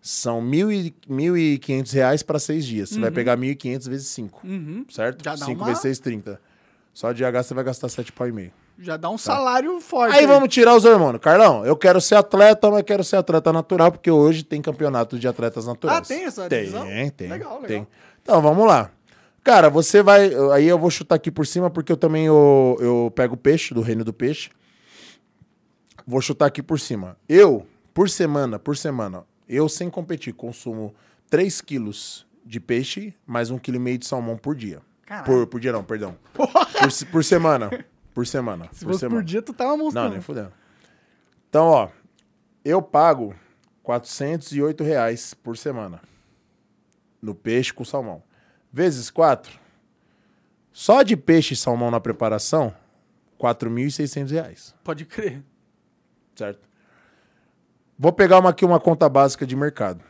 [0.09, 2.91] são mil e- 1.500 reais para 6 dias.
[2.91, 4.85] Você vai pegar 1.500 vezes 5, uhum.
[4.89, 5.25] certo?
[5.25, 6.41] Já dá 5 uma- vezes 6, 30.
[6.95, 8.53] Só de H você vai gastar 7 pau e meio.
[8.79, 10.13] Já dá um salário forte.
[10.13, 10.19] Tá.
[10.19, 11.21] Aí vamos tirar os hormônios.
[11.23, 15.27] Carlão, eu quero ser atleta, mas quero ser atleta natural, porque hoje tem campeonato de
[15.27, 15.99] atletas naturais.
[15.99, 16.85] Ah, tem essa Tem, divisão?
[17.17, 17.29] tem.
[17.29, 17.63] Legal, legal.
[17.67, 17.87] Tem.
[18.23, 18.91] Então, vamos lá.
[19.43, 20.31] Cara, você vai...
[20.53, 23.81] Aí eu vou chutar aqui por cima, porque eu também eu, eu pego peixe, do
[23.81, 24.51] reino do peixe.
[26.07, 27.17] Vou chutar aqui por cima.
[27.29, 30.95] Eu, por semana, por semana, eu sem competir, consumo
[31.31, 34.81] 3 quilos de peixe, mais 1,5 kg de salmão por dia.
[35.05, 35.27] Caralho.
[35.27, 36.17] Por, por dia não, perdão.
[36.33, 36.49] Por,
[37.11, 37.71] por semana.
[38.15, 38.69] Por semana.
[38.73, 39.21] Se por fosse semana.
[39.21, 40.13] por dia, tu tava Não, mostrando.
[40.13, 40.53] nem fudendo.
[41.49, 41.89] Então, ó,
[42.65, 43.35] eu pago
[43.83, 46.01] 408 reais por semana
[47.23, 48.23] no peixe com salmão.
[48.73, 49.59] Vezes 4,
[50.73, 52.75] só de peixe e salmão na preparação,
[53.41, 55.43] 4.600 reais, Pode crer.
[56.35, 56.66] certo?
[57.99, 60.03] Vou pegar uma, aqui uma conta básica de mercado.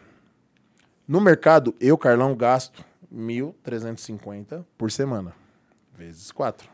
[1.07, 2.85] No mercado, eu, Carlão, gasto
[3.15, 5.33] 1.350 por semana,
[5.97, 6.69] vezes 4.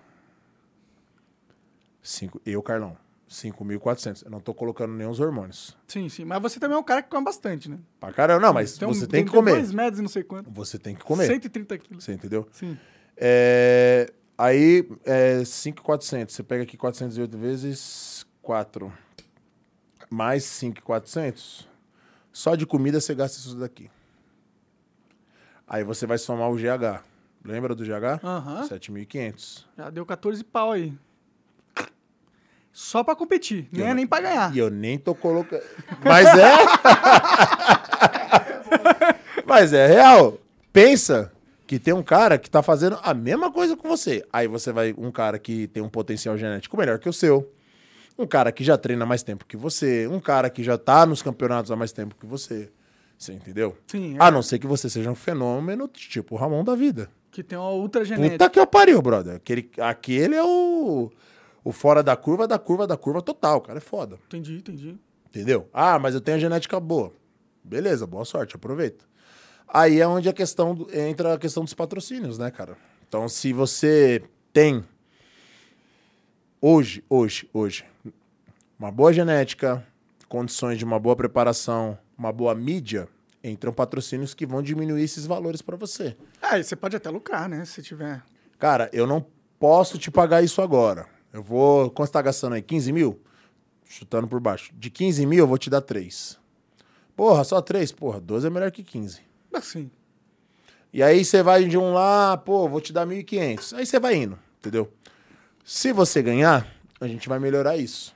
[2.02, 2.96] Cinco, eu, Carlão,
[3.30, 4.24] 5.400.
[4.24, 5.76] Eu não tô colocando nem os hormônios.
[5.86, 6.24] Sim, sim.
[6.24, 7.78] Mas você também é um cara que come bastante, né?
[8.00, 9.52] Pra caramba, não, mas Tem um- você tem que comer.
[9.52, 10.50] dois metros e não sei quanto.
[10.50, 11.26] Você tem que comer.
[11.26, 12.04] 130 quilos.
[12.04, 12.48] Você entendeu?
[12.50, 12.76] Sim.
[13.16, 16.34] É, aí, é 5,400.
[16.34, 18.92] Você pega aqui 408 vezes 4.
[20.12, 21.66] Mais 5,400.
[22.30, 23.90] Só de comida você gasta isso daqui.
[25.66, 27.00] Aí você vai somar o GH.
[27.42, 28.20] Lembra do GH?
[28.22, 28.68] Aham.
[28.68, 29.64] 7.500.
[29.76, 30.92] Já deu 14 pau aí.
[32.74, 34.54] Só pra competir, Eu nem é não- nem pra ganhar.
[34.54, 35.62] E eu nem tô colocando.
[36.04, 36.56] Mas é.
[39.46, 40.38] Mas é real.
[40.72, 41.32] Pensa
[41.66, 44.24] que tem um cara que tá fazendo a mesma coisa com você.
[44.32, 44.94] Aí você vai.
[44.96, 47.50] Um cara que tem um potencial genético melhor que o seu.
[48.22, 50.06] Um cara que já treina mais tempo que você.
[50.06, 52.70] Um cara que já tá nos campeonatos há mais tempo que você.
[53.18, 53.76] Você entendeu?
[53.86, 54.22] Sim, é.
[54.22, 57.08] A não ser que você seja um fenômeno tipo o Ramon da vida.
[57.30, 58.32] Que tem uma ultra genética.
[58.38, 59.36] Puta que eu pariu, brother.
[59.36, 61.10] Aquele, aquele é o,
[61.64, 63.58] o fora da curva da curva da curva total.
[63.58, 64.18] O cara é foda.
[64.26, 64.98] Entendi, entendi.
[65.28, 65.68] Entendeu?
[65.72, 67.12] Ah, mas eu tenho a genética boa.
[67.64, 69.04] Beleza, boa sorte, aproveita.
[69.66, 72.76] Aí é onde a questão do- entra a questão dos patrocínios, né, cara?
[73.08, 74.22] Então, se você
[74.52, 74.84] tem
[76.62, 77.84] hoje, hoje, hoje,
[78.78, 79.84] uma boa genética,
[80.28, 83.08] condições de uma boa preparação, uma boa mídia,
[83.42, 86.16] entram patrocínios que vão diminuir esses valores pra você.
[86.40, 87.64] Ah, e você pode até lucrar, né?
[87.64, 88.22] Se tiver.
[88.58, 89.26] Cara, eu não
[89.58, 91.06] posso te pagar isso agora.
[91.32, 91.90] Eu vou.
[91.90, 92.62] Quanto você tá gastando aí?
[92.62, 93.20] 15 mil?
[93.84, 94.72] Chutando por baixo.
[94.74, 96.38] De 15 mil, eu vou te dar 3.
[97.16, 97.90] Porra, só 3?
[97.92, 99.20] Porra, 12 é melhor que 15.
[99.52, 99.90] Assim.
[100.92, 103.76] E aí você vai de um lá, pô, vou te dar 1.500.
[103.76, 104.92] Aí você vai indo, entendeu?
[105.64, 106.66] Se você ganhar,
[107.00, 108.14] a gente vai melhorar isso.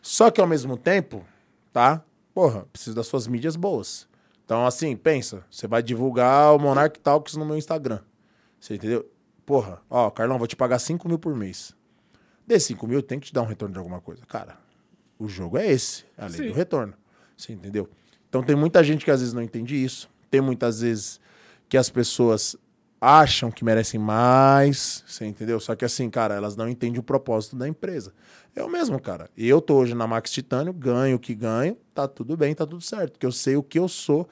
[0.00, 1.24] Só que ao mesmo tempo,
[1.72, 2.02] tá?
[2.32, 4.08] Porra, preciso das suas mídias boas.
[4.44, 8.00] Então, assim, pensa, você vai divulgar o Monarch Talks no meu Instagram.
[8.60, 9.10] Você entendeu?
[9.44, 11.74] Porra, ó, Carlão, vou te pagar 5 mil por mês.
[12.46, 14.24] Desses 5 mil, tem que te dar um retorno de alguma coisa.
[14.26, 14.56] Cara,
[15.18, 16.48] o jogo é esse, é a lei Sim.
[16.48, 16.94] do retorno.
[17.36, 17.88] Você entendeu?
[18.28, 20.08] Então tem muita gente que às vezes não entende isso.
[20.30, 21.20] Tem muitas vezes
[21.68, 22.56] que as pessoas
[23.06, 25.60] acham que merecem mais, você entendeu?
[25.60, 28.12] Só que assim, cara, elas não entendem o propósito da empresa.
[28.54, 29.30] Eu mesmo, cara.
[29.36, 32.82] Eu tô hoje na Max Titânio, ganho o que ganho, tá tudo bem, tá tudo
[32.82, 33.12] certo.
[33.12, 34.28] Porque eu sei o que eu sou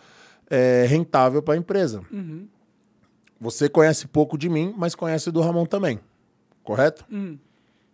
[0.51, 2.03] é, rentável para a empresa.
[3.41, 6.01] Você conhece pouco de mim, mas conhece do Ramon também.
[6.65, 7.05] Correto?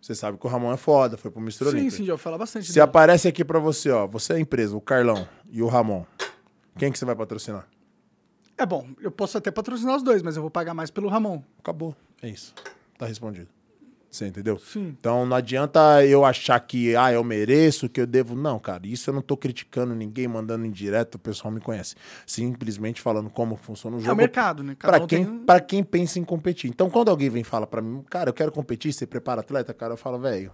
[0.01, 1.57] Você sabe que o Ramon é foda, foi pro Mr.
[1.57, 1.91] Sim, Olímpia.
[1.91, 2.65] sim, já vou falar bastante.
[2.65, 2.81] Se dele.
[2.85, 6.03] aparece aqui pra você, ó, você é a empresa, o Carlão e o Ramon.
[6.75, 7.67] Quem que você vai patrocinar?
[8.61, 11.41] É bom, eu posso até patrocinar os dois, mas eu vou pagar mais pelo Ramon.
[11.57, 11.95] Acabou.
[12.21, 12.53] É isso.
[12.97, 13.47] Tá respondido.
[14.09, 14.59] Você entendeu?
[14.59, 14.95] Sim.
[14.99, 18.35] Então não adianta eu achar que, ah, eu mereço, que eu devo.
[18.35, 21.95] Não, cara, isso eu não tô criticando ninguém, mandando indireto, o pessoal me conhece.
[22.27, 24.17] Simplesmente falando como funciona o É o jogo.
[24.17, 24.75] mercado, né?
[25.01, 26.69] Um quem, tem- pra quem pensa em competir.
[26.69, 29.73] Então, quando alguém vem e fala pra mim, cara, eu quero competir, você prepara atleta,
[29.73, 30.51] cara, eu falo, velho,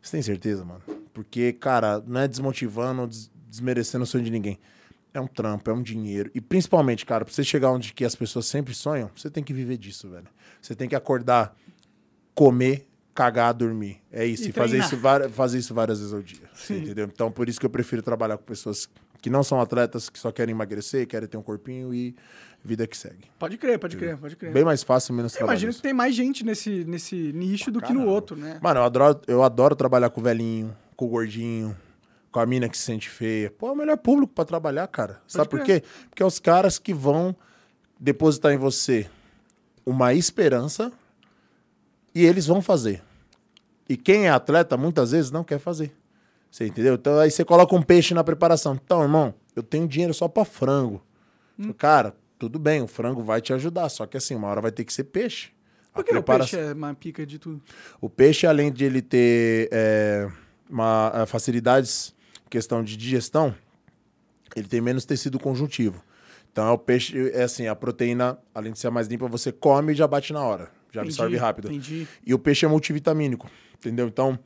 [0.00, 0.80] você tem certeza, mano?
[1.12, 4.58] Porque, cara, não é desmotivando, des- desmerecendo o sonho de ninguém.
[5.12, 6.30] É um trampo, é um dinheiro.
[6.34, 9.52] E principalmente, cara, pra você chegar onde que as pessoas sempre sonham, você tem que
[9.52, 10.26] viver disso, velho.
[10.62, 11.56] Você tem que acordar,
[12.34, 14.00] comer, cagar, dormir.
[14.12, 14.44] É isso.
[14.44, 14.96] E E, fazer, isso,
[15.32, 16.48] fazer isso várias vezes ao dia.
[16.70, 17.06] Entendeu?
[17.12, 18.88] Então, por isso que eu prefiro trabalhar com pessoas
[19.20, 22.14] que não são atletas, que só querem emagrecer, querem ter um corpinho e
[22.64, 23.24] vida que segue.
[23.38, 24.52] Pode crer, pode crer, pode crer.
[24.52, 25.56] Bem mais fácil, menos Eu trabalho.
[25.56, 28.10] imagino que tem mais gente nesse, nesse nicho do que no Caramba.
[28.12, 28.58] outro, né?
[28.62, 31.76] Mano, eu adoro, eu adoro trabalhar com o velhinho, com o gordinho,
[32.30, 33.50] com a mina que se sente feia.
[33.50, 35.20] Pô, é o melhor público pra trabalhar, cara.
[35.26, 35.82] Sabe por quê?
[36.08, 37.34] Porque é os caras que vão
[37.98, 39.08] depositar em você
[39.84, 40.92] uma esperança
[42.14, 43.02] e eles vão fazer.
[43.88, 45.92] E quem é atleta, muitas vezes, não quer fazer.
[46.50, 46.94] Você entendeu?
[46.94, 48.78] Então aí você coloca um peixe na preparação.
[48.82, 51.02] Então, irmão, eu tenho dinheiro só pra frango.
[51.58, 51.72] Hum.
[51.72, 53.88] Cara, tudo bem, o frango vai te ajudar.
[53.88, 55.50] Só que assim, uma hora vai ter que ser peixe.
[55.92, 57.60] Por que o preparação- peixe é uma pica de tudo?
[58.00, 60.28] o peixe, além de ele ter é,
[60.68, 62.14] uma, é, facilidades
[62.50, 63.54] questão de digestão,
[64.54, 66.04] ele tem menos tecido conjuntivo.
[66.52, 69.92] Então, é o peixe, é assim, a proteína, além de ser mais limpa, você come
[69.92, 70.68] e já bate na hora.
[70.92, 71.68] Já absorve Entendi, rápido.
[71.68, 72.08] entendi.
[72.26, 73.48] E o peixe é multivitamínico,
[73.78, 74.08] entendeu?
[74.08, 74.36] Então,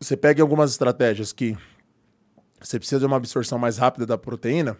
[0.00, 1.56] você pega algumas estratégias que
[2.60, 4.76] você precisa de uma absorção mais rápida da proteína,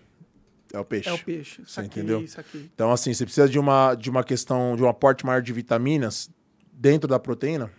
[0.72, 1.08] é o peixe.
[1.08, 1.62] É o peixe.
[1.64, 2.24] Você Saquei, entendeu?
[2.54, 6.28] Então, assim, você precisa de uma, de uma questão, de um aporte maior de vitaminas
[6.72, 7.70] dentro da proteína,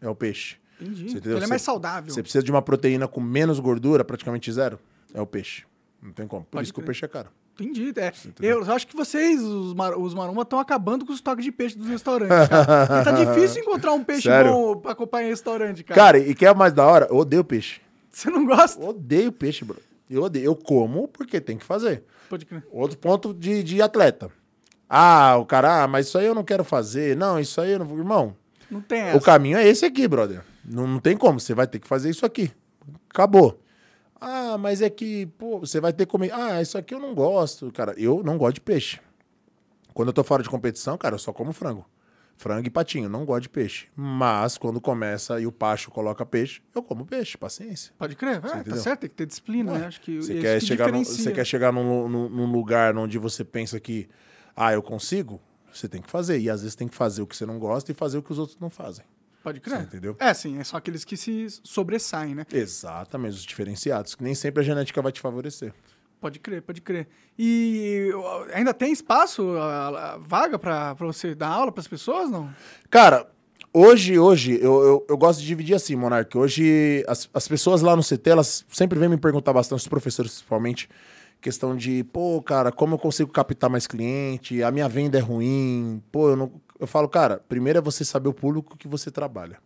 [0.00, 0.56] é o peixe.
[0.80, 1.10] Entendi.
[1.10, 1.38] Você entendeu?
[1.38, 2.12] Ele é mais saudável.
[2.12, 4.78] Você precisa de uma proteína com menos gordura, praticamente zero,
[5.14, 5.64] é o peixe.
[6.02, 6.44] Não tem como.
[6.44, 7.30] Por Pode isso que o peixe é caro.
[7.58, 7.92] Entendi.
[7.96, 8.12] É.
[8.40, 11.76] Eu acho que vocês, os, mar, os maromba, estão acabando com os estoques de peixe
[11.76, 12.86] dos restaurantes, cara.
[12.86, 14.52] Porque tá difícil encontrar um peixe Sério?
[14.52, 15.98] bom pra acompanhar em restaurante, cara.
[15.98, 17.06] Cara, e que é mais da hora?
[17.10, 17.80] Eu odeio peixe.
[18.10, 18.80] Você não gosta?
[18.82, 19.78] Eu odeio peixe, bro.
[20.08, 20.44] Eu odeio.
[20.44, 22.04] Eu como porque tem que fazer.
[22.28, 22.62] Pode crer.
[22.70, 24.30] Outro ponto de, de atleta.
[24.88, 27.16] Ah, o cara, ah, mas isso aí eu não quero fazer.
[27.16, 27.96] Não, isso aí eu não.
[27.98, 28.36] Irmão,
[28.70, 29.16] Não tem essa.
[29.16, 30.42] o caminho é esse aqui, brother.
[30.68, 31.38] Não, não tem como.
[31.40, 32.50] Você vai ter que fazer isso aqui.
[33.10, 33.60] Acabou.
[34.20, 36.32] Ah, mas é que, pô, você vai ter que comer.
[36.32, 37.70] Ah, isso aqui eu não gosto.
[37.72, 38.98] Cara, eu não gosto de peixe.
[39.94, 41.86] Quando eu tô fora de competição, cara, eu só como frango.
[42.38, 43.88] Frango e patinho, não gosto de peixe.
[43.96, 47.94] Mas quando começa e o Pacho coloca peixe, eu como peixe, paciência.
[47.96, 48.40] Pode crer.
[48.44, 49.86] Ah, tá certo, tem que ter disciplina, né?
[49.86, 52.94] Acho que Você isso quer, que chegar num, você quer chegar num, num- num lugar
[52.98, 54.06] onde você pensa que,
[54.54, 55.40] ah, eu consigo?
[55.72, 56.38] Você tem que fazer.
[56.38, 58.32] E às vezes tem que fazer o que você não gosta e fazer o que
[58.32, 59.04] os outros não fazem.
[59.46, 59.76] Pode crer.
[59.78, 60.16] Você entendeu?
[60.18, 62.44] É, sim, é só aqueles que se sobressaem, né?
[62.52, 65.72] Exatamente, os diferenciados, que nem sempre a genética vai te favorecer.
[66.20, 67.06] Pode crer, pode crer.
[67.38, 68.10] E
[68.52, 72.50] ainda tem espaço, a, a vaga pra, pra você dar aula pras pessoas, não?
[72.90, 73.30] Cara,
[73.72, 76.36] hoje, hoje, eu, eu, eu gosto de dividir assim, Monark.
[76.36, 80.32] Hoje, as, as pessoas lá no CT, elas sempre vêm me perguntar bastante, os professores
[80.32, 80.88] principalmente,
[81.40, 84.60] questão de, pô, cara, como eu consigo captar mais cliente?
[84.64, 86.02] A minha venda é ruim.
[86.10, 86.52] Pô, eu não.
[86.78, 89.58] Eu falo, cara, primeiro é você saber o público que você trabalha.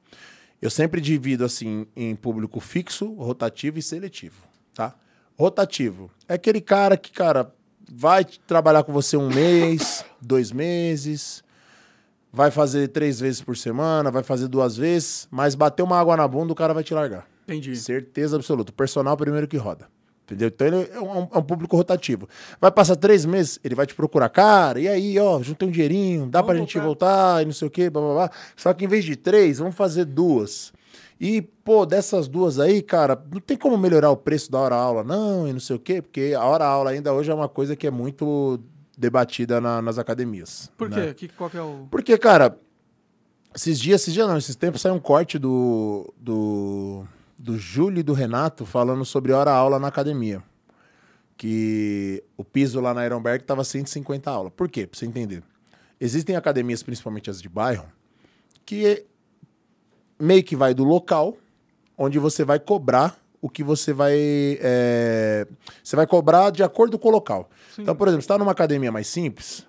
[0.61, 4.95] Eu sempre divido assim em público fixo, rotativo e seletivo, tá?
[5.39, 7.53] Rotativo é aquele cara que, cara,
[7.91, 11.43] vai trabalhar com você um mês, dois meses,
[12.33, 16.29] vai fazer três vezes por semana, vai fazer duas vezes, mas bater uma água na
[16.29, 17.27] bunda, o cara vai te largar.
[17.45, 17.75] Entendi.
[17.75, 18.71] Certeza absoluta.
[18.71, 19.89] O personal é primeiro que roda.
[20.31, 20.47] Entendeu?
[20.49, 22.29] Então ele é um, é um público rotativo.
[22.61, 24.29] Vai passar três meses, ele vai te procurar.
[24.29, 27.07] Cara, e aí, ó, juntei um dinheirinho, dá Vamos pra gente voltar.
[27.07, 28.31] voltar e não sei o quê, blá, blá, blá.
[28.57, 30.73] Só que em vez de três, vamos fazer duas.
[31.21, 35.03] E, pô, dessas duas aí, cara, não tem como melhorar o preço da hora aula,
[35.05, 37.75] não, e não sei o quê, porque a hora aula ainda hoje é uma coisa
[37.75, 38.59] que é muito
[38.97, 40.71] debatida na- nas academias.
[40.79, 41.09] Por né?
[41.09, 41.15] quê?
[41.15, 41.89] Que, qual que é o.
[41.91, 42.57] Porque, cara,
[43.55, 47.05] esses dias, esses dias não, esses tempos saiu um corte do, do,
[47.41, 50.43] do Júlio e do Renato falando sobre hora-aula na academia.
[51.39, 54.53] Que o piso lá na Ironberg tava 150 aulas.
[54.55, 54.87] Por quê?
[54.87, 55.43] Pra você entender.
[55.99, 57.87] Existem academias, principalmente as de bairro,
[58.67, 59.07] que
[60.19, 61.37] meio que vai do local
[61.97, 64.13] onde você vai cobrar o que você vai.
[64.61, 65.47] é,
[65.83, 67.49] você vai cobrar de acordo com o local.
[67.79, 69.67] Então, por exemplo, você está numa academia mais simples,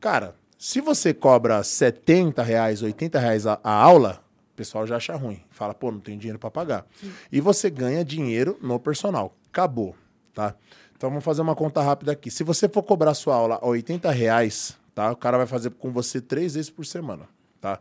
[0.00, 4.23] cara, se você cobra 70 reais, 80 reais a, a aula,
[4.54, 5.42] o pessoal já acha ruim.
[5.50, 6.86] Fala, pô, não tem dinheiro para pagar.
[7.30, 9.36] E você ganha dinheiro no personal.
[9.50, 9.96] Acabou,
[10.32, 10.54] tá?
[10.96, 12.30] Então vamos fazer uma conta rápida aqui.
[12.30, 15.10] Se você for cobrar sua aula a 80 reais, tá?
[15.10, 17.28] O cara vai fazer com você três vezes por semana,
[17.60, 17.80] tá?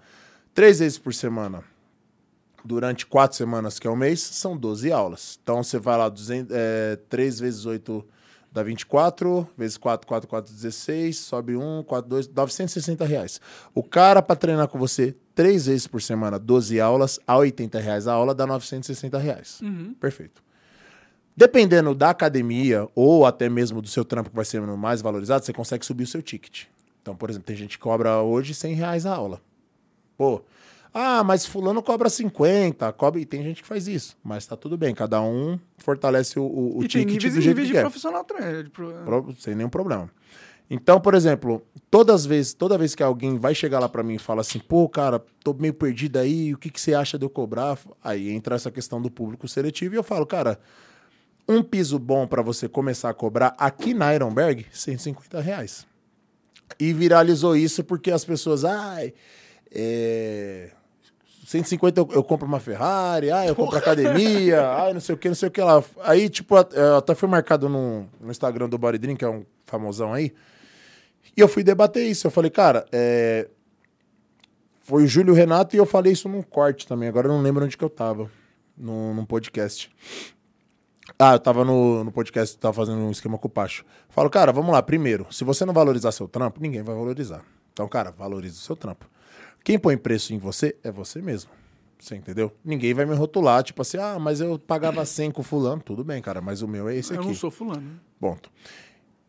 [0.51, 1.63] Três vezes por semana
[2.65, 5.37] durante quatro semanas, que é um mês, são 12 aulas.
[5.43, 8.03] Então você vai lá, 200, é, 3 vezes 8
[8.51, 13.39] dá 24, vezes 4, 4, 4, 16, sobe 1, 4, 2, 960 reais.
[13.75, 18.07] O cara para treinar com você três vezes por semana, 12 aulas, a 80 reais
[18.07, 19.61] a aula, dá 960 reais.
[19.99, 20.43] Perfeito.
[21.35, 25.51] Dependendo da academia ou até mesmo do seu trampo que vai ser mais valorizado, você
[25.51, 26.65] consegue subir o seu ticket.
[27.01, 29.41] Então, por exemplo, tem gente que cobra hoje 100 reais a aula.
[30.15, 30.41] Pô,
[30.93, 33.19] ah, mas fulano cobra 50, cobra...
[33.19, 34.15] e tem gente que faz isso.
[34.23, 37.41] Mas tá tudo bem, cada um fortalece o, o, o e tem ticket níveis do
[37.41, 37.81] jeito níveis que de quer.
[37.81, 38.63] profissional também.
[38.63, 40.07] de pro- Pro- sem nenhum problema.
[40.69, 41.61] Então, por exemplo,
[41.91, 44.59] todas as vezes, toda vez que alguém vai chegar lá pra mim e fala assim,
[44.59, 47.77] pô, cara, tô meio perdido aí, o que, que você acha de eu cobrar?
[48.03, 50.59] Aí entra essa questão do público seletivo e eu falo, cara,
[51.47, 55.85] um piso bom pra você começar a cobrar aqui na Ironberg, 150 reais.
[56.79, 59.13] E viralizou isso porque as pessoas, ai,
[59.71, 60.71] é...
[61.45, 65.27] 150 eu, eu compro uma Ferrari, ah, eu compro academia, ai, não sei o que,
[65.27, 65.83] não sei o que lá.
[66.01, 70.13] Aí, tipo, até fui marcado no, no Instagram do Body Drink, que é um famosão
[70.13, 70.33] aí,
[71.35, 72.27] e eu fui debater isso.
[72.27, 73.49] Eu falei, cara, é...
[74.81, 77.65] foi o Júlio Renato e eu falei isso num corte também, agora eu não lembro
[77.65, 78.29] onde que eu tava,
[78.77, 79.89] num, num podcast.
[81.19, 83.85] Ah, eu tava no, no podcast, tava fazendo um esquema com o Pacho.
[84.09, 84.81] Falo, cara, vamos lá.
[84.81, 87.43] Primeiro, se você não valorizar seu trampo, ninguém vai valorizar.
[87.71, 89.09] Então, cara, valorize o seu trampo.
[89.63, 91.51] Quem põe preço em você é você mesmo.
[91.99, 92.51] Você entendeu?
[92.63, 95.81] Ninguém vai me rotular, tipo assim, ah, mas eu pagava 100 com fulano.
[95.81, 97.27] Tudo bem, cara, mas o meu é esse Eu aqui.
[97.27, 97.99] não sou fulano.
[98.19, 98.51] Ponto.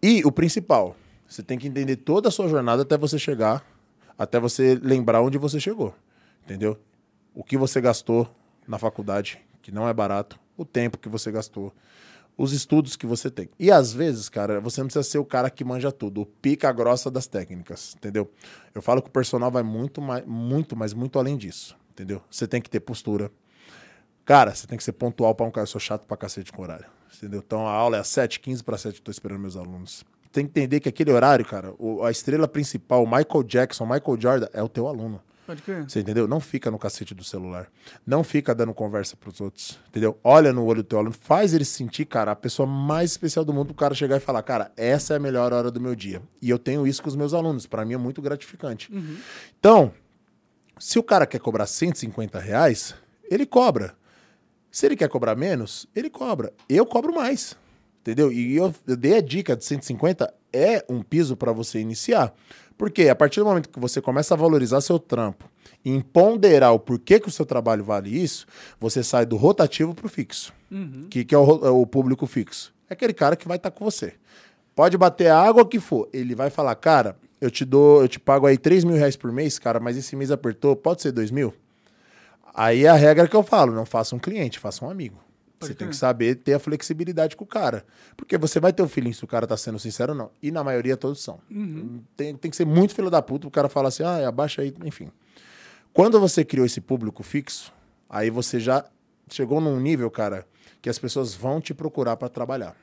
[0.02, 0.96] E o principal,
[1.28, 3.64] você tem que entender toda a sua jornada até você chegar,
[4.18, 5.94] até você lembrar onde você chegou.
[6.44, 6.78] Entendeu?
[7.34, 8.28] O que você gastou
[8.66, 11.72] na faculdade, que não é barato, o tempo que você gastou,
[12.36, 13.48] os estudos que você tem.
[13.58, 16.70] E às vezes, cara, você não precisa ser o cara que manja tudo, o pica
[16.72, 18.30] grossa das técnicas, entendeu?
[18.74, 22.22] Eu falo que o personal vai muito mais, muito, mas muito além disso, entendeu?
[22.30, 23.30] Você tem que ter postura.
[24.24, 25.64] Cara, você tem que ser pontual para um cara.
[25.64, 26.86] Eu sou chato pra cacete com horário.
[27.16, 27.42] Entendeu?
[27.44, 30.04] Então a aula é às 7, 15 para 7, tô esperando meus alunos.
[30.34, 33.86] Tem que entender que aquele horário, cara, o- a estrela principal, o Michael Jackson, o
[33.88, 35.20] Michael Jordan, é o teu aluno.
[35.46, 35.84] Pode crer.
[35.88, 36.26] Você entendeu?
[36.26, 37.68] Não fica no cacete do celular.
[38.04, 39.78] Não fica dando conversa pros outros.
[39.88, 40.18] Entendeu?
[40.24, 41.14] Olha no olho do teu aluno.
[41.20, 44.20] Faz ele se sentir, cara, a pessoa mais especial do mundo pro cara chegar e
[44.20, 46.20] falar, cara, essa é a melhor hora do meu dia.
[46.42, 47.66] E eu tenho isso com os meus alunos.
[47.66, 48.90] Para mim é muito gratificante.
[49.60, 49.92] Então,
[50.80, 52.94] se o cara quer cobrar 150 reais,
[53.30, 53.94] ele cobra.
[54.70, 56.52] Se ele quer cobrar menos, ele cobra.
[56.68, 57.56] Eu cobro mais.
[58.04, 58.30] Entendeu?
[58.30, 62.34] E eu, eu dei a dica de 150 é um piso para você iniciar.
[62.76, 65.48] Porque a partir do momento que você começa a valorizar seu trampo
[65.82, 68.44] e ponderar o porquê que o seu trabalho vale isso,
[68.78, 70.52] você sai do rotativo pro fixo.
[71.08, 72.74] Que, que é o, é o público fixo.
[72.90, 74.12] É aquele cara que vai estar com você.
[74.76, 76.06] Pode bater a água que for.
[76.12, 79.32] Ele vai falar, cara, eu te dou, eu te pago aí 3 mil reais por
[79.32, 81.54] mês, cara, mas esse mês apertou, pode ser 2 mil?
[82.52, 85.23] Aí é a regra que eu falo, não faça um cliente, faça um amigo.
[85.64, 85.90] Pode você tem crer.
[85.90, 87.84] que saber ter a flexibilidade com o cara.
[88.16, 90.30] Porque você vai ter o feeling se o cara tá sendo sincero ou não.
[90.42, 91.38] E na maioria todos são.
[92.16, 94.74] Tem, tem que ser muito filho da puta o cara falar assim, ah, abaixa aí,
[94.84, 95.10] enfim.
[95.92, 97.72] Quando você criou esse público fixo,
[98.08, 98.84] aí você já
[99.30, 100.46] chegou num nível, cara,
[100.82, 102.76] que as pessoas vão te procurar para trabalhar.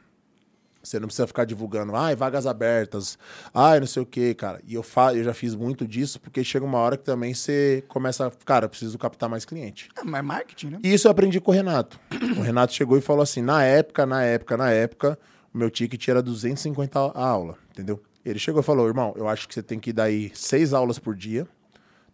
[0.84, 3.18] Você não precisa ficar divulgando, ai, vagas abertas,
[3.54, 4.60] ai, não sei o quê, cara.
[4.66, 7.84] E eu, fa eu já fiz muito disso, porque chega uma hora que também você
[7.88, 9.90] começa, a, cara, eu preciso captar mais cliente.
[9.98, 10.80] É, mas é marketing, né?
[10.84, 12.00] E isso eu aprendi com o Renato.
[12.38, 15.20] O Renato chegou e falou assim: na época, na época, na época,
[15.54, 18.02] o meu ticket era 250 a aula, entendeu?
[18.26, 20.98] Ele chegou e falou: irmão, eu acho que você tem que dar aí seis aulas
[20.98, 21.48] por dia,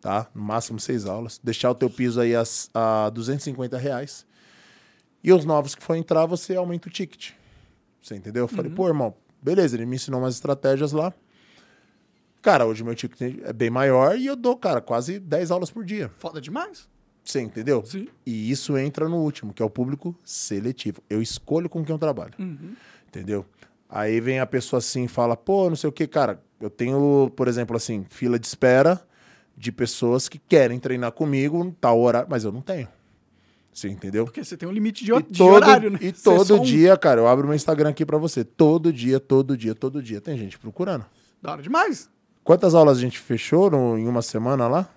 [0.01, 0.27] tá?
[0.33, 1.39] No máximo seis aulas.
[1.43, 4.25] Deixar o teu piso aí a, a 250 reais.
[5.23, 7.31] E os novos que for entrar, você aumenta o ticket.
[8.07, 8.45] Você entendeu?
[8.45, 11.13] Eu falei, pô, irmão, beleza, ele me ensinou umas estratégias lá.
[12.41, 15.83] Cara, hoje meu ticket é bem maior e eu dou, cara, quase 10 aulas por
[15.83, 16.09] dia.
[16.17, 16.87] Foda demais.
[17.21, 17.83] Você entendeu?
[17.85, 18.07] Sim.
[18.25, 21.03] E isso entra no último, que é o público seletivo.
[21.09, 22.33] Eu escolho com quem eu trabalho.
[22.39, 22.75] Uhum.
[23.05, 23.45] Entendeu?
[23.89, 26.41] Aí vem a pessoa assim e fala, pô, não sei o que, cara.
[26.61, 29.05] Eu tenho, por exemplo, assim, fila de espera
[29.57, 32.87] de pessoas que querem treinar comigo em tal horário, mas eu não tenho.
[33.77, 34.25] Você entendeu?
[34.25, 35.99] Porque você tem um limite de, de todo, horário, né?
[36.01, 38.43] e Você é todo só um- dia, cara, eu abro meu Instagram aqui pra você.
[38.43, 41.05] Todo dia, todo dia, todo dia tem gente procurando.
[41.39, 42.09] Da hora demais.
[42.43, 44.89] Quantas aulas a gente fechou no- em uma semana lá?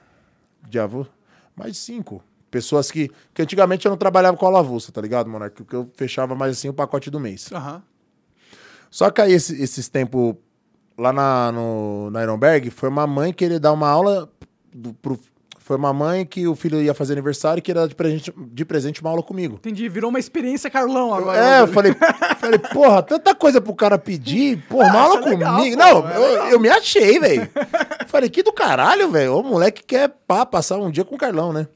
[0.66, 1.10] De avulso?
[1.54, 2.24] Mais cinco.
[2.50, 5.56] Pessoas que, que antigamente eu não trabalhava com aula avulsa, tá ligado, Monark?
[5.62, 7.52] Porque eu fechava mais assim o pacote do mês.
[7.52, 7.82] Aham.
[8.90, 10.36] Só que aí esse- esses tempos
[10.96, 14.32] lá na, no, na Ironberg, foi uma mãe querer dar uma aula
[14.74, 15.20] do, pro,
[15.70, 18.64] foi uma mãe que o filho ia fazer aniversário e queria dar de presente, de
[18.64, 19.54] presente uma aula comigo.
[19.54, 19.88] Entendi.
[19.88, 21.38] Virou uma experiência Carlão agora.
[21.38, 21.94] É, eu falei,
[22.40, 25.76] falei, porra, tanta coisa pro cara pedir, porra, uma aula isso é legal, comigo.
[25.76, 27.48] pô, não, é eu, eu me achei, velho.
[28.08, 29.36] falei, que do caralho, velho.
[29.36, 31.68] O moleque quer pá, passar um dia com o Carlão, né?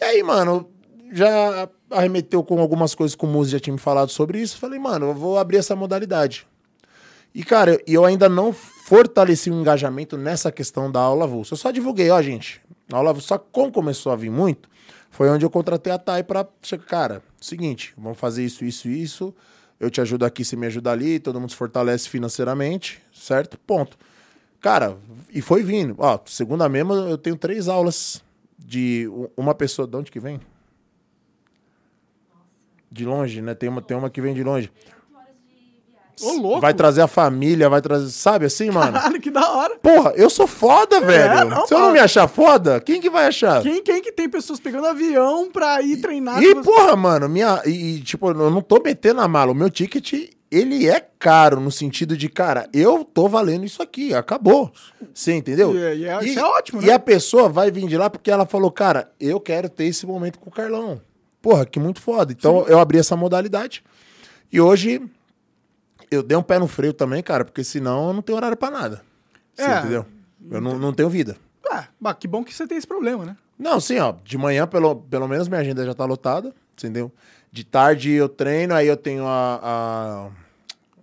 [0.00, 0.70] E aí, mano,
[1.10, 4.58] já arremeteu com algumas coisas que o Muzi já tinha me falado sobre isso.
[4.58, 6.46] Falei, mano, eu vou abrir essa modalidade.
[7.34, 11.54] E, cara, eu ainda não fortaleci o engajamento nessa questão da aula avulsa.
[11.54, 12.62] Eu só divulguei, ó, gente.
[12.96, 14.68] A que como começou a vir muito,
[15.10, 16.24] foi onde eu contratei a Thay
[16.62, 19.34] chegar, Cara, seguinte, vamos fazer isso, isso, isso.
[19.78, 21.18] Eu te ajudo aqui, você me ajuda ali.
[21.18, 23.58] Todo mundo se fortalece financeiramente, certo?
[23.58, 23.98] Ponto.
[24.60, 24.96] Cara,
[25.28, 25.96] e foi vindo.
[25.98, 28.22] Ó, segunda mesmo, eu tenho três aulas
[28.56, 29.88] de uma pessoa...
[29.88, 30.40] De onde que vem?
[32.90, 33.54] De longe, né?
[33.54, 34.70] Tem uma, tem uma que vem de longe.
[36.20, 36.60] Ô, louco.
[36.60, 38.10] Vai trazer a família, vai trazer.
[38.10, 38.92] Sabe assim, mano?
[38.92, 39.76] Caralho, que da hora.
[39.76, 41.48] Porra, eu sou foda, velho.
[41.48, 43.62] não, Se eu não me achar foda, quem que vai achar?
[43.62, 46.42] Quem, quem que tem pessoas pegando avião pra ir treinar?
[46.42, 47.62] E, com- porra, mano, minha.
[47.64, 49.52] E, e, tipo, eu não tô metendo a mala.
[49.52, 54.12] O meu ticket, ele é caro no sentido de, cara, eu tô valendo isso aqui,
[54.14, 54.70] acabou.
[55.14, 55.74] Você entendeu?
[55.74, 56.92] E é- e é- isso é ótimo, E né?
[56.92, 60.38] a pessoa vai vir de lá porque ela falou, cara, eu quero ter esse momento
[60.38, 61.00] com o Carlão.
[61.40, 62.32] Porra, que muito foda.
[62.32, 63.82] Então eu abri essa modalidade.
[64.52, 65.00] E hoje
[66.14, 68.70] eu dei um pé no freio também, cara, porque senão eu não tenho horário pra
[68.70, 69.02] nada.
[69.54, 69.78] Você É.
[69.78, 70.06] entendeu?
[70.50, 71.36] Eu não, não tenho vida.
[71.70, 73.36] Ah, bah, que bom que você tem esse problema, né?
[73.58, 74.14] Não, sim, ó.
[74.24, 77.12] De manhã, pelo, pelo menos, minha agenda já tá lotada, entendeu?
[77.50, 80.28] De tarde eu treino, aí eu tenho a-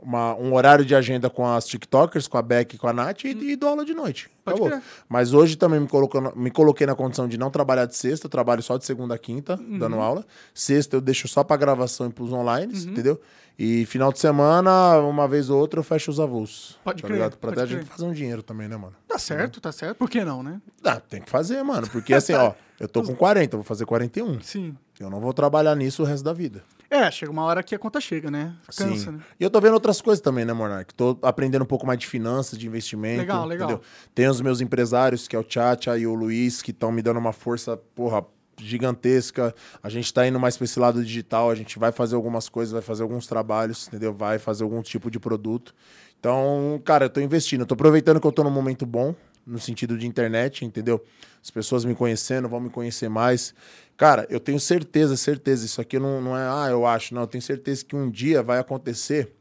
[0.02, 3.26] uma- um horário de agenda com as TikTokers, com a Beck e com a Nath,
[3.26, 4.30] e, e dou aula de noite.
[4.46, 4.70] Pode Acabou.
[4.70, 4.82] crer.
[5.08, 5.88] Mas hoje também me,
[6.36, 9.18] me coloquei na condição de não trabalhar de sexta, eu trabalho só de segunda a
[9.18, 9.78] quinta, Uhum.
[9.78, 10.26] dando aula.
[10.54, 13.20] Sexta eu deixo só pra gravação e pros online, entendeu?
[13.62, 16.80] E final de semana, uma vez ou outra, eu fecho os avulsos.
[16.82, 17.38] Pode tá crer, ligado?
[17.38, 18.96] Pra até a gente fazer um dinheiro também, né, mano?
[19.06, 19.98] Tá certo, tá certo.
[19.98, 20.62] Por que não, né?
[20.82, 21.86] Ah, tem que fazer, mano.
[21.90, 24.40] Porque assim, ó, eu tô com 40, eu vou fazer 41.
[24.42, 24.78] Sim.
[24.98, 26.64] Eu não vou trabalhar nisso o resto da vida.
[26.90, 28.56] É, chega uma hora que a conta chega, né?
[28.76, 29.12] Cansa, Sim.
[29.12, 29.20] né?
[29.40, 30.94] E eu tô vendo outras coisas também, né, Monark?
[30.96, 33.20] Tô aprendendo um pouco mais de finanças, de investimento.
[33.20, 33.82] Legal, legal.
[34.16, 37.20] Tem os meus empresários, que é o Tchatcha e o Luiz, que estão me dando
[37.20, 38.26] uma força, porra,
[38.58, 39.54] gigantesca.
[39.84, 42.74] A gente tá indo mais pra esse lado digital, a gente vai fazer algumas coisas,
[42.74, 44.14] vai fazer alguns trabalhos, entendeu?
[44.14, 45.74] Vai fazer algum tipo de produto.
[46.20, 49.60] Então, cara, eu tô investindo, eu tô aproveitando que eu tô num momento bom, no
[49.60, 51.04] sentido de internet, entendeu?
[51.42, 53.54] As pessoas me conhecendo, vão me conhecer mais.
[53.98, 57.28] Cara, eu tenho certeza, certeza, isso aqui não, não é, ah, eu acho, não, eu
[57.28, 59.34] tenho certeza que um dia vai acontecer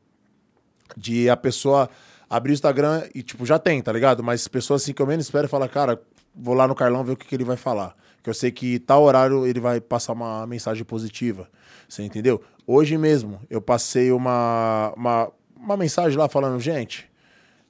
[0.97, 1.89] de a pessoa
[2.29, 4.23] abrir o Instagram e, tipo, já tem, tá ligado?
[4.23, 6.01] Mas pessoas assim que eu menos espero e falar, cara,
[6.35, 7.97] vou lá no Carlão ver o que, que ele vai falar.
[8.23, 11.49] Que eu sei que tal horário ele vai passar uma mensagem positiva.
[11.89, 12.43] Você entendeu?
[12.67, 17.11] Hoje mesmo eu passei uma, uma, uma mensagem lá falando, gente,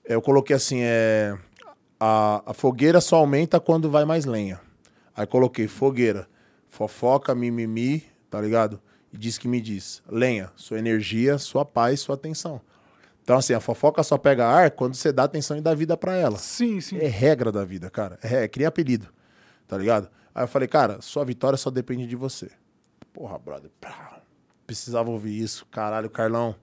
[0.04, 1.36] eu coloquei assim, é.
[2.00, 4.60] A, a fogueira só aumenta quando vai mais lenha.
[5.16, 6.28] Aí coloquei fogueira,
[6.68, 8.80] fofoca, mimimi, tá ligado?
[9.12, 12.60] E diz que me diz, lenha, sua energia, sua paz, sua atenção.
[13.22, 16.14] Então, assim, a fofoca só pega ar quando você dá atenção e dá vida pra
[16.14, 16.38] ela.
[16.38, 16.98] Sim, sim.
[16.98, 18.18] É regra da vida, cara.
[18.22, 19.08] É, é criar apelido,
[19.66, 20.08] tá ligado?
[20.34, 22.50] Aí eu falei, cara, sua vitória só depende de você.
[23.12, 23.70] Porra, brother,
[24.66, 25.66] precisava ouvir isso.
[25.66, 26.54] Caralho, Carlão,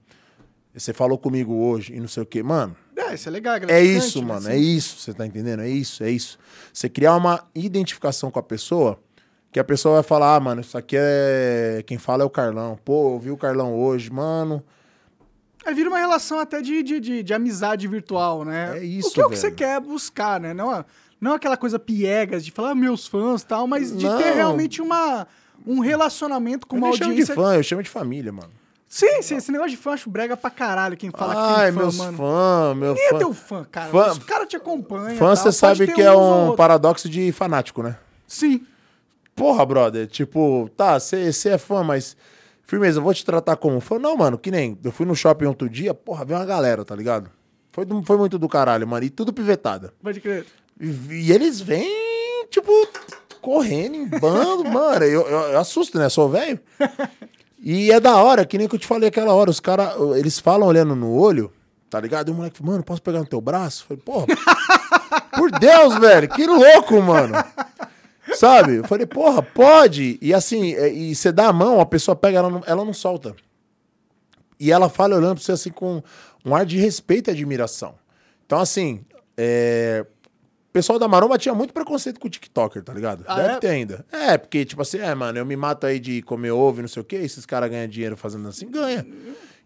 [0.72, 2.42] você falou comigo hoje e não sei o quê.
[2.42, 3.54] Mano, É, isso é legal.
[3.56, 4.26] é gratificante, isso, né?
[4.26, 4.40] mano.
[4.42, 4.50] Sim.
[4.50, 4.98] É isso.
[4.98, 5.60] Você tá entendendo?
[5.62, 6.38] É isso, é isso.
[6.72, 8.98] Você criar uma identificação com a pessoa,
[9.52, 11.82] que a pessoa vai falar, ah, mano, isso aqui é.
[11.86, 12.78] Quem fala é o Carlão.
[12.84, 14.62] Pô, eu vi o Carlão hoje, mano.
[15.64, 18.78] Aí vira uma relação até de, de, de, de amizade virtual, né?
[18.78, 20.54] É isso, O que é o que você quer buscar, né?
[20.54, 20.84] Não,
[21.20, 24.16] não aquela coisa piegas de falar "Ah, meus fãs e tal, mas de Não.
[24.16, 25.26] ter realmente uma,
[25.66, 27.34] um relacionamento com Eu uma nem chamo de audiência.
[27.34, 28.52] fã, eu chamo de família, mano.
[28.96, 31.64] Sim, sim, esse negócio de fã eu acho brega pra caralho quem fala que Ai,
[31.66, 32.16] tem fã, meus mano.
[32.16, 33.18] fãs, meu Quem é fã.
[33.18, 33.90] teu fã, cara?
[33.90, 35.16] Fã- Os caras te acompanham.
[35.18, 37.98] Fã, você sabe que é um paradoxo de fanático, né?
[38.26, 38.64] Sim.
[39.34, 42.16] Porra, brother, tipo, tá, você é fã, mas.
[42.62, 43.98] Firmeza, eu vou te tratar como fã.
[43.98, 44.78] Não, mano, que nem.
[44.82, 47.30] Eu fui no shopping outro dia, porra, veio uma galera, tá ligado?
[47.72, 49.04] Foi, do- foi muito do caralho, mano.
[49.04, 49.92] E tudo pivetada.
[50.02, 50.46] Pode crer.
[50.80, 50.86] E,
[51.26, 52.72] e eles vêm, tipo,
[53.42, 55.04] correndo em bando, mano.
[55.04, 56.08] Eu, eu, eu assusto, né?
[56.08, 56.58] Sou velho.
[57.68, 59.50] E é da hora, que nem que eu te falei aquela hora.
[59.50, 61.52] Os caras, eles falam olhando no olho,
[61.90, 62.28] tá ligado?
[62.28, 63.82] E o moleque, mano, posso pegar no teu braço?
[63.82, 64.26] Eu falei, porra,
[65.36, 67.34] por Deus, velho, que louco, mano.
[68.36, 68.76] Sabe?
[68.76, 70.16] Eu falei, porra, pode.
[70.22, 72.94] E assim, é, e você dá a mão, a pessoa pega, ela não, ela não
[72.94, 73.34] solta.
[74.60, 76.00] E ela fala olhando pra você assim com
[76.44, 77.96] um ar de respeito e admiração.
[78.46, 79.04] Então, assim,
[79.36, 80.06] é,
[80.76, 83.24] pessoal da Maromba tinha muito preconceito com o TikToker, tá ligado?
[83.26, 83.58] Ah, Deve é?
[83.58, 84.04] ter ainda.
[84.12, 86.88] É, porque, tipo assim, é, mano, eu me mato aí de comer ovo e não
[86.88, 89.06] sei o quê, esses caras ganham dinheiro fazendo assim, ganha.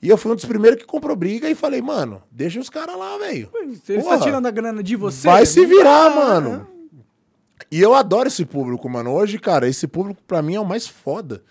[0.01, 2.97] E eu fui um dos primeiros que comprou briga e falei, mano, deixa os caras
[2.97, 3.51] lá, velho.
[3.85, 4.19] Se ele Porra.
[4.19, 5.27] tá tirando a grana de você.
[5.27, 6.51] Vai se não virar, mano.
[6.59, 6.67] né?
[7.73, 9.13] E eu adoro esse público, mano.
[9.13, 11.43] Hoje, cara, esse público pra mim é o mais foda.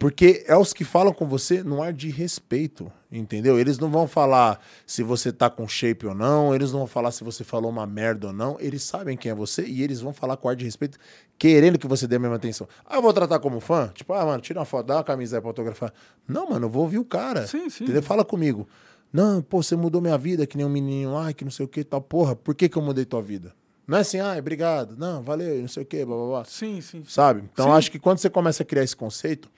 [0.00, 3.60] Porque é os que falam com você no ar de respeito, entendeu?
[3.60, 7.10] Eles não vão falar se você tá com shape ou não, eles não vão falar
[7.10, 8.56] se você falou uma merda ou não.
[8.58, 10.96] Eles sabem quem é você e eles vão falar com ar de respeito,
[11.38, 12.66] querendo que você dê a mesma atenção.
[12.86, 13.92] Ah, eu vou tratar como fã?
[13.94, 15.92] Tipo, ah, mano, tira uma foto, dá uma camisa aí pra autografar.
[16.26, 17.46] Não, mano, eu vou ouvir o cara.
[17.46, 17.84] Sim, sim.
[17.84, 18.02] Entendeu?
[18.02, 18.66] Fala comigo.
[19.12, 21.68] Não, pô, você mudou minha vida, que nem um menininho lá, que não sei o
[21.68, 22.00] que tal.
[22.00, 23.52] Porra, por que que eu mudei tua vida?
[23.86, 24.96] Não é assim, ah, obrigado.
[24.96, 26.44] Não, valeu, não sei o que, blá, blá, blá.
[26.46, 27.04] Sim, sim.
[27.06, 27.42] Sabe?
[27.52, 27.72] Então Sim.
[27.72, 29.50] acho que quando você começa a criar esse conceito,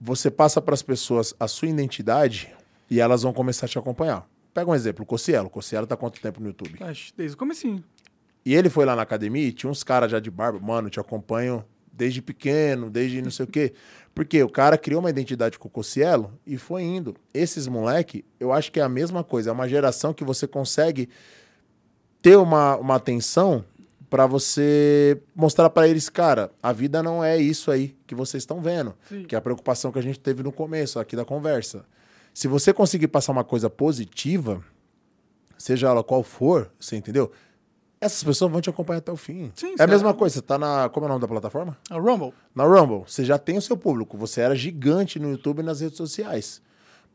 [0.00, 2.54] você passa para as pessoas a sua identidade
[2.90, 4.28] e elas vão começar a te acompanhar.
[4.52, 5.48] Pega um exemplo, o Cossielo.
[5.48, 6.76] O Cossielo tá há quanto tempo no YouTube?
[6.80, 7.84] Acho, desde o comecinho.
[8.44, 10.58] E ele foi lá na academia e tinha uns caras já de barba.
[10.60, 13.72] Mano, te acompanho desde pequeno, desde não sei o quê.
[14.14, 17.14] Porque o cara criou uma identidade com o Cossielo e foi indo.
[17.34, 19.50] Esses moleque, eu acho que é a mesma coisa.
[19.50, 21.08] É uma geração que você consegue
[22.22, 23.64] ter uma, uma atenção
[24.16, 28.62] pra você mostrar pra eles, cara, a vida não é isso aí que vocês estão
[28.62, 28.94] vendo.
[29.06, 29.24] Sim.
[29.24, 31.84] Que é a preocupação que a gente teve no começo aqui da conversa.
[32.32, 34.64] Se você conseguir passar uma coisa positiva,
[35.58, 37.30] seja ela qual for, você entendeu?
[38.00, 39.52] Essas pessoas vão te acompanhar até o fim.
[39.54, 39.90] Sim, é a certo.
[39.90, 40.88] mesma coisa, você tá na.
[40.88, 41.76] Como é o nome da plataforma?
[41.90, 42.32] A Rumble.
[42.54, 43.04] Na Rumble.
[43.06, 44.16] Você já tem o seu público.
[44.16, 46.62] Você era gigante no YouTube e nas redes sociais.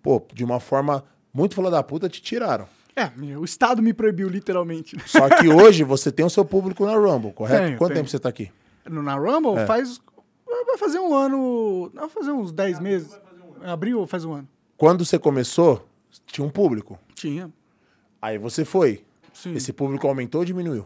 [0.03, 1.03] Pô, de uma forma
[1.33, 2.67] muito fila da puta, te tiraram.
[2.95, 4.97] É, o Estado me proibiu, literalmente.
[5.07, 7.63] Só que hoje você tem o seu público na Rumble, correto?
[7.65, 7.99] Tenho, Quanto tenho.
[8.01, 8.51] tempo você tá aqui?
[8.89, 9.65] No- Na Rumble É.
[9.65, 9.99] faz.
[10.65, 11.89] Vai fazer um ano.
[11.93, 13.17] Vai fazer uns 10 meses.
[13.63, 14.47] Abril faz um ano.
[14.77, 15.87] Quando você começou,
[16.25, 16.99] tinha um público.
[17.15, 17.51] Tinha.
[18.21, 19.03] Aí você foi.
[19.33, 19.53] Sim.
[19.53, 20.85] Esse público aumentou ou diminuiu?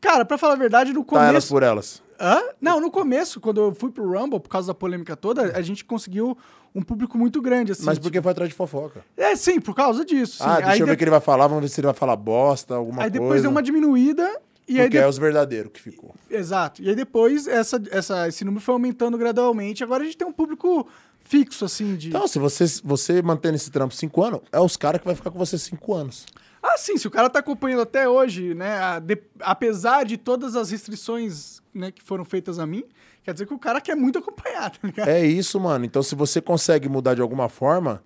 [0.00, 1.48] Cara, pra falar a verdade, no Tá elas começo.
[1.48, 2.02] por elas.
[2.20, 2.40] Hã?
[2.60, 5.84] Não, no começo, quando eu fui pro Rumble, por causa da polêmica toda, a gente
[5.84, 6.36] conseguiu
[6.74, 7.84] um público muito grande, assim.
[7.84, 9.04] Mas porque foi atrás de fofoca.
[9.16, 10.38] É, sim, por causa disso.
[10.38, 10.44] sim.
[10.44, 11.86] Ah, deixa aí eu ver o de- que ele vai falar, vamos ver se ele
[11.86, 13.20] vai falar bosta, alguma Aí coisa.
[13.22, 14.22] depois deu uma diminuída.
[14.68, 16.14] E aí Porque de- é os verdadeiros que ficou.
[16.30, 16.82] Exato.
[16.82, 19.82] E aí depois essa, essa, esse número foi aumentando gradualmente.
[19.82, 20.86] Agora a gente tem um público
[21.20, 22.08] fixo, assim, de.
[22.08, 25.30] Então, se você, você mantendo esse trampo cinco anos, é os caras que vai ficar
[25.30, 26.26] com você cinco anos.
[26.62, 28.78] Ah, sim, se o cara tá acompanhando até hoje, né?
[28.78, 32.84] a- de- apesar de todas as restrições né, que foram feitas a mim,
[33.28, 35.08] quer dizer que o cara quer muito acompanhar, tá ligado?
[35.08, 35.84] É isso, mano.
[35.84, 38.02] Então, se você consegue mudar de alguma forma,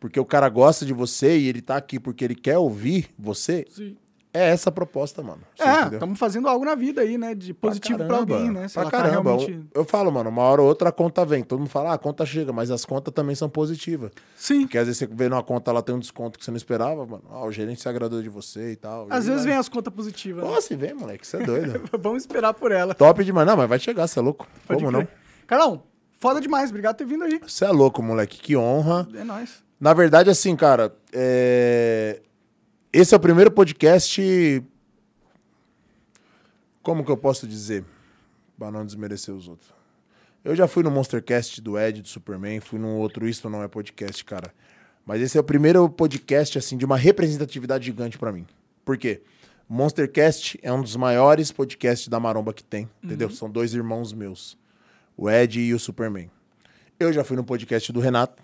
[0.00, 3.64] porque o cara gosta de você e ele tá aqui porque ele quer ouvir você,
[3.70, 3.96] Sim.
[4.34, 5.40] É essa a proposta, mano.
[5.56, 7.34] Você É, estamos fazendo algo na vida aí, né?
[7.34, 8.68] De positivo pra, caramba, alguém, né?
[8.68, 9.30] Se Pra tá caramba.
[9.36, 11.42] realmente- eu, eu falo, mano, uma hora ou outra a conta vem.
[11.44, 14.10] Todo mundo fala, ah, a conta chega, mas as contas também são positivas.
[14.36, 14.62] Sim.
[14.62, 17.06] Porque às vezes você vê numa conta lá tem um desconto que você não esperava,
[17.06, 17.22] mano.
[17.30, 19.06] Ah, o gerente se agradou de você e tal.
[19.08, 19.52] Às E vezes vai.
[19.52, 20.44] vem as contas positivas.
[20.44, 20.50] né?
[20.52, 21.80] Pô, se vem, moleque, você é doido.
[21.98, 22.92] Vamos esperar por ela.
[22.94, 23.46] Top demais.
[23.46, 24.46] Não, mas vai chegar, você é louco.
[24.66, 25.06] Pode Como crer.
[25.06, 25.24] não?
[25.46, 25.82] Carlão,
[26.18, 26.70] foda demais.
[26.70, 27.40] Obrigado por ter vindo aí.
[27.46, 28.38] Você é louco, moleque.
[28.40, 29.06] Que honra.
[29.14, 29.62] É nóis.
[29.80, 32.20] Na verdade, assim, cara, é...
[32.94, 34.62] esse é o primeiro podcast.
[36.80, 37.84] Como que eu posso dizer?
[38.56, 39.74] Pra não desmerecer os outros.
[40.44, 43.66] Eu já fui no Monstercast do Ed, do Superman, fui no outro Isto Não É
[43.66, 44.54] Podcast, cara.
[45.04, 48.46] Mas esse é o primeiro podcast, assim, de uma representatividade gigante pra mim.
[48.84, 49.22] Por quê?
[49.68, 53.28] Monstercast é um dos maiores podcasts da maromba que tem, entendeu?
[53.28, 54.56] São dois irmãos meus,
[55.16, 56.30] o Ed e o Superman.
[57.00, 58.40] Eu já fui no podcast do Renato,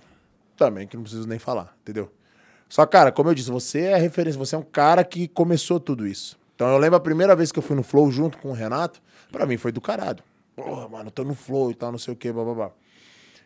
[0.56, 2.10] também, que não preciso nem falar, entendeu?
[2.70, 6.06] Só, cara, como eu disse, você é referência, você é um cara que começou tudo
[6.06, 6.38] isso.
[6.54, 9.02] Então eu lembro a primeira vez que eu fui no Flow junto com o Renato,
[9.32, 10.22] pra mim foi do caralho.
[10.54, 12.70] Porra, mano, tô no Flow e tal, não sei o que, blá.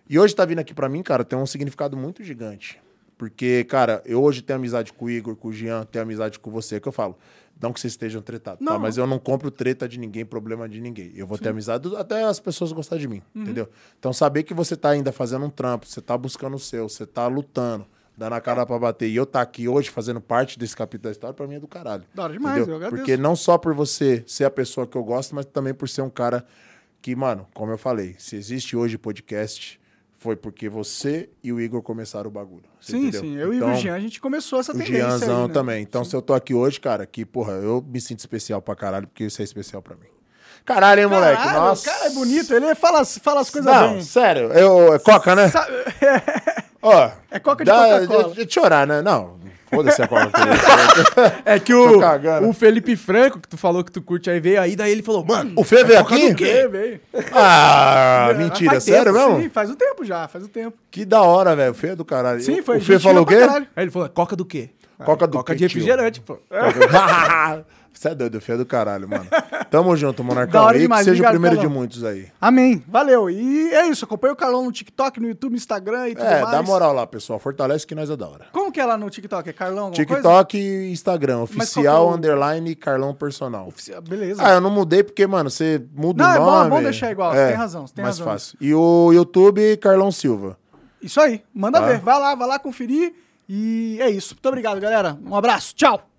[0.08, 2.78] E hoje tá vindo aqui pra mim, cara, tem um significado muito gigante.
[3.16, 6.50] Porque, cara, eu hoje tenho amizade com o Igor, com o Jean, tenho amizade com
[6.50, 7.16] você, que eu falo.
[7.62, 8.78] Não que vocês estejam tretados, tá?
[8.78, 11.12] Mas eu não compro treta de ninguém, problema de ninguém.
[11.14, 13.42] Eu vou ter amizade até as pessoas gostarem de mim, Uhum.
[13.42, 13.68] entendeu?
[13.98, 17.06] Então, saber que você tá ainda fazendo um trampo, você tá buscando o seu, você
[17.06, 17.86] tá lutando,
[18.16, 21.10] dando a cara pra bater, e eu tá aqui hoje fazendo parte desse capítulo da
[21.10, 22.04] história, pra mim é do caralho.
[22.14, 22.96] Da hora demais, eu agradeço.
[22.96, 26.02] Porque não só por você ser a pessoa que eu gosto, mas também por ser
[26.02, 26.44] um cara
[27.02, 29.80] que, mano, como eu falei, se existe hoje podcast,
[30.16, 32.62] foi porque você e o Igor começaram o bagulho.
[32.80, 33.20] Sim, entendeu?
[33.20, 33.36] sim.
[33.36, 35.52] Eu e o Então, Jean, a gente começou essa o tendência Gianzão aí, né?
[35.52, 35.82] também.
[35.82, 39.06] Então, se eu tô aqui hoje, cara, que, porra, eu me sinto especial pra caralho,
[39.06, 40.06] porque isso é especial pra mim.
[40.64, 41.42] Caralho, hein, moleque?
[41.42, 41.82] Caralho, Nossa.
[41.90, 44.02] O cara é bonito, ele fala, fala as coisas Não, bem.
[44.02, 45.48] sério, eu, é coca, né?
[45.50, 45.66] Sa-
[46.84, 48.34] Ó, É coca de Coca-Cola.
[48.34, 49.00] de- de chorar, né?
[49.02, 49.36] Não,
[49.72, 50.30] foda-se a coca.
[51.44, 51.98] É que o,
[52.48, 55.24] o Felipe Franco, que tu falou que tu curte aí, veio aí, daí ele falou,
[55.24, 56.32] mano, o Fê veio aqui?
[56.34, 57.00] Veio, veio.
[57.32, 59.42] Ah, mentira, Faz sério tempo, mesmo?
[59.42, 60.76] Sim, faz um tempo já, faz um tempo.
[60.90, 61.72] Que da hora, velho.
[61.72, 62.40] O Fê é do caralho.
[62.40, 63.36] Sim, foi O Fê falou o quê?
[63.74, 64.70] Aí ele falou, coca do quê?
[65.04, 66.38] Coca do Coca quê, de refrigerante, pô.
[67.94, 69.26] Você é doido, o Fê é do caralho, mano.
[69.70, 70.68] Tamo junto, Monarcão.
[70.74, 72.26] E que seja o primeiro de muitos aí.
[72.40, 72.82] Amém.
[72.88, 73.30] Valeu.
[73.30, 74.04] E é isso.
[74.04, 76.50] Acompanha o Carlão no TikTok, no YouTube, no Instagram e tudo É, mais.
[76.56, 77.38] dá moral lá, pessoal.
[77.38, 78.46] Fortalece que nós é da hora.
[78.52, 79.48] Como que é lá no TikTok?
[79.48, 80.14] É Carlão alguma coisa?
[80.22, 81.38] TikTok e Instagram.
[81.38, 83.68] é Oficial, o- underline, Carlão Personal.
[83.68, 84.42] Ofici- Beleza.
[84.44, 86.66] Ah, eu não mudei porque, mano, você muda Não, o é bom- nome.
[86.66, 88.32] é bom deixar igual, você tem razão, você tem mais razão.
[88.32, 88.58] fácil.
[88.60, 90.58] E o YouTube, Carlão Silva.
[91.00, 91.42] Isso aí.
[91.54, 91.86] Manda Tá.
[91.86, 91.98] ver.
[92.00, 93.14] Vai lá, vai lá conferir.
[93.48, 94.34] E é isso.
[94.34, 95.18] Muito obrigado, galera.
[95.24, 95.74] Um abraço.
[95.74, 96.08] Tchau.